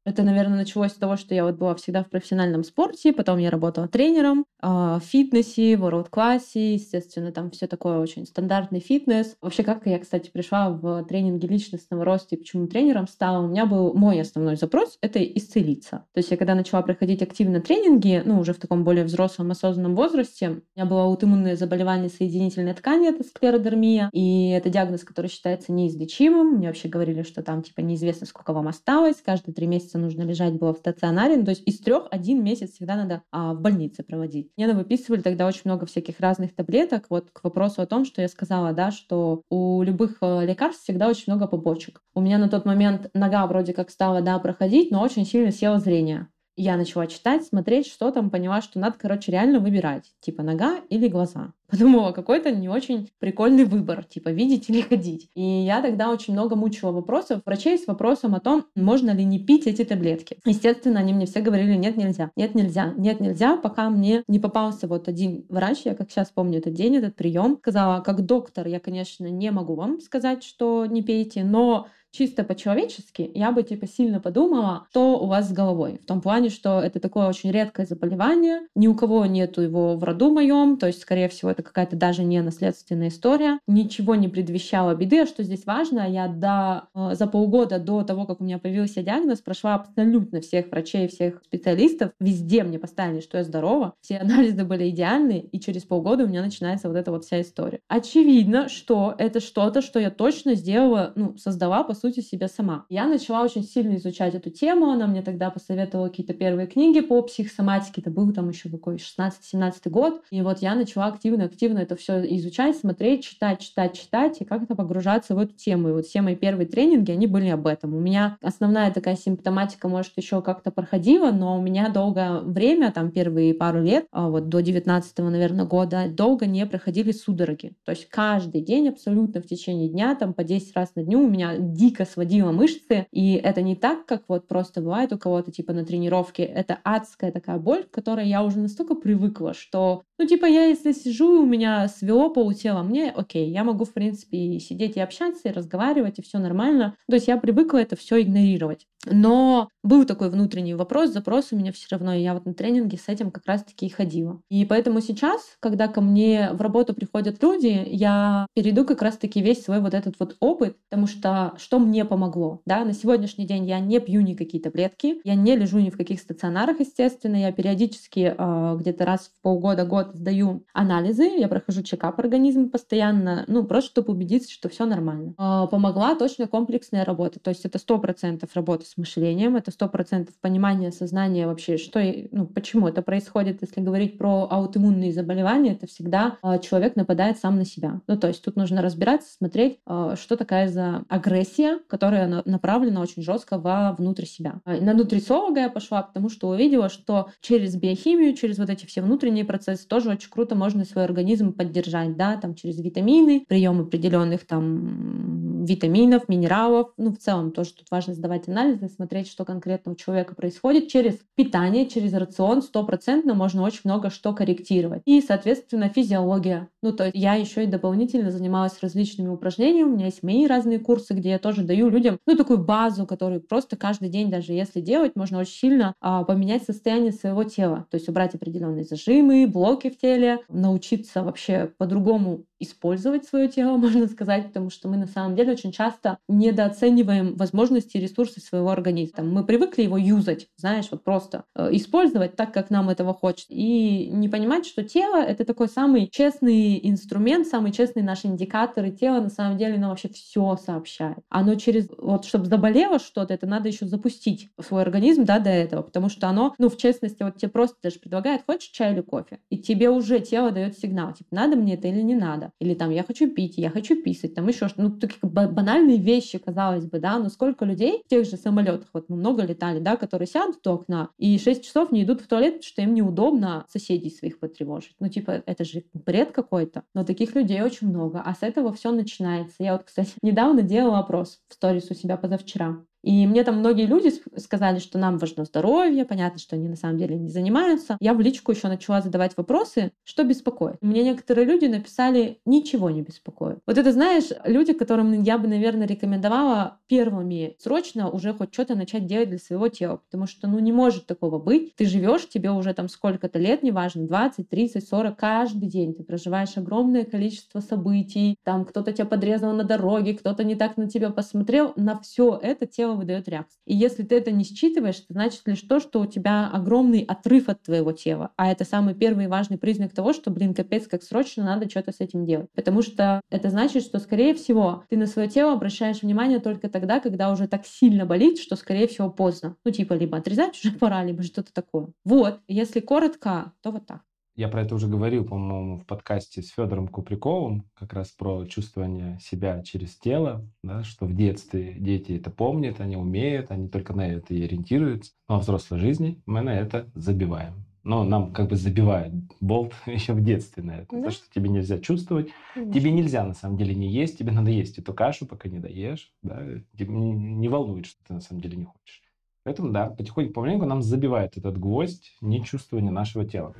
Это, 0.06 0.22
наверное, 0.22 0.58
началось 0.58 0.92
с 0.92 0.94
того, 0.94 1.16
что 1.16 1.34
я 1.34 1.44
вот 1.44 1.56
была 1.56 1.74
всегда 1.74 2.04
в 2.04 2.08
профессиональном 2.08 2.62
спорте, 2.62 3.12
потом 3.12 3.38
я 3.38 3.50
работала 3.50 3.88
тренером 3.88 4.46
э, 4.62 4.66
в 4.68 5.02
фитнесе, 5.02 5.76
в 5.76 5.84
world 5.84 6.08
классе, 6.10 6.74
естественно, 6.74 7.32
там 7.32 7.50
все 7.50 7.66
такое 7.66 7.98
очень 7.98 8.24
стандартный 8.24 8.78
фитнес. 8.78 9.36
Вообще, 9.42 9.64
как 9.64 9.84
я, 9.84 9.98
кстати, 9.98 10.30
пришла 10.30 10.70
в 10.70 11.02
тренинги 11.06 11.46
личностного 11.46 12.04
роста 12.04 12.36
и 12.36 12.38
почему 12.38 12.68
тренером 12.68 13.08
стала, 13.08 13.44
у 13.44 13.48
меня 13.48 13.66
был 13.66 13.94
мой 13.94 14.20
основной 14.20 14.54
запрос— 14.54 14.96
это 15.00 15.20
исцелиться. 15.20 16.04
То 16.12 16.18
есть 16.18 16.30
я 16.30 16.36
когда 16.36 16.54
начала 16.54 16.82
проходить 16.82 17.22
активно 17.22 17.60
тренинги, 17.60 18.22
ну, 18.24 18.38
уже 18.38 18.52
в 18.52 18.60
таком 18.60 18.84
более 18.84 19.04
взрослом, 19.04 19.50
осознанном 19.50 19.96
возрасте, 19.96 20.50
у 20.50 20.78
меня 20.78 20.86
было 20.88 21.02
аутоиммунное 21.02 21.56
заболевание 21.56 22.10
соединительной 22.10 22.74
ткани, 22.74 23.08
это 23.08 23.24
склеродермия, 23.24 24.10
и 24.12 24.50
это 24.50 24.70
диагноз, 24.70 25.02
который 25.02 25.26
считается 25.26 25.72
неизлечимым. 25.72 26.58
Мне 26.58 26.68
вообще 26.68 26.86
говорили, 26.86 27.24
что 27.24 27.42
там, 27.42 27.64
типа, 27.64 27.80
неизвестно, 27.80 28.28
сколько 28.28 28.52
вам 28.52 28.68
осталось, 28.68 29.16
каждые 29.20 29.52
три 29.52 29.66
месяца 29.66 29.95
нужно 29.96 30.22
лежать 30.22 30.54
было 30.54 30.74
в 30.74 30.78
стационаре, 30.78 31.42
то 31.42 31.50
есть 31.50 31.62
из 31.66 31.78
трех 31.78 32.06
один 32.10 32.42
месяц 32.42 32.72
всегда 32.72 32.96
надо 32.96 33.22
а, 33.30 33.54
в 33.54 33.60
больнице 33.60 34.02
проводить. 34.02 34.50
Мне 34.56 34.72
выписывали 34.72 35.22
тогда 35.22 35.46
очень 35.46 35.62
много 35.64 35.86
всяких 35.86 36.20
разных 36.20 36.54
таблеток, 36.54 37.06
вот 37.10 37.30
к 37.32 37.42
вопросу 37.44 37.82
о 37.82 37.86
том, 37.86 38.04
что 38.04 38.22
я 38.22 38.28
сказала, 38.28 38.72
да, 38.72 38.90
что 38.90 39.42
у 39.50 39.82
любых 39.82 40.18
э, 40.20 40.46
лекарств 40.46 40.82
всегда 40.82 41.08
очень 41.08 41.24
много 41.26 41.46
побочек. 41.46 42.02
У 42.14 42.20
меня 42.20 42.38
на 42.38 42.48
тот 42.48 42.64
момент 42.64 43.10
нога 43.14 43.46
вроде 43.46 43.72
как 43.72 43.90
стала, 43.90 44.20
да, 44.20 44.38
проходить, 44.38 44.90
но 44.90 45.02
очень 45.02 45.24
сильно 45.24 45.50
село 45.52 45.78
зрение 45.78 46.28
я 46.56 46.76
начала 46.76 47.06
читать, 47.06 47.44
смотреть, 47.44 47.86
что 47.86 48.10
там, 48.10 48.30
поняла, 48.30 48.62
что 48.62 48.78
надо, 48.78 48.96
короче, 48.98 49.32
реально 49.32 49.60
выбирать, 49.60 50.12
типа 50.20 50.42
нога 50.42 50.80
или 50.88 51.08
глаза. 51.08 51.52
Подумала, 51.70 52.12
какой-то 52.12 52.52
не 52.52 52.68
очень 52.68 53.10
прикольный 53.18 53.64
выбор, 53.64 54.04
типа 54.04 54.28
видеть 54.28 54.70
или 54.70 54.80
ходить. 54.80 55.30
И 55.34 55.42
я 55.42 55.82
тогда 55.82 56.10
очень 56.10 56.32
много 56.32 56.54
мучила 56.54 56.92
вопросов 56.92 57.42
врачей 57.44 57.76
с 57.76 57.86
вопросом 57.86 58.34
о 58.34 58.40
том, 58.40 58.66
можно 58.74 59.10
ли 59.10 59.24
не 59.24 59.38
пить 59.38 59.66
эти 59.66 59.84
таблетки. 59.84 60.38
Естественно, 60.44 61.00
они 61.00 61.12
мне 61.12 61.26
все 61.26 61.40
говорили, 61.40 61.74
нет, 61.74 61.96
нельзя, 61.96 62.30
нет, 62.36 62.54
нельзя, 62.54 62.94
нет, 62.96 63.20
нельзя, 63.20 63.56
пока 63.56 63.90
мне 63.90 64.22
не 64.28 64.38
попался 64.38 64.86
вот 64.86 65.08
один 65.08 65.44
врач, 65.48 65.80
я 65.84 65.94
как 65.94 66.10
сейчас 66.10 66.30
помню 66.30 66.58
этот 66.58 66.74
день, 66.74 66.96
этот 66.96 67.16
прием, 67.16 67.58
сказала, 67.58 68.00
как 68.00 68.24
доктор, 68.24 68.66
я, 68.68 68.80
конечно, 68.80 69.26
не 69.26 69.50
могу 69.50 69.74
вам 69.74 70.00
сказать, 70.00 70.44
что 70.44 70.86
не 70.86 71.02
пейте, 71.02 71.42
но 71.42 71.88
чисто 72.16 72.44
по-человечески, 72.44 73.30
я 73.34 73.52
бы 73.52 73.62
типа 73.62 73.86
сильно 73.86 74.20
подумала, 74.20 74.86
что 74.90 75.18
у 75.18 75.26
вас 75.26 75.48
с 75.48 75.52
головой. 75.52 76.00
В 76.02 76.06
том 76.06 76.20
плане, 76.20 76.48
что 76.48 76.80
это 76.80 76.98
такое 76.98 77.28
очень 77.28 77.50
редкое 77.50 77.86
заболевание, 77.86 78.62
ни 78.74 78.86
у 78.86 78.94
кого 78.94 79.26
нету 79.26 79.60
его 79.60 79.96
в 79.96 80.04
роду 80.04 80.30
моем, 80.30 80.78
то 80.78 80.86
есть, 80.86 81.02
скорее 81.02 81.28
всего, 81.28 81.50
это 81.50 81.62
какая-то 81.62 81.96
даже 81.96 82.24
не 82.24 82.40
наследственная 82.40 83.08
история. 83.08 83.58
Ничего 83.66 84.14
не 84.14 84.28
предвещало 84.28 84.94
беды. 84.94 85.20
А 85.20 85.26
что 85.26 85.42
здесь 85.42 85.66
важно, 85.66 86.10
я 86.10 86.28
до, 86.28 86.88
э, 86.94 87.14
за 87.14 87.26
полгода 87.26 87.78
до 87.78 88.02
того, 88.02 88.24
как 88.24 88.40
у 88.40 88.44
меня 88.44 88.58
появился 88.58 89.02
диагноз, 89.02 89.40
прошла 89.40 89.74
абсолютно 89.74 90.40
всех 90.40 90.70
врачей, 90.70 91.08
всех 91.08 91.42
специалистов. 91.44 92.12
Везде 92.20 92.62
мне 92.64 92.78
поставили, 92.78 93.20
что 93.20 93.38
я 93.38 93.44
здорова. 93.44 93.94
Все 94.00 94.16
анализы 94.26 94.64
были 94.64 94.88
идеальны, 94.88 95.38
и 95.52 95.60
через 95.60 95.82
полгода 95.82 96.24
у 96.24 96.28
меня 96.28 96.42
начинается 96.42 96.88
вот 96.88 96.96
эта 96.96 97.10
вот 97.10 97.24
вся 97.24 97.40
история. 97.40 97.80
Очевидно, 97.88 98.68
что 98.68 99.14
это 99.18 99.40
что-то, 99.40 99.82
что 99.82 100.00
я 100.00 100.10
точно 100.10 100.54
сделала, 100.54 101.12
ну, 101.14 101.36
создала, 101.36 101.84
по 101.84 101.94
сути, 101.94 102.05
себя 102.14 102.48
сама. 102.48 102.86
Я 102.88 103.06
начала 103.06 103.42
очень 103.42 103.64
сильно 103.64 103.96
изучать 103.96 104.34
эту 104.34 104.50
тему. 104.50 104.90
Она 104.90 105.06
мне 105.06 105.22
тогда 105.22 105.50
посоветовала 105.50 106.08
какие-то 106.08 106.34
первые 106.34 106.66
книги 106.66 107.00
по 107.00 107.22
психосоматике. 107.22 108.00
Это 108.00 108.10
был 108.10 108.32
там 108.32 108.48
еще 108.48 108.68
какой 108.68 108.96
16-17 108.96 109.88
год. 109.90 110.22
И 110.30 110.42
вот 110.42 110.58
я 110.60 110.74
начала 110.74 111.06
активно-активно 111.06 111.78
это 111.78 111.96
все 111.96 112.24
изучать, 112.36 112.76
смотреть, 112.76 113.24
читать, 113.24 113.60
читать, 113.60 113.94
читать 113.98 114.40
и 114.40 114.44
как-то 114.44 114.74
погружаться 114.74 115.34
в 115.34 115.38
эту 115.38 115.54
тему. 115.54 115.88
И 115.88 115.92
вот 115.92 116.06
все 116.06 116.22
мои 116.22 116.36
первые 116.36 116.66
тренинги, 116.66 117.10
они 117.10 117.26
были 117.26 117.48
об 117.48 117.66
этом. 117.66 117.94
У 117.94 118.00
меня 118.00 118.38
основная 118.42 118.90
такая 118.90 119.16
симптоматика, 119.16 119.88
может, 119.88 120.12
еще 120.16 120.42
как-то 120.42 120.70
проходила, 120.70 121.30
но 121.30 121.58
у 121.58 121.62
меня 121.62 121.88
долгое 121.88 122.40
время, 122.40 122.92
там 122.92 123.10
первые 123.10 123.54
пару 123.54 123.82
лет, 123.82 124.06
а 124.12 124.28
вот 124.28 124.48
до 124.48 124.60
19 124.60 125.18
наверное, 125.18 125.64
года, 125.64 126.06
долго 126.08 126.46
не 126.46 126.66
проходили 126.66 127.12
судороги. 127.12 127.72
То 127.84 127.92
есть 127.92 128.08
каждый 128.08 128.60
день 128.60 128.88
абсолютно 128.88 129.40
в 129.40 129.46
течение 129.46 129.88
дня, 129.88 130.14
там 130.14 130.34
по 130.34 130.44
10 130.44 130.74
раз 130.74 130.94
на 130.94 131.02
дню 131.02 131.20
у 131.20 131.28
меня 131.28 131.56
дико 131.58 131.95
сводила 132.04 132.52
мышцы, 132.52 133.06
и 133.12 133.34
это 133.34 133.62
не 133.62 133.76
так, 133.76 134.06
как 134.06 134.24
вот 134.28 134.46
просто 134.46 134.80
бывает 134.80 135.12
у 135.12 135.18
кого-то 135.18 135.50
типа 135.50 135.72
на 135.72 135.84
тренировке, 135.84 136.42
это 136.42 136.78
адская 136.84 137.32
такая 137.32 137.58
боль, 137.58 137.84
к 137.84 137.90
которой 137.90 138.28
я 138.28 138.42
уже 138.42 138.58
настолько 138.58 138.94
привыкла, 138.94 139.54
что, 139.54 140.02
ну 140.18 140.26
типа 140.26 140.46
я 140.46 140.64
если 140.66 140.92
сижу, 140.92 141.42
у 141.42 141.46
меня 141.46 141.88
свело 141.88 142.30
полутела, 142.30 142.82
мне 142.82 143.10
окей, 143.10 143.50
я 143.50 143.64
могу 143.64 143.84
в 143.84 143.92
принципе 143.92 144.36
и 144.36 144.60
сидеть 144.60 144.96
и 144.96 145.00
общаться, 145.00 145.48
и 145.48 145.52
разговаривать, 145.52 146.18
и 146.18 146.22
все 146.22 146.38
нормально. 146.38 146.96
То 147.08 147.14
есть 147.14 147.28
я 147.28 147.36
привыкла 147.36 147.78
это 147.78 147.96
все 147.96 148.20
игнорировать. 148.20 148.86
Но 149.08 149.68
был 149.84 150.04
такой 150.04 150.30
внутренний 150.30 150.74
вопрос, 150.74 151.12
запрос 151.12 151.52
у 151.52 151.56
меня 151.56 151.72
все 151.72 151.86
равно, 151.90 152.12
и 152.12 152.22
я 152.22 152.34
вот 152.34 152.44
на 152.44 152.54
тренинге 152.54 152.98
с 152.98 153.08
этим 153.08 153.30
как 153.30 153.46
раз-таки 153.46 153.86
и 153.86 153.90
ходила. 153.90 154.40
И 154.50 154.64
поэтому 154.64 155.00
сейчас, 155.00 155.56
когда 155.60 155.86
ко 155.86 156.00
мне 156.00 156.50
в 156.52 156.60
работу 156.60 156.92
приходят 156.92 157.40
люди, 157.42 157.84
я 157.86 158.46
перейду 158.54 158.84
как 158.84 159.02
раз-таки 159.02 159.40
весь 159.40 159.62
свой 159.62 159.80
вот 159.80 159.94
этот 159.94 160.16
вот 160.18 160.36
опыт, 160.40 160.76
потому 160.90 161.06
что 161.06 161.54
что 161.56 161.75
мне 161.78 162.04
помогло, 162.04 162.60
да, 162.66 162.84
на 162.84 162.92
сегодняшний 162.92 163.46
день 163.46 163.66
я 163.66 163.80
не 163.80 164.00
пью 164.00 164.20
никакие 164.20 164.62
таблетки, 164.62 165.20
я 165.24 165.34
не 165.34 165.56
лежу 165.56 165.78
ни 165.78 165.90
в 165.90 165.96
каких 165.96 166.20
стационарах, 166.20 166.80
естественно, 166.80 167.36
я 167.36 167.52
периодически 167.52 168.34
э, 168.36 168.76
где-то 168.78 169.04
раз 169.04 169.28
в 169.28 169.42
полгода-год 169.42 170.14
сдаю 170.14 170.64
анализы, 170.72 171.24
я 171.24 171.48
прохожу 171.48 171.82
чекап 171.82 172.18
организма 172.18 172.68
постоянно, 172.68 173.44
ну, 173.48 173.64
просто 173.64 173.90
чтобы 173.90 174.12
убедиться, 174.12 174.50
что 174.50 174.68
все 174.68 174.86
нормально. 174.86 175.34
Э, 175.38 175.66
помогла 175.70 176.14
точно 176.14 176.46
комплексная 176.46 177.04
работа, 177.04 177.40
то 177.40 177.50
есть 177.50 177.64
это 177.64 177.78
сто 177.78 177.98
процентов 177.98 178.50
работа 178.54 178.86
с 178.86 178.96
мышлением, 178.96 179.56
это 179.56 179.70
сто 179.70 179.88
процентов 179.88 180.34
понимание 180.40 180.92
сознания 180.92 181.46
вообще, 181.46 181.76
что, 181.76 182.00
ну, 182.30 182.46
почему 182.46 182.88
это 182.88 183.02
происходит, 183.02 183.58
если 183.62 183.80
говорить 183.80 184.18
про 184.18 184.48
аутоиммунные 184.50 185.12
заболевания, 185.12 185.72
это 185.72 185.86
всегда 185.86 186.36
э, 186.42 186.58
человек 186.60 186.96
нападает 186.96 187.38
сам 187.38 187.56
на 187.56 187.64
себя. 187.64 188.00
Ну, 188.06 188.16
то 188.18 188.28
есть 188.28 188.42
тут 188.44 188.56
нужно 188.56 188.82
разбираться, 188.82 189.32
смотреть, 189.32 189.78
э, 189.86 190.14
что 190.18 190.36
такая 190.36 190.68
за 190.68 191.04
агрессия, 191.08 191.65
которая 191.88 192.42
направлена 192.44 193.00
очень 193.00 193.22
жестко 193.22 193.58
во 193.58 193.92
внутрь 193.92 194.24
себя. 194.24 194.60
А, 194.64 194.76
на 194.76 194.94
нутрициолога 194.94 195.60
я 195.60 195.68
пошла, 195.68 196.02
потому 196.02 196.28
что 196.28 196.48
увидела, 196.48 196.88
что 196.88 197.30
через 197.40 197.76
биохимию, 197.76 198.34
через 198.34 198.58
вот 198.58 198.70
эти 198.70 198.86
все 198.86 199.02
внутренние 199.02 199.44
процессы 199.44 199.86
тоже 199.86 200.10
очень 200.10 200.30
круто 200.30 200.54
можно 200.54 200.84
свой 200.84 201.04
организм 201.04 201.52
поддержать, 201.52 202.16
да, 202.16 202.36
там 202.36 202.54
через 202.54 202.78
витамины, 202.78 203.44
прием 203.48 203.80
определенных 203.80 204.46
там 204.46 205.64
витаминов, 205.66 206.28
минералов, 206.28 206.92
ну, 206.96 207.12
в 207.12 207.18
целом 207.18 207.50
тоже 207.50 207.74
тут 207.74 207.86
важно 207.90 208.14
сдавать 208.14 208.48
анализы, 208.48 208.88
смотреть, 208.88 209.28
что 209.28 209.44
конкретно 209.44 209.92
у 209.92 209.94
человека 209.94 210.34
происходит. 210.34 210.88
Через 210.88 211.18
питание, 211.34 211.86
через 211.86 212.12
рацион 212.14 212.62
стопроцентно 212.62 213.34
можно 213.34 213.62
очень 213.62 213.82
много 213.84 214.10
что 214.10 214.32
корректировать. 214.32 215.02
И, 215.04 215.20
соответственно, 215.20 215.88
физиология. 215.88 216.68
Ну, 216.82 216.92
то 216.92 217.04
есть 217.04 217.16
я 217.16 217.34
еще 217.34 217.64
и 217.64 217.66
дополнительно 217.66 218.30
занималась 218.30 218.80
различными 218.80 219.28
упражнениями. 219.28 219.88
У 219.88 219.94
меня 219.94 220.06
есть 220.06 220.22
мои 220.22 220.46
разные 220.46 220.78
курсы, 220.78 221.14
где 221.14 221.30
я 221.30 221.38
тоже 221.38 221.55
даю 221.64 221.88
людям, 221.88 222.18
ну, 222.26 222.36
такую 222.36 222.58
базу, 222.58 223.06
которую 223.06 223.40
просто 223.40 223.76
каждый 223.76 224.08
день, 224.08 224.30
даже 224.30 224.52
если 224.52 224.80
делать, 224.80 225.16
можно 225.16 225.38
очень 225.38 225.52
сильно 225.52 225.94
а, 226.00 226.24
поменять 226.24 226.64
состояние 226.64 227.12
своего 227.12 227.44
тела. 227.44 227.86
То 227.90 227.96
есть 227.96 228.08
убрать 228.08 228.34
определенные 228.34 228.84
зажимы, 228.84 229.46
блоки 229.46 229.90
в 229.90 229.98
теле, 229.98 230.40
научиться 230.48 231.22
вообще 231.22 231.70
по-другому 231.78 232.44
использовать 232.58 233.24
свое 233.24 233.48
тело, 233.48 233.76
можно 233.76 234.06
сказать, 234.06 234.48
потому 234.48 234.70
что 234.70 234.88
мы 234.88 234.96
на 234.96 235.06
самом 235.06 235.36
деле 235.36 235.52
очень 235.52 235.72
часто 235.72 236.18
недооцениваем 236.28 237.36
возможности 237.36 237.96
и 237.96 238.00
ресурсы 238.00 238.40
своего 238.40 238.70
организма. 238.70 239.24
Мы 239.24 239.44
привыкли 239.44 239.82
его 239.82 239.96
юзать, 239.96 240.48
знаешь, 240.56 240.88
вот 240.90 241.04
просто 241.04 241.44
э, 241.54 241.68
использовать 241.72 242.36
так, 242.36 242.52
как 242.52 242.70
нам 242.70 242.88
этого 242.88 243.14
хочется. 243.14 243.52
И 243.52 244.08
не 244.08 244.28
понимать, 244.28 244.66
что 244.66 244.82
тело— 244.82 245.16
это 245.22 245.44
такой 245.44 245.68
самый 245.68 246.08
честный 246.10 246.80
инструмент, 246.88 247.46
самый 247.46 247.72
честный 247.72 248.02
наш 248.02 248.24
индикатор, 248.24 248.84
и 248.84 248.92
тело 248.92 249.20
на 249.20 249.30
самом 249.30 249.58
деле 249.58 249.78
нам 249.78 249.90
вообще 249.90 250.08
все 250.08 250.56
сообщает. 250.56 251.18
Оно 251.28 251.45
через, 251.54 251.88
вот 251.96 252.24
чтобы 252.24 252.46
заболело 252.46 252.98
что-то, 252.98 253.34
это 253.34 253.46
надо 253.46 253.68
еще 253.68 253.86
запустить 253.86 254.50
в 254.58 254.64
свой 254.64 254.82
организм, 254.82 255.24
да, 255.24 255.38
до 255.38 255.50
этого, 255.50 255.82
потому 255.82 256.08
что 256.08 256.28
оно, 256.28 256.54
ну, 256.58 256.68
в 256.68 256.76
честности, 256.76 257.22
вот 257.22 257.36
тебе 257.36 257.50
просто 257.50 257.76
даже 257.82 257.98
предлагает, 257.98 258.42
хочешь 258.46 258.70
чай 258.70 258.92
или 258.92 259.00
кофе, 259.00 259.38
и 259.50 259.58
тебе 259.58 259.90
уже 259.90 260.20
тело 260.20 260.50
дает 260.50 260.78
сигнал, 260.78 261.12
типа, 261.12 261.34
надо 261.34 261.56
мне 261.56 261.74
это 261.74 261.88
или 261.88 262.02
не 262.02 262.14
надо. 262.14 262.52
Или 262.60 262.74
там, 262.74 262.90
я 262.90 263.02
хочу 263.02 263.30
пить, 263.30 263.58
я 263.58 263.70
хочу 263.70 264.02
писать, 264.02 264.34
там 264.34 264.46
еще 264.48 264.68
что-то. 264.68 264.82
Ну, 264.82 264.90
такие 264.90 265.18
банальные 265.22 265.98
вещи, 265.98 266.38
казалось 266.38 266.86
бы, 266.86 266.98
да, 266.98 267.18
но 267.18 267.28
сколько 267.28 267.64
людей 267.64 268.02
в 268.04 268.08
тех 268.08 268.26
же 268.26 268.36
самолетах, 268.36 268.88
вот 268.92 269.08
мы 269.08 269.16
много 269.16 269.42
летали, 269.44 269.80
да, 269.80 269.96
которые 269.96 270.26
сядут 270.26 270.66
у 270.66 270.70
окна 270.70 271.10
и 271.18 271.38
6 271.38 271.64
часов 271.64 271.92
не 271.92 272.02
идут 272.04 272.20
в 272.20 272.26
туалет, 272.26 272.54
потому 272.54 272.64
что 272.64 272.82
им 272.82 272.94
неудобно 272.94 273.66
соседей 273.68 274.10
своих 274.10 274.38
потревожить. 274.38 274.94
Ну, 275.00 275.08
типа, 275.08 275.42
это 275.46 275.64
же 275.64 275.84
бред 275.92 276.32
какой-то. 276.32 276.82
Но 276.94 277.04
таких 277.04 277.34
людей 277.34 277.62
очень 277.62 277.88
много. 277.88 278.22
А 278.24 278.34
с 278.34 278.42
этого 278.42 278.72
все 278.72 278.90
начинается. 278.90 279.56
Я 279.58 279.72
вот, 279.72 279.84
кстати, 279.84 280.12
недавно 280.22 280.62
делала 280.62 280.98
опрос 280.98 281.35
в 281.48 281.54
сторис 281.54 281.90
у 281.90 281.94
себя 281.94 282.16
позавчера. 282.16 282.84
И 283.06 283.24
мне 283.24 283.44
там 283.44 283.58
многие 283.58 283.86
люди 283.86 284.12
сказали, 284.36 284.80
что 284.80 284.98
нам 284.98 285.18
важно 285.18 285.44
здоровье, 285.44 286.04
понятно, 286.04 286.40
что 286.40 286.56
они 286.56 286.68
на 286.68 286.74
самом 286.74 286.98
деле 286.98 287.14
не 287.14 287.28
занимаются. 287.28 287.96
Я 288.00 288.14
в 288.14 288.20
личку 288.20 288.50
еще 288.50 288.66
начала 288.66 289.00
задавать 289.00 289.36
вопросы, 289.36 289.92
что 290.02 290.24
беспокоит. 290.24 290.78
Мне 290.80 291.04
некоторые 291.04 291.46
люди 291.46 291.66
написали, 291.66 292.40
ничего 292.44 292.90
не 292.90 293.02
беспокоит. 293.02 293.60
Вот 293.64 293.78
это, 293.78 293.92
знаешь, 293.92 294.30
люди, 294.44 294.72
которым 294.72 295.22
я 295.22 295.38
бы, 295.38 295.46
наверное, 295.46 295.86
рекомендовала 295.86 296.78
первыми 296.88 297.54
срочно 297.60 298.10
уже 298.10 298.34
хоть 298.34 298.52
что-то 298.52 298.74
начать 298.74 299.06
делать 299.06 299.28
для 299.28 299.38
своего 299.38 299.68
тела, 299.68 299.98
потому 299.98 300.26
что, 300.26 300.48
ну, 300.48 300.58
не 300.58 300.72
может 300.72 301.06
такого 301.06 301.38
быть. 301.38 301.76
Ты 301.76 301.84
живешь, 301.84 302.28
тебе 302.28 302.50
уже 302.50 302.74
там 302.74 302.88
сколько-то 302.88 303.38
лет, 303.38 303.62
неважно, 303.62 304.08
20, 304.08 304.48
30, 304.48 304.88
40, 304.88 305.16
каждый 305.16 305.68
день 305.68 305.94
ты 305.94 306.02
проживаешь 306.02 306.56
огромное 306.56 307.04
количество 307.04 307.60
событий, 307.60 308.34
там 308.42 308.64
кто-то 308.64 308.92
тебя 308.92 309.06
подрезал 309.06 309.52
на 309.52 309.62
дороге, 309.62 310.14
кто-то 310.14 310.42
не 310.42 310.56
так 310.56 310.76
на 310.76 310.88
тебя 310.88 311.10
посмотрел, 311.10 311.72
на 311.76 312.00
все 312.00 312.36
это 312.42 312.66
тело 312.66 312.95
выдает 312.96 313.28
реакцию. 313.28 313.60
И 313.66 313.74
если 313.74 314.02
ты 314.02 314.16
это 314.16 314.30
не 314.30 314.44
считываешь, 314.44 314.96
это 314.96 315.12
значит 315.12 315.42
лишь 315.46 315.60
то, 315.62 315.80
что 315.80 316.00
у 316.00 316.06
тебя 316.06 316.50
огромный 316.52 317.02
отрыв 317.02 317.48
от 317.48 317.62
твоего 317.62 317.92
тела. 317.92 318.32
А 318.36 318.50
это 318.50 318.64
самый 318.64 318.94
первый 318.94 319.28
важный 319.28 319.58
признак 319.58 319.92
того, 319.94 320.12
что, 320.12 320.30
блин, 320.30 320.54
капец, 320.54 320.86
как 320.86 321.02
срочно 321.02 321.44
надо 321.44 321.68
что-то 321.68 321.92
с 321.92 322.00
этим 322.00 322.24
делать. 322.24 322.48
Потому 322.54 322.82
что 322.82 323.20
это 323.30 323.50
значит, 323.50 323.82
что, 323.82 323.98
скорее 323.98 324.34
всего, 324.34 324.84
ты 324.88 324.96
на 324.96 325.06
свое 325.06 325.28
тело 325.28 325.52
обращаешь 325.52 326.02
внимание 326.02 326.40
только 326.40 326.68
тогда, 326.68 327.00
когда 327.00 327.30
уже 327.30 327.48
так 327.48 327.66
сильно 327.66 328.06
болит, 328.06 328.38
что, 328.38 328.56
скорее 328.56 328.86
всего, 328.86 329.10
поздно. 329.10 329.56
Ну, 329.64 329.70
типа, 329.70 329.94
либо 329.94 330.18
отрезать 330.18 330.58
уже 330.58 330.72
пора, 330.78 331.04
либо 331.04 331.22
что-то 331.22 331.52
такое. 331.52 331.88
Вот. 332.04 332.40
Если 332.48 332.80
коротко, 332.80 333.52
то 333.62 333.70
вот 333.70 333.86
так. 333.86 334.02
Я 334.36 334.48
про 334.48 334.60
это 334.60 334.74
уже 334.74 334.86
говорил, 334.86 335.24
по-моему, 335.24 335.78
в 335.78 335.86
подкасте 335.86 336.42
с 336.42 336.50
Федором 336.50 336.88
Куприковым, 336.88 337.64
как 337.74 337.94
раз 337.94 338.10
про 338.10 338.44
чувствование 338.44 339.18
себя 339.18 339.62
через 339.62 339.96
тело, 339.96 340.46
да, 340.62 340.84
что 340.84 341.06
в 341.06 341.16
детстве 341.16 341.74
дети 341.78 342.12
это 342.12 342.30
помнят, 342.30 342.78
они 342.82 342.96
умеют, 342.96 343.50
они 343.50 343.70
только 343.70 343.94
на 343.94 344.06
это 344.06 344.34
и 344.34 344.42
ориентируются. 344.44 345.12
Но 345.26 345.36
во 345.36 345.40
взрослой 345.40 345.78
жизни 345.78 346.20
мы 346.26 346.42
на 346.42 346.50
это 346.50 346.90
забиваем. 346.94 347.64
Но 347.82 348.04
нам 348.04 348.32
как 348.34 348.50
бы 348.50 348.56
забивают 348.56 349.14
болт 349.40 349.72
еще 349.86 350.12
в 350.12 350.22
детстве 350.22 350.62
на 350.62 350.80
это. 350.80 350.94
Да? 350.94 351.04
То, 351.04 351.10
что 351.12 351.32
тебе 351.34 351.48
нельзя 351.48 351.78
чувствовать. 351.78 352.28
Конечно. 352.52 352.74
Тебе 352.74 352.92
нельзя 352.92 353.24
на 353.24 353.32
самом 353.32 353.56
деле 353.56 353.74
не 353.74 353.88
есть, 353.88 354.18
тебе 354.18 354.32
надо 354.32 354.50
есть 354.50 354.76
эту 354.78 354.92
кашу, 354.92 355.24
пока 355.24 355.48
не 355.48 355.60
доешь. 355.60 356.12
Да? 356.22 356.44
Не 356.78 357.48
волнует, 357.48 357.86
что 357.86 358.04
ты 358.06 358.12
на 358.12 358.20
самом 358.20 358.42
деле 358.42 358.58
не 358.58 358.64
хочешь. 358.66 359.02
Поэтому, 359.46 359.70
да, 359.70 359.86
потихоньку, 359.90 360.32
помаленьку 360.32 360.66
нам 360.66 360.82
забивает 360.82 361.36
этот 361.38 361.56
гвоздь 361.56 362.16
нечувствование 362.20 362.90
нашего 362.90 363.24
тела. 363.24 363.54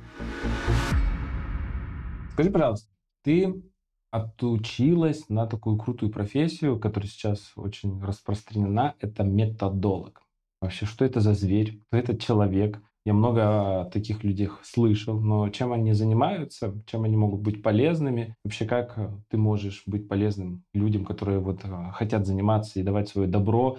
Скажи, 2.33 2.51
пожалуйста, 2.51 2.89
ты 3.23 3.63
отучилась 4.11 5.29
на 5.29 5.47
такую 5.47 5.77
крутую 5.77 6.11
профессию, 6.11 6.77
которая 6.77 7.09
сейчас 7.09 7.53
очень 7.55 8.03
распространена, 8.03 8.95
это 8.99 9.23
методолог. 9.23 10.23
Вообще, 10.59 10.85
что 10.85 11.05
это 11.05 11.21
за 11.21 11.33
зверь? 11.33 11.79
Кто 11.87 11.95
этот 11.95 12.21
человек? 12.21 12.81
Я 13.05 13.13
много 13.13 13.89
таких 13.93 14.25
людей 14.25 14.49
слышал, 14.63 15.17
но 15.17 15.47
чем 15.47 15.71
они 15.71 15.93
занимаются, 15.93 16.73
чем 16.85 17.05
они 17.05 17.15
могут 17.15 17.39
быть 17.39 17.63
полезными, 17.63 18.35
вообще 18.43 18.65
как 18.65 18.99
ты 19.29 19.37
можешь 19.37 19.83
быть 19.85 20.09
полезным 20.09 20.65
людям, 20.73 21.05
которые 21.05 21.39
вот 21.39 21.61
а, 21.63 21.93
хотят 21.93 22.27
заниматься 22.27 22.77
и 22.77 22.83
давать 22.83 23.07
свое 23.07 23.29
добро 23.29 23.77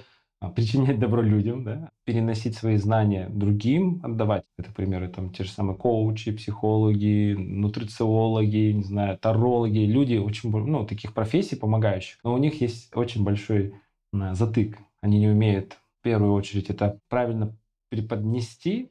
причинять 0.55 0.99
добро 0.99 1.21
людям, 1.21 1.65
да, 1.65 1.91
переносить 2.05 2.57
свои 2.57 2.77
знания 2.77 3.29
другим, 3.29 4.01
отдавать. 4.05 4.45
Это, 4.57 4.71
к 4.71 4.75
примеру, 4.75 5.09
там 5.09 5.33
те 5.33 5.45
же 5.45 5.51
самые 5.51 5.77
коучи, 5.77 6.33
психологи, 6.33 7.35
нутрициологи, 7.37 8.73
не 8.73 8.85
знаю, 8.85 9.19
тарологи, 9.19 9.81
люди 9.81 10.17
очень, 10.17 10.51
ну, 10.51 10.87
таких 10.87 11.13
профессий 11.13 11.57
помогающих, 11.57 12.19
но 12.23 12.35
у 12.35 12.39
них 12.39 12.61
есть 12.61 12.97
очень 12.97 13.25
большой 13.25 13.75
затык. 14.13 14.79
Они 15.01 15.19
не 15.19 15.29
умеют, 15.29 15.77
в 16.01 16.03
первую 16.03 16.33
очередь, 16.33 16.71
это 16.71 16.99
правильно 17.09 17.57
преподнести, 17.89 18.91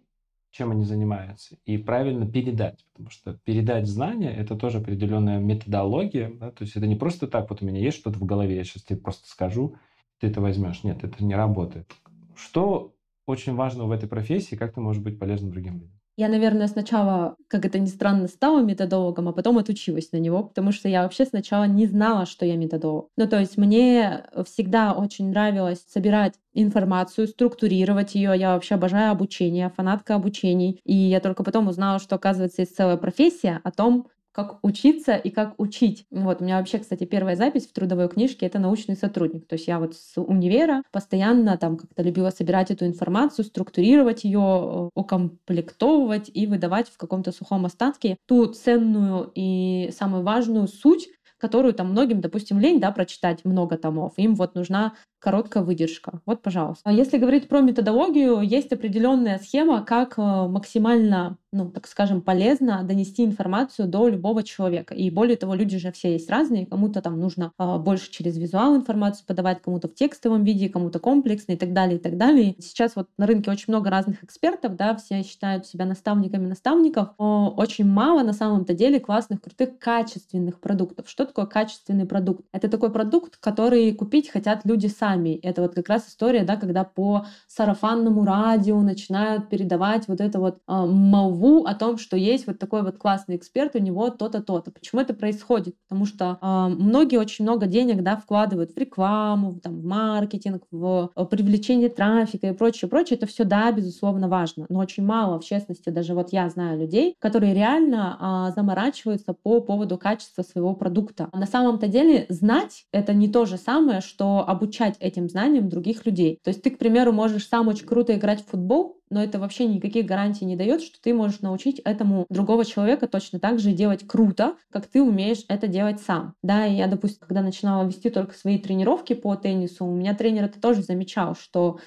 чем 0.52 0.72
они 0.72 0.86
занимаются, 0.86 1.58
и 1.66 1.78
правильно 1.78 2.26
передать. 2.26 2.86
Потому 2.94 3.10
что 3.10 3.34
передать 3.44 3.88
знания– 3.88 4.34
это 4.38 4.56
тоже 4.56 4.80
определенная 4.80 5.40
методология. 5.40 6.32
Да? 6.34 6.52
То 6.52 6.64
есть 6.64 6.76
это 6.76 6.88
не 6.88 6.96
просто 6.96 7.28
так, 7.28 7.50
вот 7.50 7.62
у 7.62 7.66
меня 7.66 7.80
есть 7.80 7.98
что-то 7.98 8.18
в 8.18 8.26
голове, 8.26 8.56
я 8.56 8.64
сейчас 8.64 8.84
тебе 8.84 9.00
просто 9.00 9.30
скажу, 9.30 9.76
ты 10.20 10.28
это 10.28 10.42
возьмешь. 10.42 10.84
Нет, 10.84 11.04
это 11.04 11.24
не 11.24 11.36
работает. 11.36 11.92
Что 12.36 12.94
очень 13.26 13.56
важно 13.56 13.86
в 13.86 13.92
этой 13.92 14.08
профессии, 14.08 14.56
как 14.56 14.74
ты 14.74 14.82
можешь 14.82 15.02
быть 15.02 15.20
полезным 15.20 15.52
другим 15.52 15.76
людям? 15.76 15.98
Я, 16.20 16.30
наверное, 16.30 16.66
сначала, 16.66 17.36
как 17.48 17.64
это 17.64 17.78
ни 17.78 17.86
странно, 17.86 18.28
стала 18.28 18.64
методологом, 18.64 19.30
а 19.30 19.34
потом 19.34 19.60
отучилась 19.60 20.12
на 20.12 20.18
него, 20.18 20.42
потому 20.42 20.72
что 20.72 20.90
я 20.90 21.04
вообще 21.04 21.26
сначала 21.26 21.66
не 21.66 21.86
знала, 21.86 22.26
что 22.26 22.44
я 22.44 22.56
методолог. 22.58 23.10
Ну, 23.18 23.28
то 23.28 23.40
есть 23.40 23.56
мне 23.56 24.26
всегда 24.48 24.94
очень 24.94 25.30
нравилось 25.30 25.86
собирать 25.88 26.34
информацию, 26.56 27.28
структурировать 27.28 28.16
ее. 28.16 28.34
Я 28.36 28.56
вообще 28.56 28.76
обожаю 28.76 29.12
обучение, 29.12 29.70
фанатка 29.70 30.16
обучений. 30.16 30.82
И 30.86 30.96
я 30.96 31.20
только 31.20 31.44
потом 31.44 31.68
узнала, 31.68 32.00
что, 32.00 32.16
оказывается, 32.16 32.64
есть 32.64 32.76
целая 32.76 32.98
профессия 32.98 33.62
о 33.64 33.70
том, 33.70 34.08
как 34.38 34.60
учиться 34.62 35.16
и 35.16 35.32
как 35.32 35.56
учить. 35.58 36.06
Вот, 36.12 36.42
у 36.42 36.44
меня 36.44 36.60
вообще, 36.60 36.78
кстати, 36.78 37.06
первая 37.06 37.36
запись 37.36 37.66
в 37.66 37.74
трудовой 37.74 38.08
книжке— 38.08 38.46
это 38.48 38.60
научный 38.60 38.96
сотрудник. 38.96 39.48
То 39.48 39.54
есть 39.56 39.68
я 39.68 39.80
вот 39.80 39.96
с 39.96 40.22
универа 40.22 40.84
постоянно 40.92 41.58
там 41.58 41.76
как-то 41.76 42.04
любила 42.04 42.30
собирать 42.30 42.70
эту 42.70 42.86
информацию, 42.86 43.46
структурировать 43.46 44.26
ее, 44.26 44.40
э, 44.40 44.90
укомплектовывать 44.94 46.30
и 46.32 46.46
выдавать 46.46 46.88
в 46.88 46.98
каком-то 46.98 47.32
сухом 47.32 47.66
остатке 47.66 48.18
ту 48.28 48.46
ценную 48.46 49.32
и 49.34 49.90
самую 49.92 50.22
важную 50.22 50.68
суть, 50.68 51.10
которую 51.40 51.74
там 51.74 51.90
многим, 51.90 52.22
допустим, 52.22 52.60
лень, 52.60 52.80
да, 52.80 52.92
прочитать 52.92 53.44
много 53.44 53.76
томов. 53.78 54.14
Им 54.18 54.36
вот 54.36 54.54
нужна 54.54 54.94
короткая 55.20 55.64
выдержка. 55.64 56.22
Вот, 56.26 56.42
пожалуйста. 56.42 56.82
А 56.84 56.92
если 56.92 57.18
говорить 57.18 57.48
про 57.48 57.62
методологию, 57.62 58.42
есть 58.42 58.72
определенная 58.72 59.40
схема, 59.40 59.84
как 59.84 60.18
э, 60.18 60.22
максимально, 60.22 61.38
ну, 61.52 61.70
так 61.72 61.88
скажем, 61.88 62.22
полезно 62.22 62.84
донести 62.84 63.26
информацию 63.26 63.88
до 63.88 64.08
любого 64.08 64.44
человека. 64.44 64.94
И 64.94 65.10
более 65.10 65.36
того, 65.36 65.56
люди 65.56 65.78
же 65.80 65.92
все 65.92 66.14
есть 66.14 66.30
разные. 66.30 66.68
Кому-то 66.68 67.02
там 67.02 67.20
нужно 67.20 67.52
а, 67.58 67.78
больше 67.78 68.12
через 68.12 68.38
визуал 68.38 68.76
информацию 68.76 69.26
подавать, 69.26 69.62
кому-то 69.62 69.88
в 69.88 69.96
текстовом 69.96 70.44
виде, 70.44 70.70
кому-то 70.70 71.00
комплексно 71.00 71.54
и 71.54 71.58
так 71.58 71.74
далее, 71.74 71.98
и 71.98 72.02
так 72.02 72.18
далее. 72.18 72.56
Сейчас 72.60 72.96
вот 72.96 73.08
на 73.18 73.26
рынке 73.26 73.50
очень 73.50 73.66
много 73.70 73.90
разных 73.90 74.24
экспертов, 74.24 74.76
да, 74.76 74.96
все 74.96 75.24
считают 75.24 75.66
себя 75.66 75.86
наставниками 75.86 76.46
наставников. 76.46 77.10
Но 77.18 77.54
очень 77.58 77.86
мало 77.86 78.24
на 78.24 78.34
самом-то 78.34 78.74
деле 78.74 79.00
классных, 79.00 79.42
крутых, 79.42 79.80
качественных 79.80 80.60
продуктов. 80.60 81.10
Что 81.10 81.26
такое 81.26 81.46
качественный 81.46 82.06
продукт? 82.06 82.46
Это 82.52 82.70
такой 82.70 82.92
продукт, 82.92 83.38
который 83.38 83.94
купить 83.94 84.30
хотят 84.30 84.62
люди 84.64 84.88
сами 84.88 85.07
сами. 85.08 85.40
Это 85.44 85.62
вот 85.62 85.76
как 85.76 85.90
раз 85.90 86.08
история, 86.08 86.44
да, 86.44 86.56
когда 86.56 86.84
по 86.84 87.26
сарафанному 87.48 88.26
радио 88.26 88.82
начинают 88.82 89.50
передавать 89.50 90.08
вот 90.08 90.22
это 90.22 90.40
вот 90.40 90.56
э, 90.56 90.60
молву 90.68 91.66
о 91.66 91.74
том, 91.76 91.98
что 91.98 92.18
есть 92.18 92.48
вот 92.48 92.60
такой 92.60 92.84
вот 92.84 92.98
классный 92.98 93.36
эксперт, 93.36 93.76
у 93.76 93.80
него 93.80 94.10
то-то, 94.10 94.42
то-то. 94.42 94.72
Почему 94.72 95.02
это 95.02 95.14
происходит? 95.14 95.76
Потому 95.88 96.06
что 96.06 96.38
э, 96.42 96.68
многие 96.70 97.18
очень 97.18 97.46
много 97.46 97.68
денег, 97.68 98.04
да, 98.04 98.18
вкладывают 98.18 98.72
в 98.72 98.78
рекламу, 98.78 99.60
там, 99.62 99.80
в 99.80 99.86
маркетинг, 99.86 100.64
в 100.72 101.12
э, 101.16 101.26
привлечение 101.26 101.90
трафика 101.90 102.48
и 102.48 102.54
прочее, 102.54 102.90
прочее. 102.90 103.18
Это 103.18 103.28
все, 103.28 103.44
да, 103.44 103.72
безусловно, 103.72 104.28
важно. 104.28 104.66
Но 104.70 104.80
очень 104.80 105.06
мало, 105.06 105.40
в 105.40 105.46
частности, 105.46 105.90
даже 105.90 106.14
вот 106.14 106.34
я 106.34 106.50
знаю 106.50 106.80
людей, 106.80 107.16
которые 107.20 107.54
реально 107.54 108.50
э, 108.50 108.54
заморачиваются 108.56 109.34
по 109.34 109.62
поводу 109.62 109.98
качества 109.98 110.44
своего 110.44 110.74
продукта. 110.74 111.30
На 111.34 111.46
самом-то 111.46 111.88
деле 111.88 112.26
знать 112.30 112.86
это 112.92 113.14
не 113.14 113.30
то 113.30 113.46
же 113.46 113.58
самое, 113.58 114.02
что 114.02 114.44
обучать 114.48 114.97
этим 115.00 115.30
знаниям 115.30 115.70
других 115.70 116.06
людей. 116.06 116.40
То 116.44 116.50
есть 116.50 116.62
ты, 116.62 116.70
к 116.72 116.78
примеру, 116.78 117.12
можешь 117.12 117.48
сам 117.48 117.68
очень 117.68 117.86
круто 117.86 118.16
играть 118.16 118.44
в 118.46 118.50
футбол, 118.50 119.00
но 119.10 119.24
это 119.24 119.40
вообще 119.40 119.66
никаких 119.66 120.06
гарантий 120.06 120.46
не 120.46 120.56
дает, 120.56 120.82
что 120.82 121.02
ты 121.02 121.14
можешь 121.14 121.42
научить 121.42 121.80
этому 121.80 122.26
другого 122.30 122.66
человека 122.66 123.08
точно 123.08 123.40
так 123.40 123.60
же 123.60 123.72
делать 123.72 124.06
круто, 124.08 124.56
как 124.72 124.88
ты 124.88 125.02
умеешь 125.02 125.46
это 125.48 125.68
делать 125.68 126.02
сам. 126.02 126.34
Да, 126.44 126.66
и 126.66 126.76
я, 126.76 126.88
допустим, 126.88 127.20
когда 127.28 127.42
начинала 127.42 127.86
вести 127.88 128.10
только 128.10 128.34
свои 128.34 128.60
тренировки 128.60 129.14
по 129.14 129.36
теннису, 129.36 129.86
у 129.86 129.96
меня 129.96 130.14
тренер 130.14 130.46
это 130.46 130.60
тоже 130.60 130.82
замечал, 130.84 131.36
что 131.36 131.80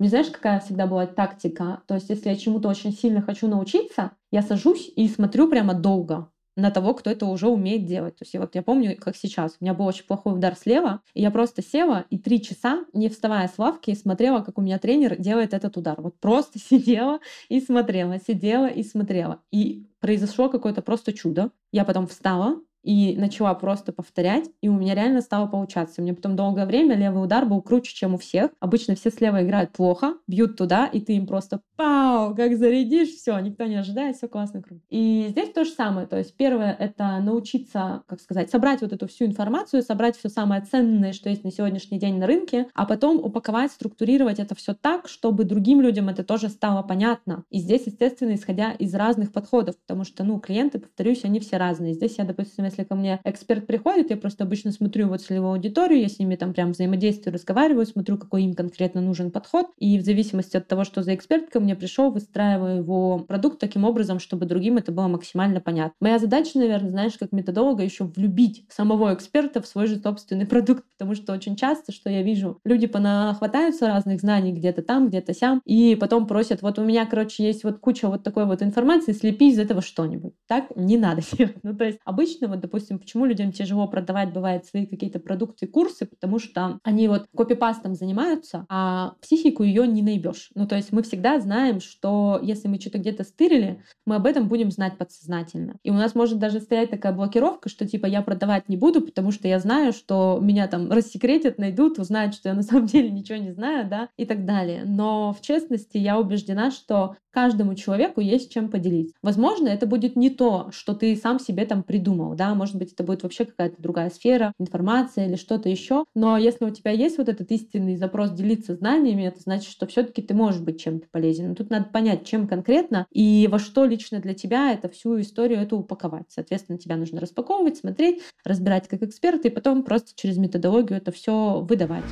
не 0.00 0.08
знаешь, 0.08 0.28
какая 0.30 0.60
всегда 0.60 0.86
была 0.86 1.06
тактика? 1.06 1.82
То 1.86 1.94
есть, 1.94 2.10
если 2.10 2.28
я 2.28 2.36
чему-то 2.36 2.68
очень 2.68 2.92
сильно 2.92 3.22
хочу 3.22 3.46
научиться, 3.46 4.12
я 4.32 4.42
сажусь 4.42 4.90
и 4.96 5.08
смотрю 5.08 5.48
прямо 5.48 5.74
долго 5.74 6.28
на 6.56 6.70
того, 6.70 6.94
кто 6.94 7.10
это 7.10 7.26
уже 7.26 7.48
умеет 7.48 7.84
делать. 7.84 8.16
То 8.16 8.24
есть 8.24 8.34
вот 8.36 8.54
я 8.54 8.62
помню, 8.62 8.96
как 8.96 9.16
сейчас. 9.16 9.56
У 9.60 9.64
меня 9.64 9.74
был 9.74 9.86
очень 9.86 10.04
плохой 10.04 10.34
удар 10.34 10.56
слева, 10.56 11.00
и 11.14 11.22
я 11.22 11.30
просто 11.30 11.62
села 11.62 12.04
и 12.10 12.18
три 12.18 12.40
часа, 12.40 12.84
не 12.92 13.08
вставая 13.08 13.48
с 13.48 13.58
лавки, 13.58 13.94
смотрела, 13.94 14.40
как 14.42 14.58
у 14.58 14.62
меня 14.62 14.78
тренер 14.78 15.16
делает 15.16 15.54
этот 15.54 15.76
удар. 15.76 16.00
Вот 16.00 16.18
просто 16.20 16.58
сидела 16.64 17.20
и 17.48 17.60
смотрела, 17.60 18.18
сидела 18.20 18.66
и 18.66 18.82
смотрела. 18.82 19.40
И 19.50 19.86
произошло 20.00 20.48
какое-то 20.48 20.82
просто 20.82 21.12
чудо. 21.12 21.50
Я 21.72 21.84
потом 21.84 22.06
встала, 22.06 22.60
и 22.84 23.16
начала 23.16 23.54
просто 23.54 23.92
повторять, 23.92 24.50
и 24.60 24.68
у 24.68 24.74
меня 24.74 24.94
реально 24.94 25.22
стало 25.22 25.46
получаться. 25.46 26.02
Мне 26.02 26.14
потом 26.14 26.36
долгое 26.36 26.66
время 26.66 26.96
левый 26.96 27.24
удар 27.24 27.46
был 27.46 27.62
круче, 27.62 27.94
чем 27.94 28.14
у 28.14 28.18
всех. 28.18 28.50
Обычно 28.60 28.94
все 28.94 29.10
слева 29.10 29.42
играют 29.42 29.72
плохо, 29.72 30.14
бьют 30.28 30.56
туда, 30.56 30.86
и 30.86 31.00
ты 31.00 31.14
им 31.14 31.26
просто 31.26 31.60
пау, 31.76 32.34
как 32.34 32.56
зарядишь, 32.56 33.08
все, 33.08 33.38
никто 33.38 33.64
не 33.64 33.76
ожидает, 33.76 34.16
все 34.16 34.28
классно, 34.28 34.62
круто. 34.62 34.82
И 34.90 35.26
здесь 35.30 35.50
то 35.50 35.64
же 35.64 35.70
самое. 35.70 36.06
То 36.06 36.18
есть 36.18 36.36
первое— 36.36 36.76
это 36.78 37.18
научиться, 37.20 38.02
как 38.06 38.20
сказать, 38.20 38.50
собрать 38.50 38.82
вот 38.82 38.92
эту 38.92 39.08
всю 39.08 39.24
информацию, 39.24 39.82
собрать 39.82 40.16
все 40.16 40.28
самое 40.28 40.62
ценное, 40.62 41.12
что 41.12 41.30
есть 41.30 41.44
на 41.44 41.50
сегодняшний 41.50 41.98
день 41.98 42.18
на 42.18 42.26
рынке, 42.26 42.68
а 42.74 42.84
потом 42.84 43.16
упаковать, 43.16 43.72
структурировать 43.72 44.38
это 44.38 44.54
все 44.54 44.74
так, 44.74 45.08
чтобы 45.08 45.44
другим 45.44 45.80
людям 45.80 46.08
это 46.08 46.22
тоже 46.22 46.48
стало 46.48 46.82
понятно. 46.82 47.44
И 47.50 47.58
здесь, 47.58 47.86
естественно, 47.86 48.34
исходя 48.34 48.72
из 48.72 48.94
разных 48.94 49.32
подходов, 49.32 49.76
потому 49.78 50.04
что, 50.04 50.22
ну, 50.24 50.38
клиенты, 50.38 50.78
повторюсь, 50.78 51.24
они 51.24 51.40
все 51.40 51.56
разные. 51.56 51.94
Здесь 51.94 52.18
я, 52.18 52.24
допустим, 52.24 52.64
если 52.74 52.84
ко 52.84 52.94
мне 52.94 53.20
эксперт 53.24 53.66
приходит, 53.66 54.10
я 54.10 54.16
просто 54.16 54.44
обычно 54.44 54.72
смотрю 54.72 55.08
вот 55.08 55.22
целевую 55.22 55.52
аудиторию, 55.52 56.00
я 56.00 56.08
с 56.08 56.18
ними 56.18 56.36
там 56.36 56.52
прям 56.52 56.72
взаимодействую, 56.72 57.34
разговариваю, 57.34 57.86
смотрю, 57.86 58.18
какой 58.18 58.42
им 58.42 58.54
конкретно 58.54 59.00
нужен 59.00 59.30
подход, 59.30 59.66
и 59.78 59.98
в 59.98 60.02
зависимости 60.02 60.56
от 60.56 60.66
того, 60.66 60.84
что 60.84 61.02
за 61.02 61.14
эксперт 61.14 61.50
ко 61.50 61.60
мне 61.60 61.76
пришел, 61.76 62.10
выстраиваю 62.10 62.78
его 62.78 63.18
продукт 63.20 63.60
таким 63.60 63.84
образом, 63.84 64.18
чтобы 64.18 64.46
другим 64.46 64.76
это 64.76 64.92
было 64.92 65.06
максимально 65.06 65.60
понятно. 65.60 65.94
Моя 66.00 66.18
задача, 66.18 66.58
наверное, 66.58 66.90
знаешь, 66.90 67.14
как 67.18 67.32
методолога, 67.32 67.84
еще 67.84 68.04
влюбить 68.04 68.64
самого 68.68 69.14
эксперта 69.14 69.62
в 69.62 69.66
свой 69.66 69.86
же 69.86 69.96
собственный 69.96 70.46
продукт, 70.46 70.84
потому 70.98 71.14
что 71.14 71.32
очень 71.32 71.56
часто, 71.56 71.92
что 71.92 72.10
я 72.10 72.22
вижу, 72.22 72.58
люди 72.64 72.86
понахватаются 72.86 73.86
разных 73.86 74.20
знаний 74.20 74.52
где-то 74.52 74.82
там, 74.82 75.08
где-то 75.08 75.34
сям, 75.34 75.62
и 75.64 75.96
потом 75.96 76.26
просят, 76.26 76.62
вот 76.62 76.78
у 76.78 76.84
меня, 76.84 77.06
короче, 77.06 77.44
есть 77.44 77.64
вот 77.64 77.78
куча 77.78 78.08
вот 78.08 78.22
такой 78.22 78.46
вот 78.46 78.62
информации, 78.62 79.12
слепи 79.12 79.50
из 79.50 79.58
этого 79.58 79.82
что-нибудь. 79.82 80.34
Так 80.48 80.74
не 80.76 80.96
надо 80.96 81.22
делать. 81.36 81.56
Ну, 81.62 81.76
то 81.76 81.84
есть 81.84 81.98
обычно 82.04 82.48
вот, 82.48 82.60
допустим, 82.64 82.98
почему 82.98 83.26
людям 83.26 83.52
тяжело 83.52 83.86
продавать 83.86 84.32
бывает 84.32 84.64
свои 84.64 84.86
какие-то 84.86 85.20
продукты, 85.20 85.66
курсы, 85.66 86.06
потому 86.06 86.38
что 86.38 86.78
они 86.82 87.08
вот 87.08 87.26
копипастом 87.36 87.94
занимаются, 87.94 88.64
а 88.70 89.14
психику 89.20 89.62
ее 89.62 89.86
не 89.86 90.00
наебешь. 90.00 90.50
Ну, 90.54 90.66
то 90.66 90.76
есть 90.76 90.90
мы 90.90 91.02
всегда 91.02 91.38
знаем, 91.40 91.80
что 91.80 92.40
если 92.42 92.68
мы 92.68 92.80
что-то 92.80 92.98
где-то 92.98 93.24
стырили, 93.24 93.82
мы 94.06 94.16
об 94.16 94.24
этом 94.24 94.48
будем 94.48 94.70
знать 94.70 94.96
подсознательно. 94.96 95.76
И 95.82 95.90
у 95.90 95.94
нас 95.94 96.14
может 96.14 96.38
даже 96.38 96.60
стоять 96.60 96.90
такая 96.90 97.12
блокировка, 97.12 97.68
что 97.68 97.86
типа 97.86 98.06
я 98.06 98.22
продавать 98.22 98.68
не 98.70 98.78
буду, 98.78 99.02
потому 99.02 99.30
что 99.30 99.46
я 99.46 99.58
знаю, 99.58 99.92
что 99.92 100.38
меня 100.40 100.66
там 100.66 100.90
рассекретят, 100.90 101.58
найдут, 101.58 101.98
узнают, 101.98 102.34
что 102.34 102.48
я 102.48 102.54
на 102.54 102.62
самом 102.62 102.86
деле 102.86 103.10
ничего 103.10 103.36
не 103.36 103.52
знаю, 103.52 103.86
да, 103.88 104.08
и 104.16 104.24
так 104.24 104.46
далее. 104.46 104.84
Но 104.86 105.34
в 105.34 105.42
честности 105.42 105.98
я 105.98 106.18
убеждена, 106.18 106.70
что 106.70 107.16
каждому 107.34 107.74
человеку 107.74 108.20
есть 108.20 108.52
чем 108.52 108.70
поделиться. 108.70 109.14
Возможно, 109.20 109.68
это 109.68 109.86
будет 109.86 110.14
не 110.14 110.30
то, 110.30 110.68
что 110.70 110.94
ты 110.94 111.16
сам 111.16 111.40
себе 111.40 111.66
там 111.66 111.82
придумал, 111.82 112.34
да, 112.34 112.54
может 112.54 112.76
быть, 112.76 112.92
это 112.92 113.02
будет 113.02 113.24
вообще 113.24 113.44
какая-то 113.44 113.82
другая 113.82 114.08
сфера, 114.10 114.52
информация 114.58 115.26
или 115.26 115.36
что-то 115.36 115.68
еще. 115.68 116.04
Но 116.14 116.38
если 116.38 116.64
у 116.64 116.70
тебя 116.70 116.92
есть 116.92 117.18
вот 117.18 117.28
этот 117.28 117.50
истинный 117.50 117.96
запрос 117.96 118.30
делиться 118.30 118.76
знаниями, 118.76 119.24
это 119.24 119.40
значит, 119.40 119.70
что 119.70 119.86
все-таки 119.86 120.22
ты 120.22 120.32
можешь 120.32 120.60
быть 120.60 120.80
чем-то 120.80 121.08
полезен. 121.10 121.48
Но 121.48 121.54
тут 121.56 121.70
надо 121.70 121.86
понять, 121.86 122.24
чем 122.24 122.46
конкретно 122.46 123.06
и 123.10 123.48
во 123.50 123.58
что 123.58 123.84
лично 123.84 124.20
для 124.20 124.34
тебя 124.34 124.72
это 124.72 124.88
всю 124.88 125.20
историю 125.20 125.58
эту 125.58 125.78
упаковать. 125.78 126.26
Соответственно, 126.28 126.78
тебя 126.78 126.96
нужно 126.96 127.20
распаковывать, 127.20 127.76
смотреть, 127.76 128.22
разбирать 128.44 128.86
как 128.86 129.02
эксперт, 129.02 129.44
и 129.44 129.50
потом 129.50 129.82
просто 129.82 130.12
через 130.14 130.36
методологию 130.36 130.98
это 130.98 131.10
все 131.10 131.60
выдавать. 131.60 132.04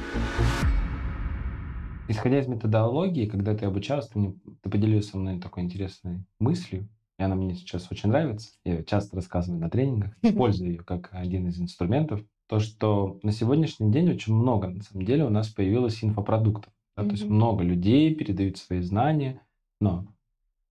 Исходя 2.08 2.40
из 2.40 2.46
методологии, 2.46 3.26
когда 3.26 3.54
ты 3.54 3.64
обучался, 3.66 4.10
ты, 4.10 4.18
мне, 4.18 4.34
ты 4.60 4.70
поделился 4.70 5.10
со 5.10 5.18
мной 5.18 5.38
такой 5.38 5.62
интересной 5.62 6.24
мыслью, 6.38 6.88
и 7.18 7.22
она 7.22 7.34
мне 7.34 7.54
сейчас 7.54 7.90
очень 7.90 8.08
нравится. 8.08 8.50
Я 8.64 8.82
часто 8.82 9.16
рассказываю 9.16 9.60
на 9.60 9.70
тренингах, 9.70 10.16
использую 10.22 10.70
ее 10.70 10.82
как 10.82 11.10
один 11.12 11.48
из 11.48 11.60
инструментов. 11.60 12.20
То, 12.48 12.58
что 12.58 13.18
на 13.22 13.32
сегодняшний 13.32 13.90
день 13.90 14.10
очень 14.10 14.34
много, 14.34 14.68
на 14.68 14.82
самом 14.82 15.04
деле, 15.04 15.24
у 15.24 15.30
нас 15.30 15.48
появилось 15.48 16.02
инфопродуктов. 16.02 16.72
Да? 16.96 17.02
Mm-hmm. 17.02 17.06
То 17.06 17.12
есть 17.12 17.24
много 17.24 17.64
людей 17.64 18.14
передают 18.14 18.58
свои 18.58 18.80
знания, 18.80 19.40
но 19.80 20.06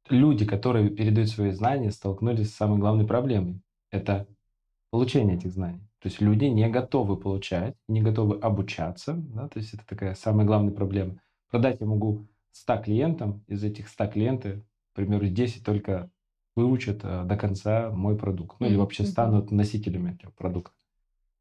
люди, 0.10 0.46
которые 0.46 0.90
передают 0.90 1.30
свои 1.30 1.52
знания, 1.52 1.92
столкнулись 1.92 2.52
с 2.52 2.56
самой 2.56 2.80
главной 2.80 3.08
проблемой. 3.08 3.62
Это 3.90 4.28
получение 4.92 5.38
этих 5.38 5.52
знаний. 5.52 5.82
То 6.02 6.08
есть 6.08 6.20
люди 6.20 6.46
не 6.46 6.68
готовы 6.68 7.16
получать, 7.16 7.76
не 7.88 8.02
готовы 8.02 8.40
обучаться. 8.40 9.14
Да? 9.14 9.48
То 9.48 9.60
есть 9.60 9.76
это 9.76 9.86
такая 9.86 10.16
самая 10.16 10.48
главная 10.48 10.74
проблема. 10.74 11.22
Продать 11.52 11.80
я 11.80 11.86
могу 11.86 12.28
100 12.54 12.78
клиентам, 12.78 13.44
из 13.48 13.64
этих 13.64 13.88
100 13.88 14.08
клиентов, 14.08 14.60
к 14.92 14.96
примеру, 14.96 15.28
10 15.28 15.64
только 15.64 16.10
выучат 16.56 17.02
э, 17.04 17.24
до 17.24 17.38
конца 17.38 17.92
мой 17.92 18.18
продукт. 18.18 18.60
Ну 18.60 18.66
или 18.66 18.76
вообще 18.76 19.06
станут 19.06 19.52
носителями 19.52 20.14
этого 20.16 20.32
продукта. 20.32 20.76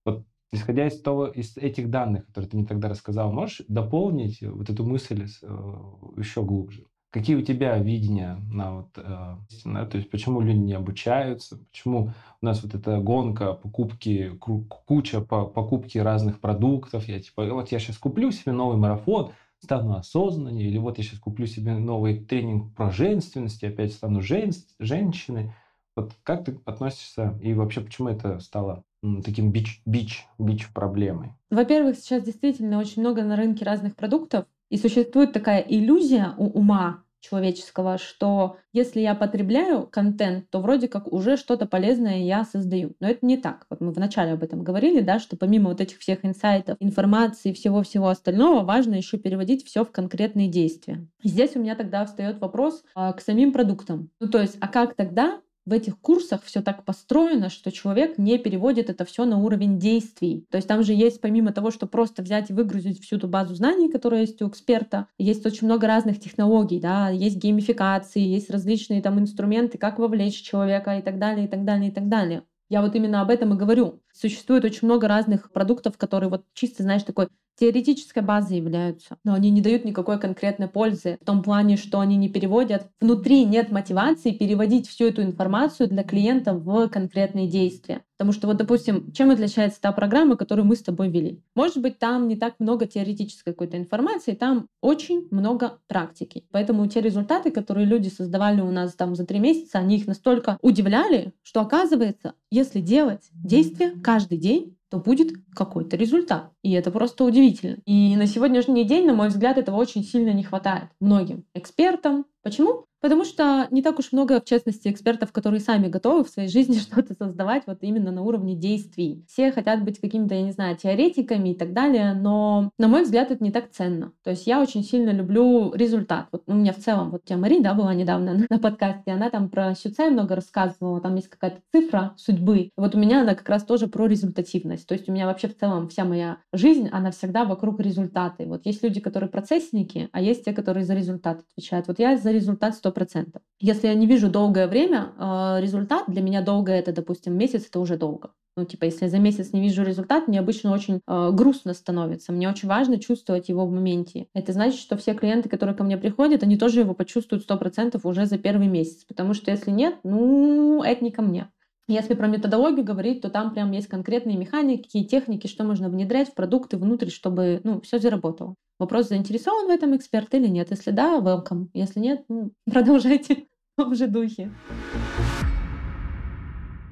Вот 0.05 0.27
исходя 0.53 0.87
из 0.87 1.01
того, 1.01 1.27
из 1.27 1.57
этих 1.57 1.91
данных, 1.91 2.27
которые 2.27 2.51
ты 2.51 2.57
мне 2.59 2.67
тогда 2.67 2.89
рассказал, 2.89 3.33
можешь 3.33 3.63
дополнить 3.67 4.43
вот 4.43 4.69
эту 4.69 4.85
мысль 4.85 5.27
э, 5.43 5.83
еще 6.19 6.43
глубже? 6.43 6.87
Какие 7.11 7.37
у 7.37 7.43
тебя 7.43 7.77
видения 7.79 8.39
на 8.53 8.77
вот, 8.77 8.89
э, 8.97 9.37
на, 9.65 9.85
то 9.87 9.97
есть 9.97 10.11
почему 10.11 10.41
люди 10.41 10.59
не 10.59 10.75
обучаются, 10.75 11.59
почему 11.59 12.13
у 12.41 12.47
нас 12.47 12.63
вот 12.63 12.75
эта 12.75 12.99
гонка 12.99 13.55
покупки, 13.55 14.33
куча 14.39 15.21
по, 15.21 15.45
покупки 15.47 15.99
разных 15.99 16.39
продуктов, 16.39 17.09
я 17.09 17.21
типа, 17.21 17.45
вот 17.53 17.73
я 17.73 17.81
сейчас 17.81 17.99
куплю 17.99 18.31
себе 18.31 18.53
новый 18.53 18.77
марафон, 18.77 19.33
стану 19.63 19.97
осознаннее, 19.97 20.69
или 20.69 20.79
вот 20.79 20.99
я 20.99 21.05
сейчас 21.05 21.19
куплю 21.19 21.47
себе 21.47 21.75
новый 21.75 22.25
тренинг 22.25 22.75
про 22.75 22.91
женственность, 22.91 23.63
и 23.63 23.67
опять 23.67 23.93
стану 23.93 24.21
жен, 24.21 24.53
женщиной. 24.79 25.53
Вот 25.97 26.13
как 26.23 26.45
ты 26.45 26.59
относишься 26.65 27.39
и 27.43 27.53
вообще 27.53 27.81
почему 27.81 28.09
это 28.09 28.39
стало 28.39 28.85
таким 29.25 29.51
бич, 29.51 29.83
бич, 29.85 30.27
бич 30.39 30.69
проблемой? 30.73 31.35
Во-первых, 31.51 31.97
сейчас 31.97 32.23
действительно 32.23 32.79
очень 32.79 33.03
много 33.03 33.23
на 33.23 33.37
рынке 33.37 33.65
разных 33.65 33.97
продуктов, 33.97 34.47
и 34.71 34.77
существует 34.77 35.33
такая 35.33 35.61
иллюзия 35.61 36.35
у 36.39 36.47
ума 36.47 37.05
человеческого, 37.21 37.99
что 37.99 38.57
если 38.73 39.01
я 39.01 39.15
потребляю 39.15 39.87
контент, 39.87 40.49
то 40.51 40.61
вроде 40.61 40.89
как 40.89 41.13
уже 41.13 41.37
что-то 41.37 41.67
полезное 41.67 42.19
я 42.19 42.45
создаю. 42.45 42.95
Но 42.99 43.09
это 43.09 43.25
не 43.27 43.37
так. 43.37 43.67
Вот 43.69 43.81
мы 43.81 43.93
вначале 43.93 44.33
об 44.33 44.43
этом 44.43 44.65
говорили, 44.65 45.01
да, 45.01 45.19
что 45.19 45.37
помимо 45.37 45.69
вот 45.69 45.81
этих 45.81 45.99
всех 45.99 46.25
инсайтов, 46.25 46.77
информации, 46.81 47.53
всего-всего 47.53 48.09
остального, 48.09 48.65
важно 48.65 48.95
еще 48.95 49.19
переводить 49.19 49.65
все 49.67 49.85
в 49.85 49.93
конкретные 49.93 50.49
действия. 50.49 51.07
Здесь 51.23 51.55
у 51.57 51.61
меня 51.61 51.77
тогда 51.77 52.05
встает 52.07 52.41
вопрос 52.41 52.83
а, 52.95 53.13
к 53.13 53.21
самим 53.21 53.53
продуктам. 53.53 54.11
Ну 54.19 54.29
то 54.29 54.41
есть, 54.41 54.57
а 54.61 54.69
как 54.69 54.95
тогда 54.95 55.41
в 55.71 55.73
этих 55.73 55.99
курсах 56.01 56.43
все 56.43 56.63
так 56.63 56.85
построено, 56.85 57.49
что 57.49 57.71
человек 57.71 58.19
не 58.19 58.39
переводит 58.39 58.91
это 58.91 59.05
все 59.05 59.25
на 59.25 59.39
уровень 59.39 59.79
действий. 59.79 60.45
То 60.51 60.57
есть 60.57 60.67
там 60.67 60.83
же 60.83 60.93
есть, 60.93 61.21
помимо 61.21 61.53
того, 61.53 61.71
что 61.71 61.87
просто 61.87 62.23
взять 62.23 62.51
и 62.51 62.53
выгрузить 62.53 63.01
всю 63.01 63.19
ту 63.19 63.29
базу 63.29 63.55
знаний, 63.55 63.89
которая 63.89 64.23
есть 64.23 64.43
у 64.43 64.49
эксперта, 64.49 65.07
есть 65.17 65.47
очень 65.47 65.69
много 65.69 65.87
разных 65.87 66.19
технологий, 66.19 66.81
да, 66.81 67.09
есть 67.09 67.37
геймификации, 67.37 68.21
есть 68.21 68.51
различные 68.51 69.01
там 69.01 69.21
инструменты, 69.21 69.79
как 69.79 70.01
вовлечь 70.01 70.43
человека 70.43 70.99
и 70.99 71.03
так 71.03 71.21
далее, 71.21 71.47
и 71.47 71.49
так 71.49 71.65
далее, 71.65 71.91
и 71.91 71.95
так 71.95 72.09
далее. 72.09 72.43
Я 72.69 72.83
вот 72.83 72.95
именно 72.95 73.21
об 73.21 73.31
этом 73.31 73.55
и 73.55 73.57
говорю. 73.57 74.01
Существует 74.13 74.65
очень 74.65 74.87
много 74.87 75.09
разных 75.09 75.53
продуктов, 75.53 75.97
которые 75.99 76.31
вот 76.31 76.45
чисто, 76.53 76.83
знаешь, 76.83 77.03
такой 77.03 77.29
теоретической 77.61 78.23
базой 78.23 78.57
являются, 78.57 79.19
но 79.23 79.35
они 79.35 79.51
не 79.51 79.61
дают 79.61 79.85
никакой 79.85 80.19
конкретной 80.19 80.67
пользы 80.67 81.19
в 81.21 81.27
том 81.27 81.43
плане, 81.43 81.77
что 81.77 82.01
они 82.01 82.17
не 82.17 82.31
переводят. 82.31 82.89
Внутри 83.01 83.45
нет 83.45 83.71
мотивации 83.71 84.31
переводить 84.31 84.89
всю 84.89 85.07
эту 85.09 85.23
информацию 85.23 85.89
для 85.89 86.03
клиента 86.03 86.55
в 86.55 86.89
конкретные 86.89 87.47
действия. 87.47 88.01
Потому 88.17 88.33
что 88.33 88.49
вот, 88.49 88.57
допустим, 88.57 89.13
чем 89.13 89.31
отличается 89.31 89.81
та 89.81 89.93
программа, 89.93 90.37
которую 90.37 90.67
мы 90.67 90.77
с 90.77 90.83
тобой 90.83 91.09
вели? 91.11 91.43
Может 91.55 91.79
быть, 91.79 91.99
там 91.99 92.29
не 92.29 92.37
так 92.37 92.55
много 92.59 92.87
теоретической 92.87 93.53
какой-то 93.53 93.77
информации, 93.77 94.33
там 94.33 94.67
очень 94.81 95.27
много 95.31 95.79
практики. 95.87 96.45
Поэтому 96.51 96.87
те 96.87 97.01
результаты, 97.01 97.51
которые 97.51 97.87
люди 97.87 98.09
создавали 98.09 98.61
у 98.61 98.71
нас 98.71 98.95
там 98.95 99.15
за 99.15 99.27
три 99.27 99.39
месяца, 99.39 99.79
они 99.79 99.97
их 99.97 100.07
настолько 100.07 100.59
удивляли, 100.63 101.33
что 101.43 101.61
оказывается, 101.61 102.35
если 102.51 102.81
делать 102.81 103.29
действия 103.33 103.93
каждый 104.03 104.39
день, 104.39 104.77
то 104.91 104.99
будет 104.99 105.33
какой-то 105.55 105.97
результат. 105.97 106.51
И 106.63 106.73
это 106.73 106.91
просто 106.91 107.25
удивительно. 107.25 107.79
И 107.87 108.17
на 108.17 108.27
сегодняшний 108.27 108.85
день, 108.85 109.07
на 109.07 109.15
мой 109.15 109.29
взгляд, 109.29 109.59
этого 109.59 109.77
очень 109.77 110.05
сильно 110.05 110.31
не 110.33 110.43
хватает 110.43 110.91
многим 111.01 111.45
экспертам. 111.55 112.27
Почему? 112.43 112.87
Потому 113.01 113.25
что 113.25 113.67
не 113.71 113.83
так 113.83 113.99
уж 113.99 114.13
много, 114.13 114.41
в 114.41 114.45
частности, 114.45 114.89
экспертов, 114.89 115.33
которые 115.33 115.61
сами 115.61 115.89
готовы 115.89 116.25
в 116.25 116.29
своей 116.29 116.49
жизни 116.49 116.75
что-то 116.79 117.15
создавать 117.15 117.63
вот 117.67 117.79
именно 117.81 118.11
на 118.13 118.23
уровне 118.23 118.55
действий. 118.55 119.25
Все 119.29 119.53
хотят 119.53 119.83
быть 119.83 120.01
какими-то, 120.01 120.35
я 120.35 120.43
не 120.43 120.53
знаю, 120.53 120.77
теоретиками 120.77 121.51
и 121.51 121.55
так 121.55 121.73
далее, 121.73 122.13
но, 122.15 122.71
на 122.79 122.89
мой 122.89 123.05
взгляд, 123.05 123.31
это 123.31 123.43
не 123.43 123.51
так 123.51 123.71
ценно. 123.71 124.13
То 124.23 124.31
есть 124.31 124.47
я 124.47 124.61
очень 124.61 124.85
сильно 124.85 125.11
люблю 125.11 125.73
результат. 125.75 126.29
Вот 126.33 126.43
у 126.47 126.53
меня 126.53 126.73
в 126.73 126.79
целом, 126.79 127.11
вот 127.11 127.25
тебя 127.25 127.39
Мари, 127.39 127.61
да, 127.61 127.75
была 127.75 127.95
недавно 127.95 128.47
на, 128.51 128.59
подкасте, 128.59 129.13
она 129.13 129.31
там 129.31 129.49
про 129.49 129.75
Сюцай 129.75 130.11
много 130.11 130.35
рассказывала, 130.35 131.01
там 131.01 131.17
есть 131.17 131.29
какая-то 131.29 131.61
цифра 131.73 132.15
судьбы. 132.17 132.71
Вот 132.77 132.95
у 132.95 132.99
меня 132.99 133.23
она 133.23 133.35
как 133.35 133.49
раз 133.49 133.65
тоже 133.65 133.87
про 133.87 134.07
результативность. 134.07 134.87
То 134.87 134.95
есть 134.95 135.09
у 135.09 135.13
меня 135.13 135.27
вообще 135.27 135.40
в 135.49 135.57
целом 135.57 135.89
вся 135.89 136.05
моя 136.05 136.39
жизнь, 136.53 136.89
она 136.93 137.11
всегда 137.11 137.45
вокруг 137.45 137.81
результата. 137.81 138.43
И 138.43 138.47
вот 138.47 138.67
есть 138.67 138.83
люди, 138.83 139.01
которые 139.01 139.31
процессники, 139.31 140.09
а 140.13 140.21
есть 140.21 140.45
те, 140.45 140.53
которые 140.53 140.85
за 140.85 140.95
результат 140.95 141.41
отвечают. 141.41 141.89
Вот 141.89 141.99
я 141.99 142.19
за 142.19 142.31
результат 142.31 142.75
100 142.75 142.91
100%. 142.91 143.41
Если 143.61 143.87
я 143.87 143.95
не 143.95 144.07
вижу 144.07 144.29
долгое 144.29 144.67
время 144.67 145.13
э, 145.19 145.61
результат, 145.61 146.05
для 146.09 146.23
меня 146.23 146.43
долго 146.43 146.73
это, 146.73 146.93
допустим, 146.93 147.37
месяц, 147.37 147.67
это 147.69 147.81
уже 147.81 147.97
долго. 147.97 148.31
Ну, 148.57 148.65
типа, 148.65 148.85
если 148.85 149.05
я 149.05 149.11
за 149.11 149.19
месяц 149.19 149.53
не 149.53 149.61
вижу 149.61 149.85
результат, 149.85 150.29
мне 150.29 150.41
обычно 150.41 150.73
очень 150.73 151.01
э, 151.07 151.31
грустно 151.33 151.73
становится. 151.73 152.33
Мне 152.33 152.49
очень 152.49 152.69
важно 152.69 152.99
чувствовать 152.99 153.49
его 153.49 153.67
в 153.67 153.71
моменте. 153.71 154.27
Это 154.35 154.53
значит, 154.53 154.81
что 154.81 154.97
все 154.97 155.15
клиенты, 155.15 155.49
которые 155.49 155.77
ко 155.77 155.85
мне 155.85 155.97
приходят, 155.97 156.43
они 156.43 156.57
тоже 156.57 156.81
его 156.81 156.95
почувствуют 156.95 157.49
100% 157.49 158.01
уже 158.03 158.27
за 158.27 158.39
первый 158.39 158.67
месяц. 158.67 159.05
Потому 159.05 159.35
что 159.35 159.51
если 159.51 159.71
нет, 159.71 159.97
ну, 160.03 160.83
это 160.83 161.05
не 161.05 161.11
ко 161.11 161.23
мне. 161.23 161.49
Если 161.91 162.15
про 162.15 162.29
методологию 162.29 162.85
говорить, 162.85 163.21
то 163.21 163.31
там 163.31 163.53
прям 163.53 163.73
есть 163.73 163.89
конкретные 163.89 164.37
механики 164.37 164.97
и 164.97 165.05
техники, 165.05 165.49
что 165.49 165.65
можно 165.65 165.89
внедрять 165.89 166.29
в 166.29 166.35
продукты 166.35 166.79
внутрь, 166.79 167.09
чтобы 167.09 167.61
ну, 167.65 167.81
все 167.81 167.99
заработало. 167.99 168.55
Вопрос, 168.79 169.09
заинтересован 169.09 169.67
в 169.67 169.71
этом 169.71 169.97
эксперт 169.97 170.33
или 170.37 170.47
нет. 170.47 170.71
Если 170.71 170.93
да, 170.93 171.19
welcome. 171.19 171.67
Если 171.75 171.99
нет, 171.99 172.25
ну, 172.29 172.53
продолжайте 172.73 173.35
в 173.35 173.83
том 173.83 173.97
же 173.97 174.07
духе. 174.07 174.53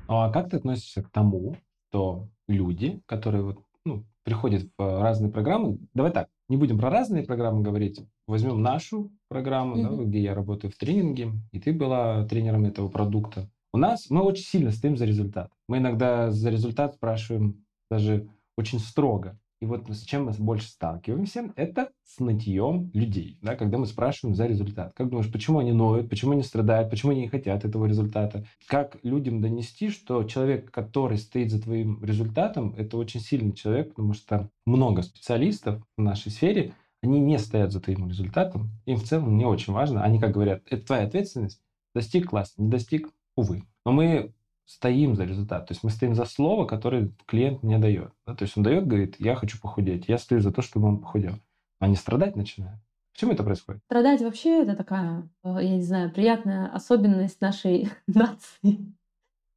А 0.08 0.32
как 0.32 0.50
ты 0.50 0.56
относишься 0.56 1.04
к 1.04 1.10
тому, 1.10 1.54
что 1.90 2.26
люди, 2.48 3.00
которые 3.06 3.44
вот, 3.44 3.58
ну, 3.84 4.04
приходят 4.24 4.64
в 4.76 5.00
разные 5.00 5.30
программы, 5.30 5.78
давай 5.94 6.10
так, 6.10 6.28
не 6.48 6.56
будем 6.56 6.76
про 6.76 6.90
разные 6.90 7.22
программы 7.22 7.62
говорить, 7.62 8.00
возьмем 8.26 8.62
нашу 8.62 9.12
программу, 9.28 9.76
mm-hmm. 9.76 9.96
да, 9.96 10.04
где 10.06 10.22
я 10.22 10.34
работаю 10.34 10.72
в 10.72 10.76
тренинге, 10.76 11.34
и 11.52 11.60
ты 11.60 11.72
была 11.72 12.26
тренером 12.26 12.64
этого 12.64 12.88
продукта. 12.88 13.48
У 13.72 13.78
нас 13.78 14.08
мы 14.08 14.22
очень 14.22 14.44
сильно 14.44 14.70
стоим 14.70 14.96
за 14.96 15.04
результат. 15.04 15.52
Мы 15.68 15.78
иногда 15.78 16.30
за 16.30 16.50
результат 16.50 16.94
спрашиваем 16.94 17.64
даже 17.90 18.28
очень 18.56 18.78
строго. 18.78 19.38
И 19.60 19.66
вот 19.66 19.90
с 19.90 20.02
чем 20.02 20.26
мы 20.26 20.32
больше 20.32 20.68
сталкиваемся, 20.68 21.52
это 21.56 21.90
с 22.04 22.20
нытьем 22.20 22.90
людей, 22.94 23.38
да, 23.42 23.56
когда 23.56 23.76
мы 23.76 23.86
спрашиваем 23.86 24.36
за 24.36 24.46
результат. 24.46 24.92
Как 24.94 25.08
думаешь, 25.08 25.30
почему 25.30 25.58
они 25.58 25.72
ноют, 25.72 26.08
почему 26.08 26.32
они 26.32 26.42
страдают, 26.42 26.90
почему 26.90 27.10
они 27.10 27.22
не 27.22 27.28
хотят 27.28 27.64
этого 27.64 27.86
результата? 27.86 28.44
Как 28.68 28.98
людям 29.02 29.40
донести, 29.40 29.90
что 29.90 30.22
человек, 30.24 30.70
который 30.70 31.18
стоит 31.18 31.50
за 31.50 31.60
твоим 31.60 32.02
результатом, 32.04 32.72
это 32.76 32.96
очень 32.96 33.20
сильный 33.20 33.52
человек, 33.52 33.88
потому 33.88 34.14
что 34.14 34.48
много 34.64 35.02
специалистов 35.02 35.82
в 35.96 36.02
нашей 36.02 36.30
сфере, 36.30 36.72
они 37.02 37.18
не 37.18 37.38
стоят 37.38 37.72
за 37.72 37.80
твоим 37.80 38.08
результатом, 38.08 38.70
им 38.86 38.96
в 38.96 39.04
целом 39.04 39.36
не 39.36 39.44
очень 39.44 39.72
важно. 39.72 40.04
Они 40.04 40.20
как 40.20 40.32
говорят, 40.32 40.62
это 40.70 40.86
твоя 40.86 41.04
ответственность, 41.04 41.60
достиг 41.94 42.30
класс, 42.30 42.54
не 42.58 42.68
достиг, 42.68 43.08
увы. 43.38 43.64
Но 43.84 43.92
мы 43.92 44.34
стоим 44.66 45.14
за 45.14 45.24
результат. 45.24 45.66
То 45.66 45.72
есть 45.72 45.82
мы 45.82 45.90
стоим 45.90 46.14
за 46.14 46.24
слово, 46.24 46.66
которое 46.66 47.10
клиент 47.26 47.62
мне 47.62 47.78
дает. 47.78 48.12
Да? 48.26 48.34
То 48.34 48.44
есть 48.44 48.56
он 48.56 48.64
дает, 48.64 48.86
говорит, 48.86 49.16
я 49.18 49.34
хочу 49.34 49.58
похудеть. 49.60 50.08
Я 50.08 50.18
стою 50.18 50.40
за 50.40 50.52
то, 50.52 50.60
чтобы 50.60 50.88
он 50.88 50.98
похудел. 50.98 51.34
А 51.78 51.88
не 51.88 51.96
страдать 51.96 52.36
начинает. 52.36 52.78
Почему 53.12 53.32
это 53.32 53.44
происходит? 53.44 53.80
Страдать 53.86 54.20
вообще 54.20 54.62
это 54.62 54.76
такая, 54.76 55.28
э, 55.42 55.56
я 55.62 55.76
не 55.76 55.82
знаю, 55.82 56.12
приятная 56.12 56.66
особенность 56.66 57.40
нашей 57.40 57.88
нации. 58.06 58.94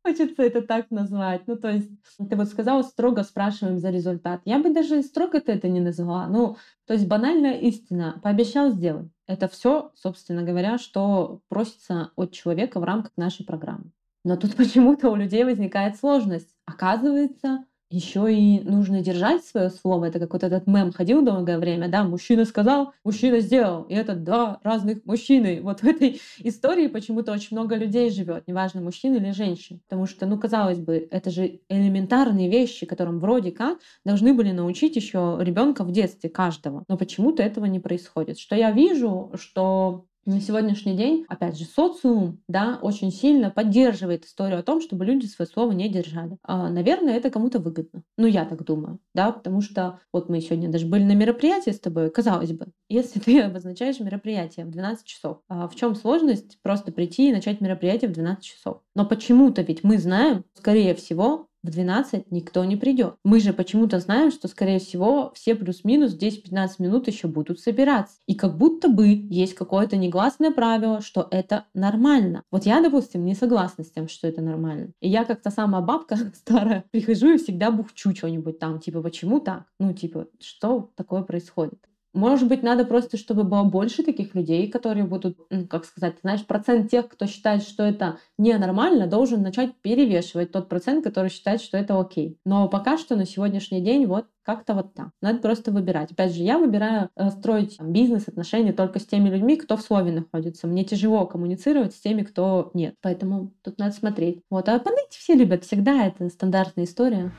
Хочется 0.03 0.41
это 0.41 0.61
так 0.61 0.89
назвать. 0.89 1.45
Ну, 1.45 1.57
то 1.57 1.69
есть, 1.69 1.89
ты 2.17 2.35
вот 2.35 2.47
сказала, 2.47 2.81
строго 2.81 3.23
спрашиваем 3.23 3.77
за 3.77 3.91
результат. 3.91 4.41
Я 4.45 4.59
бы 4.59 4.73
даже 4.73 5.03
строго 5.03 5.39
это 5.45 5.67
не 5.67 5.79
назвала. 5.79 6.27
Ну, 6.27 6.57
то 6.87 6.93
есть 6.93 7.07
банальная 7.07 7.59
истина. 7.59 8.19
Пообещал, 8.23 8.71
сделай. 8.71 9.11
Это 9.31 9.47
все, 9.47 9.93
собственно 9.95 10.43
говоря, 10.43 10.77
что 10.77 11.39
просится 11.47 12.11
от 12.17 12.33
человека 12.33 12.81
в 12.81 12.83
рамках 12.83 13.13
нашей 13.15 13.45
программы. 13.45 13.93
Но 14.25 14.35
тут 14.35 14.55
почему-то 14.57 15.09
у 15.09 15.15
людей 15.15 15.45
возникает 15.45 15.95
сложность. 15.95 16.53
Оказывается, 16.65 17.63
еще 17.91 18.33
и 18.33 18.61
нужно 18.61 19.01
держать 19.01 19.43
свое 19.43 19.69
слово. 19.69 20.05
Это 20.05 20.19
как 20.19 20.33
вот 20.33 20.43
этот 20.43 20.65
мем 20.65 20.91
ходил 20.91 21.21
долгое 21.21 21.59
время, 21.59 21.89
да, 21.89 22.03
мужчина 22.03 22.45
сказал, 22.45 22.93
мужчина 23.03 23.41
сделал. 23.41 23.83
И 23.83 23.93
это 23.93 24.15
два 24.15 24.59
разных 24.63 25.05
мужчины. 25.05 25.59
Вот 25.61 25.81
в 25.81 25.83
этой 25.83 26.21
истории 26.39 26.87
почему-то 26.87 27.33
очень 27.33 27.57
много 27.57 27.75
людей 27.75 28.09
живет, 28.09 28.47
неважно, 28.47 28.81
мужчина 28.81 29.17
или 29.17 29.31
женщина. 29.31 29.79
Потому 29.87 30.07
что, 30.07 30.25
ну, 30.25 30.39
казалось 30.39 30.79
бы, 30.79 31.07
это 31.11 31.29
же 31.29 31.59
элементарные 31.69 32.49
вещи, 32.49 32.85
которым 32.85 33.19
вроде 33.19 33.51
как 33.51 33.79
должны 34.05 34.33
были 34.33 34.51
научить 34.51 34.95
еще 34.95 35.37
ребенка 35.41 35.83
в 35.83 35.91
детстве 35.91 36.29
каждого. 36.29 36.85
Но 36.87 36.97
почему-то 36.97 37.43
этого 37.43 37.65
не 37.65 37.79
происходит. 37.79 38.39
Что 38.39 38.55
я 38.55 38.71
вижу, 38.71 39.31
что 39.35 40.05
на 40.25 40.39
сегодняшний 40.39 40.95
день, 40.95 41.25
опять 41.27 41.57
же, 41.57 41.65
социум, 41.65 42.41
да, 42.47 42.79
очень 42.81 43.11
сильно 43.11 43.49
поддерживает 43.49 44.25
историю 44.25 44.59
о 44.59 44.63
том, 44.63 44.81
чтобы 44.81 45.05
люди 45.05 45.25
свое 45.25 45.49
слово 45.49 45.71
не 45.71 45.89
держали. 45.89 46.37
А, 46.43 46.69
наверное, 46.69 47.17
это 47.17 47.29
кому-то 47.29 47.59
выгодно. 47.59 48.03
Ну, 48.17 48.27
я 48.27 48.45
так 48.45 48.63
думаю, 48.63 48.99
да, 49.13 49.31
потому 49.31 49.61
что 49.61 49.99
вот 50.13 50.29
мы 50.29 50.41
сегодня 50.41 50.69
даже 50.69 50.85
были 50.85 51.03
на 51.03 51.15
мероприятии 51.15 51.71
с 51.71 51.79
тобой, 51.79 52.09
казалось 52.09 52.51
бы, 52.51 52.67
если 52.89 53.19
ты 53.19 53.41
обозначаешь 53.41 53.99
мероприятие 53.99 54.65
в 54.65 54.71
12 54.71 55.05
часов, 55.05 55.39
а 55.47 55.67
в 55.67 55.75
чем 55.75 55.95
сложность 55.95 56.59
просто 56.61 56.91
прийти 56.91 57.29
и 57.29 57.33
начать 57.33 57.61
мероприятие 57.61 58.09
в 58.09 58.13
12 58.13 58.43
часов? 58.43 58.81
Но 58.95 59.05
почему-то 59.05 59.61
ведь 59.61 59.83
мы 59.83 59.97
знаем, 59.97 60.45
скорее 60.53 60.95
всего, 60.95 61.47
в 61.63 61.69
12 61.69 62.31
никто 62.31 62.63
не 62.65 62.75
придет. 62.75 63.15
Мы 63.23 63.39
же 63.39 63.53
почему-то 63.53 63.99
знаем, 63.99 64.31
что, 64.31 64.47
скорее 64.47 64.79
всего, 64.79 65.31
все 65.35 65.55
плюс-минус 65.55 66.17
10-15 66.17 66.69
минут 66.79 67.07
еще 67.07 67.27
будут 67.27 67.59
собираться. 67.59 68.15
И 68.27 68.35
как 68.35 68.57
будто 68.57 68.89
бы 68.89 69.07
есть 69.07 69.53
какое-то 69.53 69.97
негласное 69.97 70.51
правило, 70.51 71.01
что 71.01 71.27
это 71.31 71.65
нормально. 71.73 72.43
Вот 72.51 72.65
я, 72.65 72.81
допустим, 72.81 73.25
не 73.25 73.35
согласна 73.35 73.83
с 73.83 73.91
тем, 73.91 74.07
что 74.07 74.27
это 74.27 74.41
нормально. 74.41 74.91
И 75.01 75.09
я 75.09 75.25
как 75.25 75.41
то 75.41 75.51
самая 75.51 75.81
бабка 75.81 76.17
старая 76.35 76.85
прихожу 76.91 77.33
и 77.33 77.37
всегда 77.37 77.71
бухчу 77.71 78.15
что-нибудь 78.15 78.59
там, 78.59 78.79
типа, 78.79 79.01
почему 79.01 79.39
так? 79.39 79.65
Ну, 79.79 79.93
типа, 79.93 80.27
что 80.39 80.91
такое 80.95 81.21
происходит? 81.23 81.90
Может 82.13 82.49
быть, 82.49 82.61
надо 82.61 82.83
просто, 82.83 83.15
чтобы 83.15 83.43
было 83.43 83.63
больше 83.63 84.03
таких 84.03 84.35
людей, 84.35 84.69
которые 84.69 85.05
будут, 85.05 85.37
как 85.69 85.85
сказать, 85.85 86.15
знаешь, 86.21 86.45
процент 86.45 86.91
тех, 86.91 87.07
кто 87.07 87.25
считает, 87.25 87.63
что 87.63 87.83
это 87.83 88.17
ненормально, 88.37 89.07
должен 89.07 89.41
начать 89.41 89.73
перевешивать 89.81 90.51
тот 90.51 90.67
процент, 90.67 91.05
который 91.05 91.29
считает, 91.29 91.61
что 91.61 91.77
это 91.77 91.97
окей. 91.97 92.37
Но 92.43 92.67
пока 92.67 92.97
что 92.97 93.15
на 93.15 93.25
сегодняшний 93.25 93.79
день 93.79 94.05
вот 94.07 94.25
как-то 94.43 94.73
вот 94.73 94.93
так. 94.93 95.11
Надо 95.21 95.39
просто 95.39 95.71
выбирать. 95.71 96.11
Опять 96.11 96.33
же, 96.33 96.43
я 96.43 96.57
выбираю 96.57 97.09
э, 97.15 97.29
строить 97.29 97.77
там, 97.77 97.93
бизнес, 97.93 98.27
отношения 98.27 98.73
только 98.73 98.99
с 98.99 99.05
теми 99.05 99.29
людьми, 99.29 99.55
кто 99.55 99.77
в 99.77 99.81
слове 99.81 100.11
находится. 100.11 100.67
Мне 100.67 100.83
тяжело 100.83 101.25
коммуницировать 101.25 101.93
с 101.93 101.99
теми, 102.01 102.23
кто 102.23 102.71
нет. 102.73 102.95
Поэтому 103.01 103.53
тут 103.61 103.77
надо 103.77 103.93
смотреть. 103.93 104.41
Вот. 104.49 104.67
А 104.67 104.79
поныть 104.79 105.11
все 105.11 105.35
любят. 105.35 105.63
Всегда 105.63 106.07
это 106.07 106.27
стандартная 106.29 106.85
история. 106.85 107.31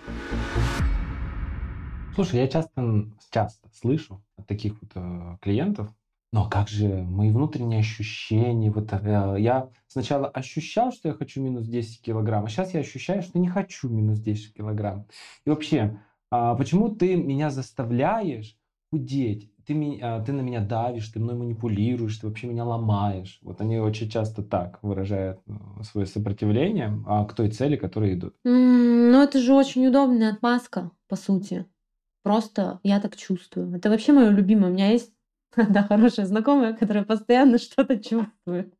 Слушай, 2.15 2.41
я 2.41 2.49
часто, 2.49 3.07
часто 3.31 3.69
слышу 3.73 4.23
от 4.43 4.47
таких 4.47 4.75
вот 4.81 4.91
э, 4.95 5.37
клиентов, 5.41 5.89
но 6.33 6.49
как 6.49 6.69
же 6.69 6.89
мои 6.89 7.31
внутренние 7.31 7.81
ощущения? 7.81 8.71
Вот 8.71 8.93
э, 8.93 9.37
я 9.39 9.69
сначала 9.87 10.29
ощущал, 10.29 10.91
что 10.93 11.09
я 11.09 11.15
хочу 11.15 11.43
минус 11.43 11.67
10 11.67 12.01
килограмм, 12.01 12.47
а 12.47 12.49
сейчас 12.49 12.73
я 12.75 12.81
ощущаю, 12.81 13.23
что 13.23 13.39
не 13.39 13.49
хочу 13.49 13.89
минус 13.89 14.19
10 14.19 14.55
килограмм. 14.55 15.07
И 15.45 15.51
вообще, 15.51 16.01
э, 16.31 16.55
почему 16.57 16.89
ты 16.89 17.17
меня 17.17 17.51
заставляешь 17.51 18.57
худеть? 18.91 19.51
Ты, 19.65 19.75
меня, 19.75 20.21
ты 20.25 20.33
на 20.33 20.41
меня 20.41 20.61
давишь, 20.61 21.09
ты 21.09 21.21
мной 21.21 21.37
манипулируешь, 21.37 22.17
ты 22.17 22.27
вообще 22.27 22.49
меня 22.49 22.65
ломаешь. 22.65 23.39
Вот 23.43 23.61
они 23.61 23.79
очень 23.79 24.11
часто 24.11 24.43
так 24.43 24.83
выражают 24.83 25.41
свое 25.83 26.07
сопротивление 26.07 27.01
а 27.07 27.25
к 27.25 27.35
той 27.35 27.49
цели, 27.49 27.77
которой 27.77 28.15
идут. 28.15 28.35
Mm, 28.45 29.13
ну, 29.13 29.23
это 29.23 29.39
же 29.39 29.55
очень 29.55 29.87
удобная 29.87 30.33
отмазка, 30.33 30.91
по 31.09 31.15
сути. 31.15 31.67
Просто 32.23 32.81
я 32.83 33.01
так 33.01 33.17
чувствую. 33.17 33.75
Это 33.75 33.91
вообще 33.91 34.13
мое 34.13 34.31
любимое. 34.31 34.71
У 34.71 34.75
меня 34.75 34.91
есть 34.91 35.13
да, 35.57 35.83
хорошая 35.83 36.27
знакомая, 36.27 36.73
которая 36.73 37.05
постоянно 37.05 37.59
что-то 37.59 37.99
чувствует. 37.99 38.75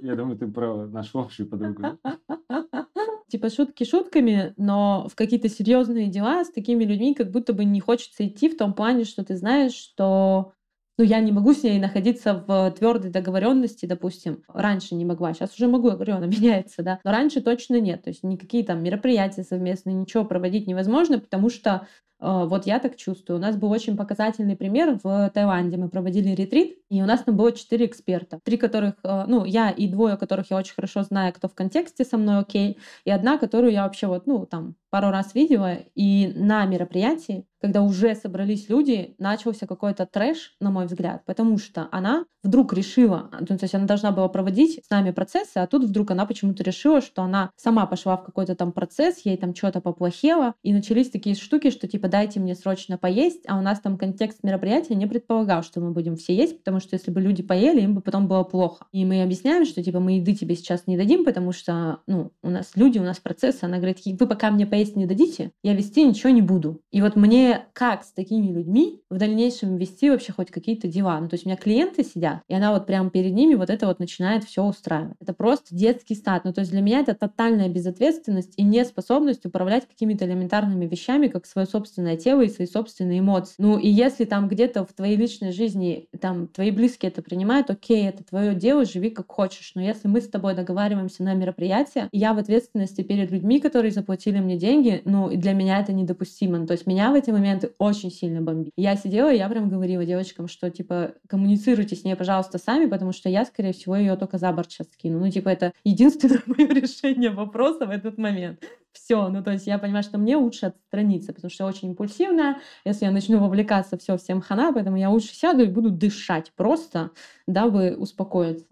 Я 0.00 0.14
думаю, 0.14 0.38
ты 0.38 0.46
про 0.46 0.86
нашу 0.86 1.20
общую 1.20 1.48
подругу. 1.48 1.98
Типа 3.28 3.48
шутки 3.48 3.84
шутками, 3.84 4.54
но 4.56 5.08
в 5.08 5.14
какие-то 5.14 5.48
серьезные 5.48 6.08
дела 6.08 6.44
с 6.44 6.50
такими 6.50 6.84
людьми 6.84 7.14
как 7.14 7.30
будто 7.30 7.52
бы 7.52 7.64
не 7.64 7.80
хочется 7.80 8.26
идти 8.26 8.48
в 8.48 8.56
том 8.56 8.74
плане, 8.74 9.04
что 9.04 9.24
ты 9.24 9.36
знаешь, 9.36 9.72
что 9.74 10.52
ну, 11.00 11.06
я 11.06 11.20
не 11.20 11.32
могу 11.32 11.54
с 11.54 11.62
ней 11.62 11.78
находиться 11.78 12.44
в 12.46 12.70
твердой 12.72 13.10
договоренности, 13.10 13.86
допустим. 13.86 14.42
Раньше 14.48 14.94
не 14.94 15.06
могла, 15.06 15.32
сейчас 15.32 15.54
уже 15.54 15.66
могу, 15.66 15.88
я 15.88 15.94
говорю, 15.94 16.16
она 16.16 16.26
меняется, 16.26 16.82
да. 16.82 17.00
Но 17.04 17.10
раньше 17.10 17.40
точно 17.40 17.80
нет. 17.80 18.02
То 18.02 18.10
есть 18.10 18.22
никакие 18.22 18.64
там 18.64 18.82
мероприятия 18.82 19.42
совместные, 19.42 19.94
ничего 19.94 20.26
проводить 20.26 20.66
невозможно, 20.66 21.18
потому 21.18 21.48
что 21.48 21.70
э, 21.70 22.09
вот 22.20 22.66
я 22.66 22.78
так 22.78 22.96
чувствую. 22.96 23.38
У 23.38 23.42
нас 23.42 23.56
был 23.56 23.70
очень 23.70 23.96
показательный 23.96 24.56
пример 24.56 24.98
в 25.02 25.30
Таиланде. 25.32 25.76
Мы 25.76 25.88
проводили 25.88 26.34
ретрит, 26.34 26.78
и 26.90 27.00
у 27.02 27.06
нас 27.06 27.22
там 27.22 27.36
было 27.36 27.52
четыре 27.52 27.86
эксперта. 27.86 28.40
Три 28.42 28.56
которых, 28.56 28.94
э, 29.04 29.24
ну, 29.26 29.44
я 29.44 29.70
и 29.70 29.88
двое, 29.88 30.16
которых 30.16 30.50
я 30.50 30.56
очень 30.56 30.74
хорошо 30.74 31.02
знаю, 31.02 31.32
кто 31.32 31.48
в 31.48 31.54
контексте 31.54 32.04
со 32.04 32.18
мной 32.18 32.38
окей, 32.38 32.78
и 33.04 33.10
одна, 33.10 33.38
которую 33.38 33.72
я 33.72 33.84
вообще 33.84 34.08
вот, 34.08 34.26
ну, 34.26 34.44
там, 34.44 34.74
пару 34.90 35.10
раз 35.10 35.34
видела, 35.34 35.78
и 35.94 36.32
на 36.34 36.66
мероприятии, 36.66 37.46
когда 37.60 37.82
уже 37.82 38.14
собрались 38.16 38.68
люди, 38.68 39.14
начался 39.18 39.66
какой-то 39.66 40.04
трэш, 40.04 40.56
на 40.60 40.70
мой 40.70 40.86
взгляд, 40.86 41.24
потому 41.24 41.58
что 41.58 41.88
она 41.92 42.24
вдруг 42.42 42.72
решила, 42.72 43.30
ну, 43.38 43.46
то 43.46 43.58
есть 43.60 43.74
она 43.74 43.86
должна 43.86 44.10
была 44.10 44.28
проводить 44.28 44.84
с 44.84 44.90
нами 44.90 45.12
процессы, 45.12 45.58
а 45.58 45.66
тут 45.66 45.84
вдруг 45.84 46.10
она 46.10 46.26
почему-то 46.26 46.64
решила, 46.64 47.00
что 47.00 47.22
она 47.22 47.50
сама 47.56 47.86
пошла 47.86 48.16
в 48.16 48.24
какой-то 48.24 48.56
там 48.56 48.72
процесс, 48.72 49.20
ей 49.24 49.36
там 49.36 49.54
что-то 49.54 49.80
поплохело, 49.80 50.54
и 50.62 50.72
начались 50.72 51.10
такие 51.10 51.36
штуки, 51.36 51.70
что 51.70 51.86
типа 51.86 52.08
дайте 52.10 52.40
мне 52.40 52.54
срочно 52.54 52.98
поесть, 52.98 53.42
а 53.46 53.58
у 53.58 53.62
нас 53.62 53.80
там 53.80 53.96
контекст 53.96 54.42
мероприятия 54.42 54.94
не 54.94 55.06
предполагал, 55.06 55.62
что 55.62 55.80
мы 55.80 55.92
будем 55.92 56.16
все 56.16 56.34
есть, 56.34 56.58
потому 56.58 56.80
что 56.80 56.96
если 56.96 57.10
бы 57.10 57.20
люди 57.20 57.42
поели, 57.42 57.80
им 57.80 57.94
бы 57.94 58.00
потом 58.00 58.28
было 58.28 58.42
плохо. 58.42 58.86
И 58.92 59.04
мы 59.04 59.22
объясняем, 59.22 59.64
что 59.64 59.82
типа 59.82 60.00
мы 60.00 60.16
еды 60.16 60.34
тебе 60.34 60.56
сейчас 60.56 60.86
не 60.86 60.96
дадим, 60.96 61.24
потому 61.24 61.52
что, 61.52 62.00
ну, 62.06 62.32
у 62.42 62.50
нас 62.50 62.72
люди, 62.74 62.98
у 62.98 63.02
нас 63.02 63.18
процессы. 63.18 63.64
Она 63.64 63.76
говорит, 63.78 63.98
вы 64.04 64.26
пока 64.26 64.50
мне 64.50 64.66
поесть 64.66 64.96
не 64.96 65.06
дадите, 65.06 65.52
я 65.62 65.74
вести 65.74 66.04
ничего 66.04 66.30
не 66.30 66.42
буду. 66.42 66.80
И 66.90 67.00
вот 67.00 67.16
мне 67.16 67.66
как 67.72 68.04
с 68.04 68.12
такими 68.12 68.52
людьми 68.52 69.02
в 69.08 69.16
дальнейшем 69.16 69.76
вести 69.76 70.10
вообще 70.10 70.32
хоть 70.32 70.50
какие-то 70.50 70.88
дела? 70.88 71.18
Ну, 71.20 71.28
то 71.28 71.34
есть 71.34 71.46
у 71.46 71.48
меня 71.48 71.56
клиенты 71.56 72.04
сидят, 72.04 72.42
и 72.48 72.54
она 72.54 72.72
вот 72.72 72.86
прямо 72.86 73.10
перед 73.10 73.32
ними 73.32 73.54
вот 73.54 73.70
это 73.70 73.86
вот 73.86 73.98
начинает 74.00 74.44
все 74.44 74.64
устраивать. 74.64 75.16
Это 75.20 75.32
просто 75.32 75.74
детский 75.74 76.14
стат. 76.14 76.44
Ну, 76.44 76.52
то 76.52 76.60
есть 76.60 76.72
для 76.72 76.80
меня 76.80 77.00
это 77.00 77.14
тотальная 77.14 77.68
безответственность 77.68 78.54
и 78.56 78.62
неспособность 78.62 79.46
управлять 79.46 79.86
какими-то 79.86 80.24
элементарными 80.24 80.86
вещами, 80.86 81.28
как 81.28 81.46
свое 81.46 81.66
собственное 81.66 81.99
тело 82.16 82.42
и 82.42 82.48
свои 82.48 82.66
собственные 82.66 83.20
эмоции. 83.20 83.54
Ну, 83.58 83.78
и 83.78 83.88
если 83.88 84.24
там 84.24 84.48
где-то 84.48 84.84
в 84.84 84.92
твоей 84.92 85.16
личной 85.16 85.52
жизни 85.52 86.08
там 86.20 86.48
твои 86.48 86.70
близкие 86.70 87.10
это 87.10 87.22
принимают, 87.22 87.70
окей, 87.70 88.08
это 88.08 88.24
твое 88.24 88.54
дело, 88.54 88.84
живи 88.84 89.10
как 89.10 89.30
хочешь. 89.30 89.72
Но 89.74 89.82
если 89.82 90.08
мы 90.08 90.20
с 90.20 90.28
тобой 90.28 90.54
договариваемся 90.54 91.22
на 91.22 91.34
мероприятие, 91.34 92.08
я 92.12 92.34
в 92.34 92.38
ответственности 92.38 93.02
перед 93.02 93.30
людьми, 93.30 93.60
которые 93.60 93.90
заплатили 93.92 94.38
мне 94.38 94.56
деньги, 94.56 95.02
ну, 95.04 95.30
и 95.30 95.36
для 95.36 95.52
меня 95.52 95.80
это 95.80 95.92
недопустимо. 95.92 96.58
Ну, 96.58 96.66
то 96.66 96.72
есть 96.72 96.86
меня 96.86 97.10
в 97.10 97.14
эти 97.14 97.30
моменты 97.30 97.72
очень 97.78 98.10
сильно 98.10 98.40
бомбит. 98.40 98.72
Я 98.76 98.96
сидела, 98.96 99.32
я 99.32 99.48
прям 99.48 99.68
говорила 99.68 100.04
девочкам, 100.04 100.48
что, 100.48 100.70
типа, 100.70 101.14
коммуницируйте 101.28 101.96
с 101.96 102.04
ней, 102.04 102.16
пожалуйста, 102.16 102.58
сами, 102.58 102.86
потому 102.86 103.12
что 103.12 103.28
я, 103.28 103.44
скорее 103.44 103.72
всего, 103.72 103.96
ее 103.96 104.16
только 104.16 104.38
за 104.38 104.52
борт 104.52 104.70
сейчас 104.70 104.88
скину. 104.92 105.18
Ну, 105.18 105.30
типа, 105.30 105.48
это 105.48 105.72
единственное 105.84 106.42
мое 106.46 106.68
решение 106.68 107.30
вопроса 107.30 107.86
в 107.86 107.90
этот 107.90 108.18
момент. 108.18 108.60
Все, 108.92 109.28
ну 109.28 109.42
то 109.42 109.52
есть 109.52 109.66
я 109.66 109.78
понимаю, 109.78 110.02
что 110.02 110.18
мне 110.18 110.36
лучше 110.36 110.66
отстраниться, 110.66 111.32
потому 111.32 111.50
что 111.50 111.64
я 111.64 111.68
очень 111.68 111.88
импульсивная. 111.90 112.58
Если 112.84 113.04
я 113.04 113.12
начну 113.12 113.38
вовлекаться, 113.38 113.96
все, 113.98 114.16
всем 114.16 114.40
хана, 114.40 114.72
поэтому 114.72 114.96
я 114.96 115.10
лучше 115.10 115.32
сяду 115.34 115.62
и 115.62 115.66
буду 115.68 115.90
дышать 115.90 116.52
просто, 116.56 117.10
дабы 117.46 117.94
успокоиться 117.96 118.66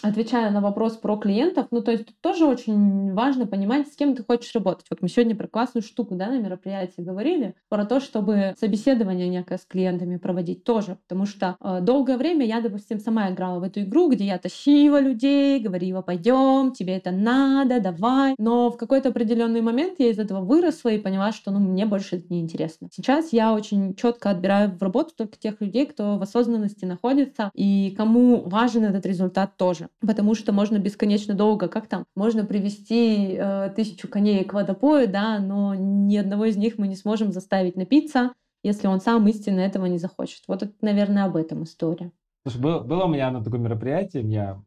отвечая 0.00 0.50
на 0.50 0.60
вопрос 0.60 0.96
про 0.96 1.16
клиентов, 1.16 1.66
ну, 1.70 1.82
то 1.82 1.92
есть 1.92 2.08
тоже 2.20 2.46
очень 2.46 3.12
важно 3.12 3.46
понимать, 3.46 3.88
с 3.88 3.96
кем 3.96 4.16
ты 4.16 4.24
хочешь 4.24 4.54
работать. 4.54 4.86
Вот 4.90 5.02
мы 5.02 5.08
сегодня 5.08 5.36
про 5.36 5.46
классную 5.46 5.82
штуку, 5.82 6.14
да, 6.14 6.28
на 6.28 6.38
мероприятии 6.38 7.02
говорили, 7.02 7.54
про 7.68 7.84
то, 7.84 8.00
чтобы 8.00 8.54
собеседование 8.58 9.28
некое 9.28 9.58
с 9.58 9.64
клиентами 9.64 10.16
проводить 10.16 10.64
тоже, 10.64 10.98
потому 11.06 11.26
что 11.26 11.56
э, 11.60 11.80
долгое 11.82 12.16
время 12.16 12.46
я, 12.46 12.60
допустим, 12.60 12.98
сама 12.98 13.30
играла 13.30 13.60
в 13.60 13.62
эту 13.62 13.80
игру, 13.82 14.10
где 14.10 14.24
я 14.24 14.38
тащила 14.38 15.00
людей, 15.00 15.60
говорила, 15.60 16.02
пойдем, 16.02 16.72
тебе 16.72 16.96
это 16.96 17.10
надо, 17.10 17.80
давай, 17.80 18.34
но 18.38 18.70
в 18.70 18.76
какой-то 18.76 19.10
определенный 19.10 19.60
момент 19.60 19.96
я 19.98 20.10
из 20.10 20.18
этого 20.18 20.40
выросла 20.40 20.88
и 20.90 20.98
поняла, 20.98 21.32
что, 21.32 21.50
ну, 21.50 21.60
мне 21.60 21.86
больше 21.86 22.16
это 22.16 22.26
не 22.30 22.40
интересно. 22.40 22.88
Сейчас 22.92 23.32
я 23.32 23.52
очень 23.52 23.94
четко 23.94 24.30
отбираю 24.30 24.76
в 24.76 24.82
работу 24.82 25.12
только 25.16 25.38
тех 25.38 25.60
людей, 25.60 25.86
кто 25.86 26.18
в 26.18 26.22
осознанности 26.22 26.84
находится 26.84 27.50
и 27.54 27.94
кому 27.96 28.42
важен 28.48 28.84
этот 28.84 29.06
результат 29.06 29.56
тоже 29.56 29.81
потому 30.00 30.34
что 30.34 30.52
можно 30.52 30.78
бесконечно 30.78 31.34
долго, 31.34 31.68
как 31.68 31.86
там, 31.86 32.04
можно 32.14 32.44
привести 32.44 33.36
э, 33.38 33.72
тысячу 33.74 34.08
коней 34.08 34.44
к 34.44 34.52
водопою, 34.52 35.08
да, 35.08 35.38
но 35.38 35.74
ни 35.74 36.16
одного 36.16 36.46
из 36.46 36.56
них 36.56 36.78
мы 36.78 36.88
не 36.88 36.96
сможем 36.96 37.32
заставить 37.32 37.76
напиться, 37.76 38.32
если 38.62 38.86
он 38.86 39.00
сам 39.00 39.26
истинно 39.28 39.60
этого 39.60 39.86
не 39.86 39.98
захочет. 39.98 40.42
Вот 40.48 40.62
это, 40.62 40.72
наверное, 40.80 41.24
об 41.24 41.36
этом 41.36 41.64
история. 41.64 42.12
Слушай, 42.42 42.60
было, 42.60 42.80
было 42.80 43.04
у 43.04 43.08
меня 43.08 43.30
на 43.30 43.42
таком 43.42 43.62
мероприятии, 43.62 44.20
я 44.24 44.60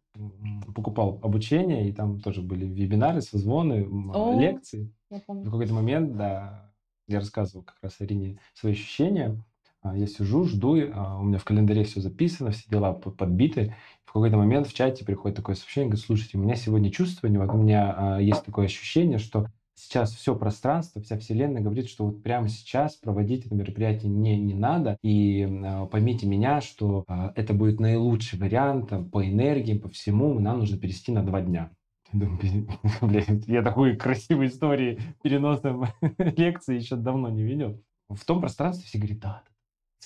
покупал 0.74 1.20
обучение, 1.22 1.89
и 1.89 1.93
там 1.93 2.22
тоже 2.22 2.41
были 2.41 2.66
вебинары, 2.66 3.22
созвоны, 3.22 3.86
О, 4.13 4.39
лекции. 4.39 4.93
В 5.09 5.43
какой-то 5.43 5.74
момент, 5.74 6.16
да, 6.16 6.72
я 7.07 7.20
рассказывал 7.20 7.63
как 7.63 7.76
раз 7.82 7.99
Арине 7.99 8.39
свои 8.53 8.74
ощущения. 8.74 9.43
А, 9.86 9.95
я 9.95 10.07
сижу, 10.07 10.45
жду, 10.45 10.77
а, 10.93 11.19
у 11.19 11.23
меня 11.23 11.38
в 11.38 11.43
календаре 11.43 11.83
все 11.83 12.01
записано, 12.01 12.49
все 12.51 12.63
дела 12.69 12.93
подбиты. 12.93 13.75
В 14.03 14.13
какой-то 14.13 14.38
момент 14.38 14.67
в 14.67 14.73
чате 14.73 15.05
приходит 15.05 15.38
такое 15.38 15.55
сообщение, 15.55 15.89
говорит, 15.89 16.05
слушайте, 16.05 16.38
у 16.38 16.41
меня 16.41 16.55
сегодня 16.55 16.89
чувствование, 16.89 17.39
у 17.39 17.57
меня 17.57 17.93
а, 17.95 18.19
есть 18.19 18.43
такое 18.43 18.65
ощущение, 18.65 19.19
что 19.19 19.45
сейчас 19.75 20.15
все 20.15 20.36
пространство, 20.36 21.01
вся 21.01 21.19
вселенная 21.19 21.61
говорит, 21.61 21.88
что 21.88 22.05
вот 22.05 22.23
прямо 22.23 22.49
сейчас 22.49 22.95
проводить 22.95 23.45
это 23.45 23.53
мероприятие 23.53 24.09
не, 24.09 24.39
не 24.39 24.55
надо. 24.55 24.97
И 25.03 25.47
поймите 25.91 26.25
меня, 26.25 26.61
что 26.61 27.05
это 27.36 27.53
будет 27.53 27.79
наилучший 27.79 28.39
вариант 28.39 28.91
по 29.11 29.27
энергии, 29.27 29.77
по 29.77 29.89
всему. 29.89 30.39
Нам 30.39 30.59
нужно 30.59 30.77
перевести 30.77 31.11
на 31.11 31.23
два 31.23 31.41
дня. 31.41 31.69
Я 32.13 33.61
такой 33.63 33.97
красивой 33.97 34.47
истории 34.47 34.99
переноса 35.21 35.77
лекции 36.17 36.77
еще 36.77 36.95
давно 36.95 37.29
не 37.29 37.43
видел. 37.43 37.83
В 38.09 38.23
том 38.23 38.39
пространстве 38.39 38.86
все 38.88 38.97
говорят, 38.97 39.19
да, 39.19 39.43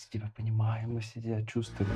тебя 0.07 0.31
понимаем, 0.35 0.93
мы 0.93 1.01
себя 1.01 1.45
чувствуем. 1.45 1.91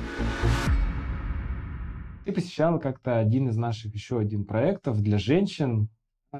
Ты 2.24 2.32
посещала 2.32 2.78
как-то 2.78 3.18
один 3.18 3.48
из 3.48 3.56
наших 3.56 3.94
еще 3.94 4.18
один 4.18 4.44
проектов 4.44 5.00
для 5.00 5.18
женщин, 5.18 5.88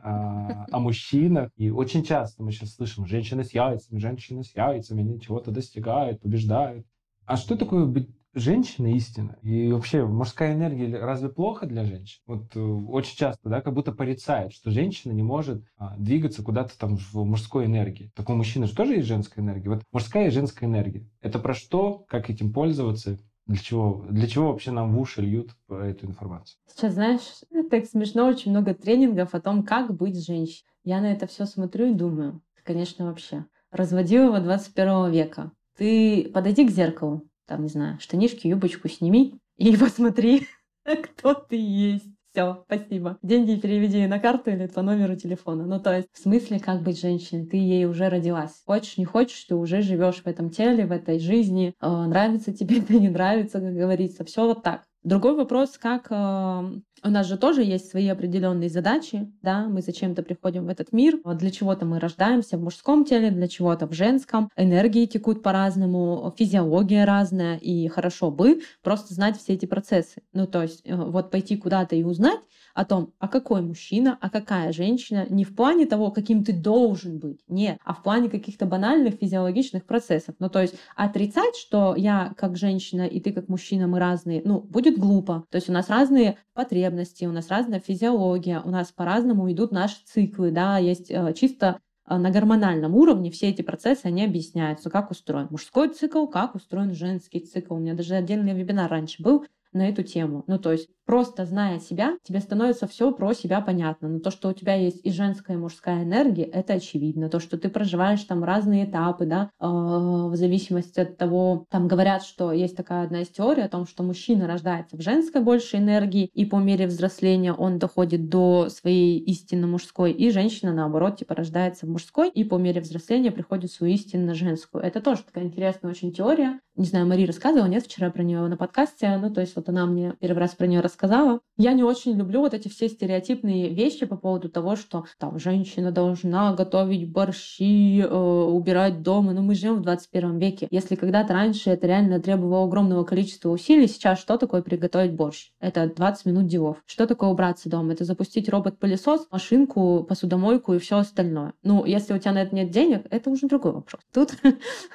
а, 0.03 0.67
о 0.71 0.79
мужчинах. 0.81 1.51
И 1.57 1.71
очень 1.71 2.03
часто 2.03 2.43
мы 2.43 2.53
сейчас 2.53 2.75
слышим 2.75 3.07
женщины 3.07 3.45
с 3.45 3.53
яйцами, 3.53 3.99
женщины 3.99 4.43
с 4.43 4.55
яйцами, 4.55 5.03
они 5.03 5.21
чего-то 5.21 5.51
достигают, 5.51 6.21
побеждают. 6.21 6.87
А 7.27 7.37
что 7.37 7.57
такое 7.57 7.87
быть 7.87 8.11
женщиной 8.35 8.97
истинно? 8.97 9.39
И 9.43 9.70
вообще 9.70 10.05
мужская 10.05 10.55
энергия 10.55 10.99
разве 10.99 11.28
плохо 11.28 11.66
для 11.66 11.85
женщин? 11.85 12.20
Вот 12.26 12.55
э, 12.57 12.61
очень 12.61 13.16
часто, 13.16 13.49
да, 13.49 13.61
как 13.61 13.74
будто 13.74 13.93
порицает, 13.93 14.53
что 14.53 14.70
женщина 14.70 15.12
не 15.12 15.22
может 15.22 15.64
а, 15.76 15.97
двигаться 15.97 16.43
куда-то 16.43 16.78
там 16.78 16.97
в 16.97 17.14
мужской 17.24 17.66
энергии. 17.66 18.11
Так 18.14 18.30
у 18.30 18.35
мужчины 18.35 18.66
же 18.66 18.74
тоже 18.74 18.95
есть 18.95 19.09
женская 19.09 19.41
энергия. 19.41 19.70
Вот 19.70 19.82
мужская 19.93 20.28
и 20.28 20.30
женская 20.30 20.66
энергия. 20.66 21.09
Это 21.20 21.39
про 21.39 21.55
что? 21.55 22.05
Как 22.09 22.30
этим 22.30 22.53
пользоваться? 22.53 23.18
Для 23.47 23.59
чего, 23.59 24.07
для 24.09 24.26
чего 24.26 24.49
вообще 24.49 24.70
нам 24.70 24.95
в 24.95 24.99
уши 24.99 25.20
льют 25.20 25.51
эту 25.68 26.07
информацию? 26.07 26.59
Сейчас, 26.66 26.95
знаешь, 26.95 27.43
так 27.70 27.85
смешно, 27.87 28.26
очень 28.26 28.51
много 28.51 28.74
тренингов 28.74 29.35
о 29.35 29.41
том, 29.41 29.62
как 29.62 29.95
быть 29.95 30.24
женщиной. 30.24 30.64
Я 30.82 31.01
на 31.01 31.12
это 31.12 31.26
все 31.26 31.47
смотрю 31.47 31.93
и 31.93 31.95
думаю, 31.95 32.43
конечно, 32.62 33.07
вообще. 33.07 33.47
Разводила 33.70 34.41
21 34.41 35.11
века. 35.11 35.53
Ты 35.76 36.30
подойди 36.32 36.66
к 36.66 36.70
зеркалу, 36.70 37.24
там, 37.47 37.62
не 37.62 37.68
знаю, 37.68 37.99
штанишки, 38.01 38.47
юбочку 38.47 38.88
сними 38.88 39.38
и 39.57 39.76
посмотри, 39.78 40.47
кто 40.84 41.34
ты 41.34 41.57
есть. 41.57 42.07
Все, 42.32 42.64
спасибо. 42.66 43.16
Деньги 43.22 43.55
переведи 43.55 44.09
на 44.09 44.18
карту 44.18 44.51
или 44.51 44.66
по 44.66 44.82
номеру 44.82 45.14
телефона. 45.14 45.66
Ну, 45.66 45.78
то 45.78 45.97
есть, 45.97 46.09
в 46.12 46.18
смысле, 46.20 46.59
как 46.59 46.82
быть 46.82 46.99
женщиной? 46.99 47.47
Ты 47.47 47.59
ей 47.59 47.84
уже 47.84 48.09
родилась. 48.09 48.61
Хочешь, 48.66 48.99
не 48.99 49.05
хочешь, 49.05 49.45
ты 49.45 49.55
уже 49.55 49.82
живешь 49.82 50.20
в 50.20 50.26
этом 50.26 50.51
теле, 50.51 50.84
в 50.84 50.90
этой 50.90 51.20
жизни. 51.20 51.74
Э, 51.80 52.07
нравится 52.07 52.53
тебе 52.53 52.80
это, 52.80 52.95
не 52.95 53.09
нравится, 53.09 53.61
как 53.61 53.72
говорится. 53.72 54.24
Все 54.24 54.47
вот 54.47 54.64
так. 54.64 54.84
Другой 55.05 55.36
вопрос, 55.36 55.76
как 55.76 56.07
э, 56.11 56.14
у 56.14 57.11
нас 57.11 57.26
же 57.26 57.36
тоже 57.36 57.62
есть 57.62 57.90
свои 57.90 58.09
определенные 58.09 58.70
задачи, 58.70 59.30
да, 59.42 59.68
мы 59.68 59.82
зачем-то 59.82 60.22
приходим 60.22 60.64
в 60.64 60.70
этот 60.70 60.94
мир, 60.94 61.18
для 61.22 61.50
чего-то 61.50 61.84
мы 61.84 62.00
рождаемся 62.00 62.57
в 62.57 62.62
мужском 62.62 63.05
теле, 63.05 63.30
для 63.30 63.46
чего-то 63.46 63.86
в 63.86 63.92
женском, 63.92 64.48
энергии 64.57 65.05
текут 65.05 65.42
по-разному, 65.42 66.34
физиология 66.38 67.05
разная, 67.05 67.59
и 67.59 67.86
хорошо 67.88 68.30
бы 68.30 68.62
просто 68.82 69.12
знать 69.12 69.38
все 69.38 69.52
эти 69.52 69.66
процессы. 69.66 70.22
Ну, 70.32 70.46
то 70.46 70.62
есть 70.62 70.80
э, 70.86 70.96
вот 70.96 71.30
пойти 71.30 71.59
куда-то 71.59 71.94
и 71.96 72.02
узнать, 72.02 72.40
о 72.75 72.85
том, 72.85 73.12
а 73.20 73.29
какой 73.29 73.62
мужчина, 73.62 74.18
а 74.20 74.29
какая 74.29 74.72
женщина, 74.72 75.27
не 75.31 75.45
в 75.45 75.55
плане 75.55 75.87
того, 75.87 76.11
каким 76.11 76.45
ты 76.45 76.53
должен 76.53 77.18
быть, 77.18 77.41
нет, 77.49 77.79
а 77.85 77.95
в 77.95 78.03
плане 78.03 78.29
каких-то 78.29 78.66
банальных 78.66 79.14
физиологичных 79.14 79.85
процессов. 79.85 80.35
Ну, 80.41 80.51
то 80.51 80.61
есть 80.61 80.75
отрицать, 80.97 81.57
что 81.57 81.95
я 81.97 82.35
как 82.37 82.57
женщина 82.57 83.03
и 83.03 83.20
ты 83.20 83.33
как 83.33 83.49
мужчина, 83.49 83.87
мы 83.87 84.01
разные, 84.01 84.43
ну, 84.45 84.61
будет 84.61 84.99
глупо. 84.99 85.45
То 85.51 85.57
есть 85.57 85.68
у 85.68 85.72
нас 85.72 85.89
разные 85.89 86.37
потребности, 86.53 87.25
у 87.25 87.33
нас 87.33 87.49
разная 87.49 87.81
физиология, 87.81 88.61
у 88.64 88.70
нас 88.70 88.91
по-разному 88.91 89.51
идут 89.53 89.70
наши 89.70 89.97
циклы, 90.05 90.51
да, 90.51 90.79
есть 90.79 91.11
э, 91.11 91.33
чисто 91.35 91.79
э, 92.09 92.16
на 92.16 92.31
гормональном 92.31 92.97
уровне 92.97 93.31
все 93.31 93.51
эти 93.51 93.62
процессы, 93.62 94.07
они 94.07 94.25
объясняются, 94.25 94.91
как 94.91 95.12
устроен 95.12 95.47
мужской 95.51 95.91
цикл, 95.91 96.27
как 96.27 96.57
устроен 96.57 96.93
женский 96.93 97.41
цикл. 97.41 97.75
У 97.75 97.79
меня 97.79 97.95
даже 97.95 98.14
отдельный 98.14 98.53
вебинар 98.53 98.91
раньше 98.91 99.22
был 99.22 99.47
на 99.75 99.89
эту 99.89 100.03
тему. 100.03 100.45
Ну, 100.47 100.59
то 100.59 100.72
есть 100.72 100.89
просто 101.07 101.44
зная 101.44 101.78
себя, 101.78 102.16
тебе 102.22 102.40
становится 102.40 102.86
все 102.86 103.12
про 103.12 103.34
себя 103.34 103.61
понятно. 103.61 104.09
Но 104.09 104.18
то, 104.20 104.30
что 104.30 104.48
у 104.48 104.52
тебя 104.52 104.74
есть 104.74 105.00
и 105.05 105.11
женская, 105.11 105.55
и 105.55 105.61
мужская 105.61 106.02
энергия, 106.02 106.44
это 106.44 106.74
очевидно. 106.74 107.28
То, 107.28 107.40
что 107.40 107.59
ты 107.59 107.68
проживаешь 107.68 108.22
там 108.24 108.44
разные 108.44 108.84
этапы, 108.84 109.26
да, 109.26 109.50
э, 109.61 109.66
в 109.66 110.34
зависимости 110.34 111.00
от 111.00 111.16
того, 111.16 111.66
там 111.70 111.88
говорят, 111.88 112.24
что 112.24 112.52
есть 112.52 112.76
такая 112.76 113.05
одна 113.05 113.22
из 113.22 113.28
теорий 113.28 113.62
о 113.62 113.68
том, 113.68 113.86
что 113.86 114.02
мужчина 114.02 114.46
рождается 114.46 114.96
в 114.96 115.00
женской 115.00 115.42
большей 115.42 115.80
энергии, 115.80 116.30
и 116.32 116.44
по 116.44 116.57
мере 116.57 116.86
взросления 116.86 117.52
он 117.52 117.78
доходит 117.78 118.28
до 118.28 118.68
своей 118.68 119.18
истинно 119.18 119.66
мужской, 119.66 120.12
и 120.12 120.30
женщина, 120.30 120.72
наоборот, 120.72 121.18
типа 121.18 121.34
рождается 121.34 121.86
в 121.86 121.90
мужской, 121.90 122.28
и 122.28 122.44
по 122.44 122.57
мере 122.57 122.80
взросления 122.80 123.30
приходит 123.30 123.70
свою 123.70 123.94
истинно 123.94 124.34
женскую. 124.34 124.82
Это 124.82 125.00
тоже 125.00 125.22
такая 125.22 125.44
интересная 125.44 125.90
очень 125.90 126.12
теория. 126.12 126.61
Не 126.76 126.86
знаю, 126.86 127.07
Мария 127.07 127.26
рассказывала, 127.26 127.68
нет, 127.68 127.84
вчера 127.84 128.11
про 128.11 128.22
нее 128.22 128.40
на 128.48 128.57
подкасте. 128.57 129.16
Ну, 129.16 129.32
то 129.32 129.40
есть 129.40 129.55
вот 129.55 129.68
она 129.68 129.86
мне 129.86 130.14
первый 130.18 130.40
раз 130.40 130.57
про 130.57 130.66
нее 130.66 130.80
рассказывала, 130.80 130.93
рассказала. 130.95 131.40
Я 131.57 131.72
не 131.72 131.82
очень 131.82 132.16
люблю 132.16 132.40
вот 132.40 132.55
эти 132.55 132.68
все 132.68 132.88
стереотипные 132.88 133.68
вещи 133.72 134.07
по 134.07 134.16
поводу 134.16 134.49
того, 134.49 134.76
что 134.76 135.05
там 135.18 135.38
женщина 135.38 135.90
должна 135.92 136.55
готовить 136.55 137.11
борщи, 137.11 138.01
э, 138.01 138.07
убирать 138.09 139.03
дома. 139.03 139.32
Но 139.32 139.42
мы 139.42 139.55
живем 139.55 139.76
в 139.76 139.82
21 139.82 140.38
веке. 140.38 140.68
Если 140.70 140.95
когда-то 140.95 141.32
раньше 141.32 141.70
это 141.70 141.86
реально 141.86 142.20
требовало 142.20 142.64
огромного 142.64 143.05
количества 143.05 143.51
усилий, 143.51 143.86
сейчас 143.86 144.20
что 144.20 144.36
такое 144.36 144.62
приготовить 144.62 145.14
борщ? 145.14 145.51
Это 145.61 145.92
20 145.95 146.26
минут 146.26 146.47
делов. 146.47 146.76
Что 146.86 147.07
такое 147.07 147.30
убраться 147.30 147.68
дома? 147.68 147.92
Это 147.92 148.05
запустить 148.05 148.49
робот-пылесос, 148.49 149.28
машинку, 149.30 150.05
посудомойку 150.09 150.74
и 150.74 150.78
все 150.78 150.99
остальное. 150.99 151.55
Ну, 151.62 151.84
если 151.84 152.14
у 152.14 152.18
тебя 152.18 152.32
на 152.32 152.42
это 152.42 152.55
нет 152.55 152.70
денег, 152.70 153.07
это 153.11 153.30
уже 153.30 153.47
другой 153.47 153.72
вопрос. 153.72 154.01
Тут 154.12 154.34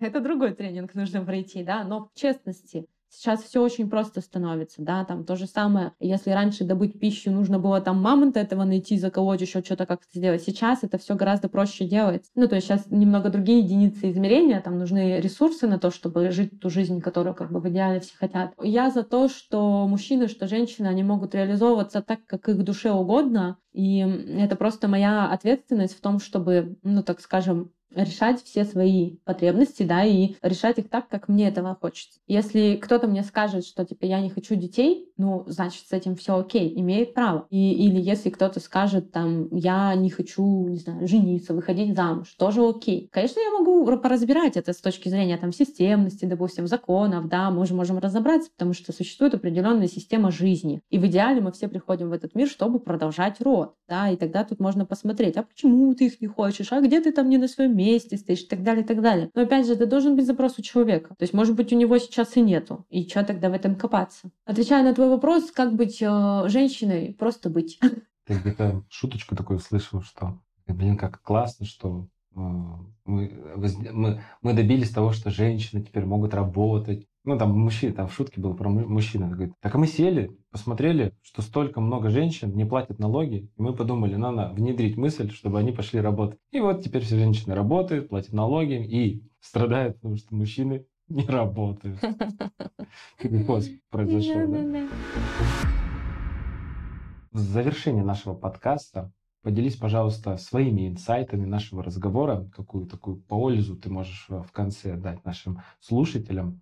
это 0.00 0.20
другой 0.20 0.54
тренинг 0.54 0.94
нужно 0.94 1.22
пройти, 1.24 1.62
да, 1.62 1.84
но 1.84 2.08
в 2.14 2.18
честности, 2.18 2.86
Сейчас 3.10 3.42
все 3.42 3.62
очень 3.62 3.88
просто 3.88 4.20
становится, 4.20 4.82
да, 4.82 5.04
там 5.04 5.24
то 5.24 5.36
же 5.36 5.46
самое, 5.46 5.92
если 5.98 6.30
раньше 6.30 6.64
добыть 6.64 7.00
пищу 7.00 7.30
нужно 7.30 7.58
было 7.58 7.80
там 7.80 8.00
мамонта 8.02 8.40
этого 8.40 8.64
найти, 8.64 8.98
заколоть, 8.98 9.40
еще 9.40 9.62
что-то 9.62 9.86
как-то 9.86 10.06
сделать, 10.14 10.42
сейчас 10.42 10.84
это 10.84 10.98
все 10.98 11.14
гораздо 11.14 11.48
проще 11.48 11.86
делать. 11.86 12.26
Ну, 12.34 12.48
то 12.48 12.56
есть 12.56 12.66
сейчас 12.66 12.86
немного 12.90 13.30
другие 13.30 13.60
единицы 13.60 14.10
измерения, 14.10 14.60
там 14.60 14.78
нужны 14.78 15.20
ресурсы 15.20 15.66
на 15.66 15.78
то, 15.78 15.90
чтобы 15.90 16.30
жить 16.30 16.60
ту 16.60 16.70
жизнь, 16.70 17.00
которую 17.00 17.34
как 17.34 17.50
бы 17.50 17.60
в 17.60 17.68
идеале 17.68 18.00
все 18.00 18.16
хотят. 18.16 18.52
Я 18.62 18.90
за 18.90 19.02
то, 19.02 19.28
что 19.28 19.86
мужчины, 19.88 20.28
что 20.28 20.46
женщины, 20.46 20.86
они 20.86 21.02
могут 21.02 21.34
реализовываться 21.34 22.02
так, 22.02 22.20
как 22.26 22.48
их 22.48 22.62
душе 22.62 22.92
угодно, 22.92 23.58
и 23.72 24.00
это 24.00 24.56
просто 24.56 24.88
моя 24.88 25.30
ответственность 25.30 25.96
в 25.96 26.00
том, 26.00 26.18
чтобы, 26.18 26.76
ну, 26.82 27.02
так 27.02 27.20
скажем, 27.20 27.70
решать 27.94 28.42
все 28.42 28.64
свои 28.64 29.16
потребности, 29.24 29.82
да, 29.82 30.04
и 30.04 30.34
решать 30.42 30.78
их 30.78 30.88
так, 30.88 31.08
как 31.08 31.28
мне 31.28 31.48
этого 31.48 31.76
хочется. 31.80 32.20
Если 32.26 32.76
кто-то 32.76 33.06
мне 33.06 33.22
скажет, 33.22 33.64
что 33.64 33.84
типа 33.84 34.04
я 34.04 34.20
не 34.20 34.30
хочу 34.30 34.54
детей, 34.54 35.08
ну, 35.16 35.44
значит, 35.46 35.86
с 35.88 35.92
этим 35.92 36.14
все 36.16 36.38
окей, 36.38 36.78
имеет 36.80 37.14
право. 37.14 37.46
И, 37.50 37.72
или 37.86 38.00
если 38.00 38.30
кто-то 38.30 38.60
скажет 38.60 39.10
там, 39.10 39.48
я 39.54 39.94
не 39.94 40.10
хочу, 40.10 40.68
не 40.68 40.78
знаю, 40.78 41.06
жениться, 41.08 41.54
выходить 41.54 41.96
замуж, 41.96 42.34
тоже 42.38 42.62
окей. 42.62 43.08
Конечно, 43.10 43.40
я 43.40 43.50
могу 43.58 43.84
поразбирать 43.98 44.56
это 44.56 44.72
с 44.72 44.80
точки 44.80 45.08
зрения 45.08 45.36
там 45.36 45.52
системности, 45.52 46.24
допустим, 46.24 46.66
законов, 46.66 47.28
да, 47.28 47.50
мы 47.50 47.66
же 47.66 47.74
можем 47.74 47.98
разобраться, 47.98 48.50
потому 48.50 48.74
что 48.74 48.92
существует 48.92 49.34
определенная 49.34 49.88
система 49.88 50.30
жизни. 50.30 50.82
И 50.90 50.98
в 50.98 51.06
идеале 51.06 51.40
мы 51.40 51.52
все 51.52 51.68
приходим 51.68 52.10
в 52.10 52.12
этот 52.12 52.34
мир, 52.34 52.48
чтобы 52.48 52.78
продолжать 52.78 53.40
род, 53.40 53.74
да, 53.88 54.10
и 54.10 54.16
тогда 54.16 54.44
тут 54.44 54.60
можно 54.60 54.86
посмотреть, 54.86 55.36
а 55.36 55.42
почему 55.42 55.92
ты 55.94 56.06
их 56.06 56.20
не 56.20 56.26
хочешь, 56.26 56.72
а 56.72 56.80
где 56.80 57.00
ты 57.00 57.12
там 57.12 57.28
не 57.28 57.38
на 57.38 57.48
своем 57.48 57.76
месте 57.78 58.16
стоишь 58.16 58.42
и 58.42 58.46
так 58.46 58.62
далее, 58.62 58.84
и 58.84 58.86
так 58.86 59.00
далее. 59.00 59.30
Но 59.34 59.42
опять 59.42 59.66
же, 59.66 59.72
это 59.72 59.86
должен 59.86 60.16
быть 60.16 60.26
запрос 60.26 60.58
у 60.58 60.62
человека. 60.62 61.14
То 61.18 61.22
есть, 61.22 61.32
может 61.32 61.56
быть, 61.56 61.72
у 61.72 61.76
него 61.76 61.96
сейчас 61.98 62.36
и 62.36 62.40
нету. 62.40 62.84
И 62.90 63.08
что 63.08 63.24
тогда 63.24 63.48
в 63.48 63.54
этом 63.54 63.76
копаться? 63.76 64.30
Отвечая 64.44 64.82
на 64.82 64.94
твой 64.94 65.08
вопрос, 65.08 65.50
как 65.50 65.74
быть 65.74 66.02
э, 66.02 66.48
женщиной, 66.48 67.14
просто 67.18 67.48
быть. 67.48 67.78
Ты 68.26 68.34
где-то 68.34 68.84
шуточку 68.90 69.34
такую 69.34 69.58
слышал, 69.58 70.02
что, 70.02 70.40
блин, 70.66 70.98
как 70.98 71.22
классно, 71.22 71.64
что 71.64 72.08
э, 72.36 72.40
мы, 73.08 73.32
мы, 73.92 74.22
мы 74.42 74.52
добились 74.52 74.90
того, 74.90 75.12
что 75.12 75.30
женщины 75.30 75.82
теперь 75.82 76.04
могут 76.04 76.34
работать, 76.34 77.06
ну, 77.24 77.36
там 77.36 77.58
мужчина, 77.58 77.94
там 77.94 78.08
в 78.08 78.14
шутке 78.14 78.40
было 78.40 78.54
про 78.54 78.68
мужчину. 78.70 79.26
Он 79.26 79.32
говорит, 79.32 79.54
так 79.60 79.74
а 79.74 79.78
мы 79.78 79.86
сели, 79.86 80.30
посмотрели, 80.50 81.14
что 81.22 81.42
столько 81.42 81.80
много 81.80 82.10
женщин 82.10 82.54
не 82.54 82.64
платят 82.64 82.98
налоги, 82.98 83.50
и 83.54 83.62
мы 83.62 83.74
подумали, 83.74 84.14
надо 84.14 84.52
внедрить 84.54 84.96
мысль, 84.96 85.30
чтобы 85.30 85.58
они 85.58 85.72
пошли 85.72 86.00
работать. 86.00 86.38
И 86.52 86.60
вот 86.60 86.82
теперь 86.82 87.02
все 87.02 87.16
женщины 87.16 87.54
работают, 87.54 88.08
платят 88.08 88.32
налоги 88.32 88.82
и 88.82 89.22
страдают, 89.40 89.96
потому 89.96 90.16
что 90.16 90.34
мужчины 90.34 90.86
не 91.08 91.26
работают. 91.26 92.00
Переход 93.22 93.64
произошел, 93.90 94.46
да? 94.48 94.88
В 97.32 97.38
завершении 97.38 98.02
нашего 98.02 98.34
подкаста 98.34 99.12
поделись, 99.48 99.76
пожалуйста, 99.76 100.36
своими 100.36 100.88
инсайтами 100.88 101.46
нашего 101.46 101.82
разговора, 101.82 102.50
какую 102.54 102.86
такую 102.86 103.16
пользу 103.16 103.76
ты 103.76 103.88
можешь 103.88 104.26
в 104.28 104.52
конце 104.52 104.94
дать 104.94 105.24
нашим 105.24 105.62
слушателям 105.80 106.60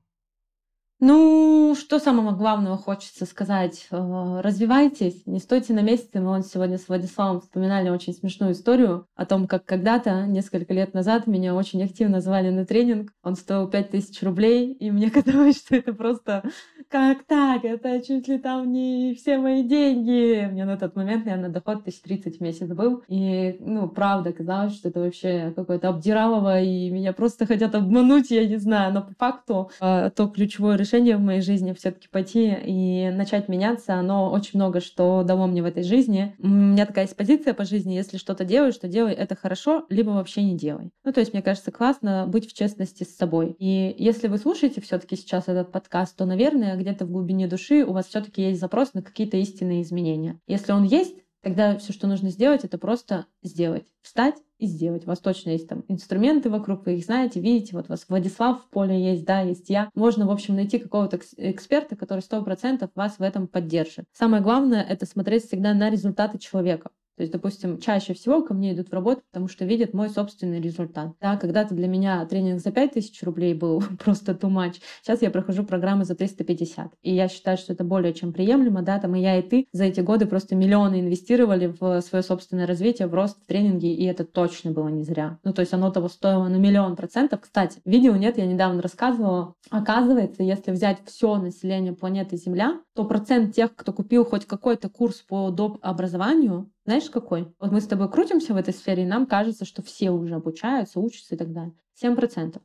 ну, 0.98 1.74
что 1.78 1.98
самого 1.98 2.32
главного 2.32 2.78
хочется 2.78 3.26
сказать? 3.26 3.86
Э, 3.90 4.40
развивайтесь, 4.40 5.26
не 5.26 5.40
стойте 5.40 5.74
на 5.74 5.82
месте. 5.82 6.20
Мы 6.20 6.36
вот 6.36 6.46
сегодня 6.46 6.78
с 6.78 6.88
Владиславом 6.88 7.40
вспоминали 7.40 7.90
очень 7.90 8.14
смешную 8.14 8.52
историю 8.52 9.06
о 9.14 9.26
том, 9.26 9.46
как 9.46 9.64
когда-то, 9.66 10.26
несколько 10.26 10.72
лет 10.72 10.94
назад, 10.94 11.26
меня 11.26 11.54
очень 11.54 11.82
активно 11.82 12.20
звали 12.20 12.48
на 12.50 12.64
тренинг. 12.64 13.12
Он 13.22 13.36
стоил 13.36 13.68
5000 13.68 14.22
рублей, 14.22 14.72
и 14.72 14.90
мне 14.90 15.10
казалось, 15.12 15.58
что 15.58 15.76
это 15.76 15.92
просто 15.92 16.42
как 16.88 17.24
так? 17.24 17.64
Это 17.64 18.00
чуть 18.00 18.28
ли 18.28 18.38
там 18.38 18.72
не 18.72 19.14
все 19.14 19.38
мои 19.38 19.62
деньги. 19.64 20.48
Мне 20.50 20.64
на 20.64 20.76
тот 20.76 20.94
момент, 20.94 21.26
наверное, 21.26 21.50
доход 21.50 21.78
1030 21.78 22.38
в 22.38 22.40
месяц 22.40 22.68
был. 22.68 23.02
И, 23.08 23.56
ну, 23.60 23.88
правда, 23.88 24.32
казалось, 24.32 24.74
что 24.74 24.88
это 24.88 25.00
вообще 25.00 25.52
какое-то 25.56 25.88
обдиралово, 25.88 26.62
и 26.62 26.90
меня 26.90 27.12
просто 27.12 27.46
хотят 27.46 27.74
обмануть, 27.74 28.30
я 28.30 28.46
не 28.46 28.56
знаю. 28.56 28.92
Но 28.94 29.02
по 29.02 29.14
факту 29.18 29.70
э, 29.80 30.10
то 30.14 30.28
ключевое 30.28 30.76
в 31.16 31.20
моей 31.20 31.40
жизни 31.40 31.72
все-таки 31.72 32.08
пойти 32.08 32.56
и 32.64 33.10
начать 33.10 33.48
меняться. 33.48 33.94
Оно 33.94 34.30
очень 34.30 34.58
много 34.58 34.80
что 34.80 35.22
дало 35.22 35.46
мне 35.46 35.62
в 35.62 35.66
этой 35.66 35.82
жизни. 35.82 36.34
У 36.38 36.46
меня 36.46 36.86
такая 36.86 37.04
есть 37.04 37.16
позиция 37.16 37.54
по 37.54 37.64
жизни. 37.64 37.94
Если 37.94 38.16
что-то 38.16 38.44
делаешь, 38.44 38.76
то 38.76 38.88
делай 38.88 39.12
это 39.12 39.36
хорошо, 39.36 39.86
либо 39.88 40.10
вообще 40.10 40.42
не 40.42 40.56
делай. 40.56 40.90
Ну, 41.04 41.12
то 41.12 41.20
есть, 41.20 41.32
мне 41.32 41.42
кажется, 41.42 41.70
классно 41.70 42.26
быть 42.26 42.48
в 42.48 42.54
честности 42.54 43.04
с 43.04 43.16
собой. 43.16 43.54
И 43.58 43.94
если 43.98 44.28
вы 44.28 44.38
слушаете 44.38 44.80
все-таки 44.80 45.16
сейчас 45.16 45.48
этот 45.48 45.72
подкаст, 45.72 46.16
то, 46.16 46.24
наверное, 46.24 46.76
где-то 46.76 47.04
в 47.06 47.10
глубине 47.10 47.46
души 47.46 47.84
у 47.84 47.92
вас 47.92 48.06
все-таки 48.06 48.42
есть 48.42 48.60
запрос 48.60 48.94
на 48.94 49.02
какие-то 49.02 49.36
истинные 49.36 49.82
изменения. 49.82 50.38
Если 50.46 50.72
он 50.72 50.84
есть, 50.84 51.16
тогда 51.46 51.76
все, 51.78 51.92
что 51.92 52.08
нужно 52.08 52.30
сделать, 52.30 52.64
это 52.64 52.76
просто 52.76 53.26
сделать. 53.40 53.86
Встать 54.02 54.34
и 54.58 54.66
сделать. 54.66 55.04
У 55.04 55.06
вас 55.06 55.20
точно 55.20 55.50
есть 55.50 55.68
там 55.68 55.84
инструменты 55.86 56.50
вокруг, 56.50 56.84
вы 56.84 56.96
их 56.96 57.04
знаете, 57.04 57.38
видите, 57.38 57.76
вот 57.76 57.84
у 57.84 57.90
вас 57.90 58.04
Владислав 58.08 58.64
в 58.64 58.68
поле 58.68 59.00
есть, 59.00 59.24
да, 59.24 59.42
есть 59.42 59.70
я. 59.70 59.88
Можно, 59.94 60.26
в 60.26 60.32
общем, 60.32 60.56
найти 60.56 60.80
какого-то 60.80 61.20
эксперта, 61.36 61.94
который 61.94 62.18
сто 62.18 62.42
процентов 62.42 62.90
вас 62.96 63.20
в 63.20 63.22
этом 63.22 63.46
поддержит. 63.46 64.06
Самое 64.12 64.42
главное— 64.42 64.82
это 64.88 65.06
смотреть 65.06 65.46
всегда 65.46 65.72
на 65.72 65.88
результаты 65.88 66.38
человека. 66.38 66.90
То 67.16 67.22
есть, 67.22 67.32
допустим, 67.32 67.78
чаще 67.78 68.14
всего 68.14 68.42
ко 68.42 68.52
мне 68.52 68.72
идут 68.72 68.90
в 68.90 68.92
работу, 68.92 69.22
потому 69.30 69.48
что 69.48 69.64
видят 69.64 69.94
мой 69.94 70.10
собственный 70.10 70.60
результат. 70.60 71.12
Да, 71.20 71.36
когда-то 71.36 71.74
для 71.74 71.88
меня 71.88 72.24
тренинг 72.26 72.60
за 72.60 72.70
5000 72.70 73.22
рублей 73.22 73.54
был 73.54 73.82
просто 74.04 74.32
too 74.32 74.50
much. 74.50 74.76
Сейчас 75.02 75.22
я 75.22 75.30
прохожу 75.30 75.64
программы 75.64 76.04
за 76.04 76.14
350. 76.14 76.92
И 77.02 77.14
я 77.14 77.28
считаю, 77.28 77.56
что 77.56 77.72
это 77.72 77.84
более 77.84 78.12
чем 78.12 78.32
приемлемо. 78.32 78.82
Да, 78.82 78.98
там 78.98 79.14
и 79.14 79.20
я, 79.20 79.38
и 79.38 79.42
ты 79.42 79.66
за 79.72 79.84
эти 79.84 80.00
годы 80.00 80.26
просто 80.26 80.54
миллионы 80.54 81.00
инвестировали 81.00 81.74
в 81.80 82.00
свое 82.02 82.22
собственное 82.22 82.66
развитие, 82.66 83.08
в 83.08 83.14
рост, 83.14 83.38
тренинги, 83.46 83.92
и 83.92 84.04
это 84.04 84.24
точно 84.24 84.72
было 84.72 84.88
не 84.88 85.02
зря. 85.02 85.38
Ну, 85.44 85.52
то 85.52 85.60
есть 85.60 85.72
оно 85.72 85.90
того 85.90 86.08
стоило 86.08 86.48
на 86.48 86.56
миллион 86.56 86.96
процентов. 86.96 87.40
Кстати, 87.40 87.80
видео 87.84 88.16
нет, 88.16 88.36
я 88.36 88.46
недавно 88.46 88.82
рассказывала. 88.82 89.54
Оказывается, 89.70 90.42
если 90.42 90.70
взять 90.70 90.98
все 91.06 91.36
население 91.36 91.92
планеты 91.94 92.36
Земля, 92.36 92.80
то 92.94 93.04
процент 93.04 93.54
тех, 93.54 93.74
кто 93.74 93.92
купил 93.92 94.24
хоть 94.24 94.46
какой-то 94.46 94.88
курс 94.88 95.16
по 95.16 95.50
доп. 95.50 95.78
образованию, 95.82 96.70
знаешь, 96.86 97.10
какой? 97.10 97.52
Вот 97.58 97.72
мы 97.72 97.80
с 97.80 97.86
тобой 97.86 98.08
крутимся 98.08 98.54
в 98.54 98.56
этой 98.56 98.72
сфере, 98.72 99.02
и 99.02 99.06
нам 99.06 99.26
кажется, 99.26 99.64
что 99.64 99.82
все 99.82 100.10
уже 100.10 100.36
обучаются, 100.36 101.00
учатся 101.00 101.34
и 101.34 101.38
так 101.38 101.52
далее. 101.52 101.74
7%. 102.00 102.60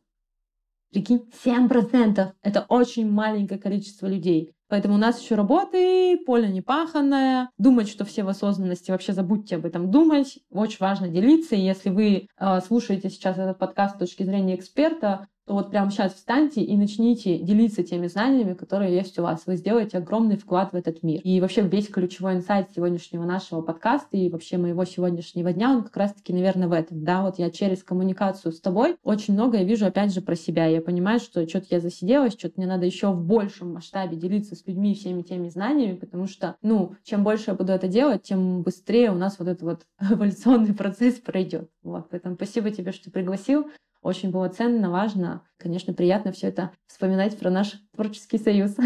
Прикинь, 0.92 1.28
7%! 1.44 2.34
Это 2.44 2.66
очень 2.70 3.10
маленькое 3.10 3.60
количество 3.60 4.06
людей. 4.06 4.54
Поэтому 4.68 4.94
у 4.94 4.98
нас 4.98 5.20
еще 5.20 5.34
работы, 5.34 6.20
поле 6.26 6.50
непаханное. 6.50 7.50
Думать, 7.58 7.90
что 7.90 8.06
все 8.06 8.24
в 8.24 8.30
осознанности, 8.30 8.92
вообще 8.92 9.12
забудьте 9.14 9.56
об 9.56 9.66
этом 9.66 9.90
думать. 9.90 10.38
Очень 10.52 10.78
важно 10.80 11.08
делиться. 11.08 11.56
И 11.56 11.62
если 11.62 11.90
вы 11.90 12.28
э, 12.38 12.60
слушаете 12.62 13.10
сейчас 13.10 13.40
этот 13.40 13.58
подкаст 13.58 13.96
с 13.96 14.00
точки 14.00 14.22
зрения 14.22 14.56
эксперта, 14.56 15.28
вот 15.54 15.72
прямо 15.72 15.92
сейчас 15.92 16.14
встаньте 16.14 16.62
и 16.62 16.78
начните 16.78 17.38
делиться 17.38 17.84
теми 17.84 18.08
знаниями, 18.08 18.54
которые 18.54 18.96
есть 18.96 19.18
у 19.20 19.24
вас. 19.24 19.44
Вы 19.46 19.56
сделаете 19.56 19.98
огромный 19.98 20.38
вклад 20.38 20.72
в 20.72 20.76
этот 20.76 21.04
мир. 21.04 21.22
И 21.24 21.40
вообще 21.42 21.62
весь 21.62 21.88
ключевой 21.88 22.36
инсайт 22.36 22.70
сегодняшнего 22.76 23.24
нашего 23.24 23.62
подкаста 23.62 24.18
и 24.18 24.30
вообще 24.30 24.58
моего 24.58 24.86
сегодняшнего 24.86 25.54
дня, 25.54 25.72
он 25.72 25.84
как 25.84 25.98
раз-таки, 25.98 26.34
наверное, 26.34 26.68
в 26.68 26.74
этом. 26.74 27.04
Да, 27.04 27.22
вот 27.22 27.40
я 27.40 27.50
через 27.50 27.84
коммуникацию 27.84 28.52
с 28.52 28.60
тобой 28.60 28.98
очень 29.04 29.34
многое 29.34 29.64
вижу 29.64 29.86
опять 29.86 30.14
же 30.14 30.22
про 30.22 30.36
себя. 30.36 30.66
Я 30.68 30.82
понимаю, 30.82 31.20
что 31.20 31.48
что-то 31.48 31.68
я 31.70 31.80
засиделась, 31.80 32.34
что-то 32.34 32.56
мне 32.58 32.68
надо 32.68 32.86
еще 32.86 33.12
в 33.12 33.22
большем 33.24 33.74
масштабе 33.74 34.18
делиться 34.18 34.56
с 34.56 34.66
людьми 34.66 34.94
всеми 34.94 35.22
теми 35.22 35.50
знаниями, 35.50 35.96
потому 35.96 36.28
что, 36.28 36.56
ну, 36.62 36.96
чем 37.04 37.24
больше 37.24 37.52
я 37.52 37.56
буду 37.56 37.72
это 37.72 37.88
делать, 37.88 38.24
тем 38.24 38.62
быстрее 38.62 39.12
у 39.12 39.16
нас 39.16 39.40
вот 39.40 39.48
этот 39.48 39.64
вот 39.64 39.86
эволюционный 40.12 40.74
процесс 40.74 41.16
пройдет. 41.16 41.70
Вот, 41.84 42.10
поэтому 42.10 42.36
спасибо 42.36 42.72
тебе, 42.72 42.92
что 42.92 43.12
пригласил. 43.12 43.68
Очень 44.02 44.32
было 44.32 44.50
ценно, 44.50 44.90
важно. 44.90 45.44
Конечно, 45.58 45.94
приятно 45.94 46.32
все 46.32 46.48
это 46.48 46.72
вспоминать 46.88 47.38
про 47.38 47.52
наш 47.52 47.74
творческий 47.94 48.40
союз. 48.40 48.76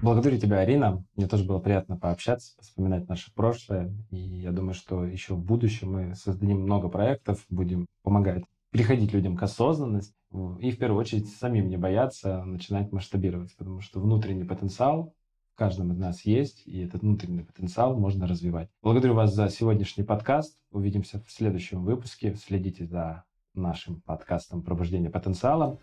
Благодарю 0.00 0.38
тебя, 0.38 0.60
Арина. 0.60 1.04
Мне 1.16 1.26
тоже 1.26 1.42
было 1.44 1.58
приятно 1.58 1.96
пообщаться, 1.96 2.52
вспоминать 2.60 3.08
наше 3.08 3.34
прошлое. 3.34 3.92
И 4.10 4.16
я 4.16 4.52
думаю, 4.52 4.74
что 4.74 5.04
еще 5.04 5.34
в 5.34 5.44
будущем 5.44 5.92
мы 5.92 6.14
создадим 6.14 6.60
много 6.60 6.88
проектов, 6.88 7.44
будем 7.50 7.86
помогать 8.04 8.44
приходить 8.70 9.12
людям 9.12 9.36
к 9.36 9.42
осознанности 9.42 10.14
и 10.60 10.70
в 10.70 10.78
первую 10.78 11.00
очередь 11.00 11.28
самим 11.28 11.68
не 11.68 11.78
бояться 11.78 12.44
начинать 12.44 12.92
масштабировать, 12.92 13.56
потому 13.56 13.80
что 13.80 13.98
внутренний 13.98 14.44
потенциал 14.44 15.14
каждом 15.58 15.90
из 15.92 15.98
нас 15.98 16.24
есть, 16.24 16.62
и 16.66 16.84
этот 16.84 17.02
внутренний 17.02 17.42
потенциал 17.42 17.98
можно 17.98 18.28
развивать. 18.28 18.70
Благодарю 18.80 19.14
вас 19.14 19.34
за 19.34 19.48
сегодняшний 19.48 20.04
подкаст. 20.04 20.56
Увидимся 20.70 21.20
в 21.20 21.30
следующем 21.32 21.84
выпуске. 21.84 22.36
Следите 22.36 22.86
за 22.86 23.24
нашим 23.54 24.00
подкастом 24.02 24.62
«Пробуждение 24.62 25.10
потенциала». 25.10 25.76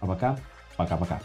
А 0.00 0.06
пока, 0.06 0.36
пока-пока. 0.76 1.20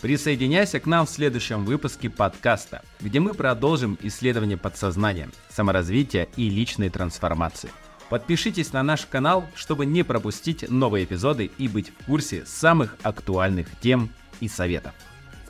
Присоединяйся 0.00 0.78
к 0.78 0.86
нам 0.86 1.06
в 1.06 1.10
следующем 1.10 1.64
выпуске 1.64 2.08
подкаста, 2.08 2.82
где 3.00 3.18
мы 3.18 3.34
продолжим 3.34 3.98
исследование 4.02 4.56
подсознания, 4.56 5.30
саморазвития 5.48 6.28
и 6.36 6.48
личной 6.48 6.88
трансформации. 6.88 7.70
Подпишитесь 8.10 8.72
на 8.72 8.84
наш 8.84 9.06
канал, 9.06 9.44
чтобы 9.56 9.86
не 9.86 10.04
пропустить 10.04 10.70
новые 10.70 11.04
эпизоды 11.04 11.50
и 11.58 11.66
быть 11.66 11.88
в 11.88 12.04
курсе 12.04 12.46
самых 12.46 12.96
актуальных 13.02 13.66
тем 13.80 14.10
и 14.38 14.46
советов. 14.46 14.94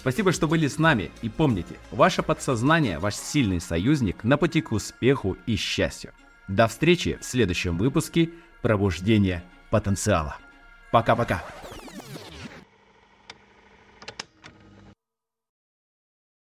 Спасибо, 0.06 0.30
что 0.30 0.46
были 0.46 0.68
с 0.68 0.78
нами 0.78 1.10
и 1.20 1.28
помните, 1.28 1.74
ваше 1.90 2.22
подсознание– 2.22 2.98
ваш 3.00 3.16
сильный 3.16 3.60
союзник 3.60 4.22
на 4.22 4.36
пути 4.36 4.60
к 4.60 4.70
успеху 4.70 5.36
и 5.46 5.56
счастью. 5.56 6.12
До 6.46 6.68
встречи 6.68 7.18
в 7.20 7.24
следующем 7.24 7.76
выпуске 7.76 8.30
«Пробуждение 8.62 9.42
потенциала». 9.68 10.36
Пока-пока. 10.92 11.42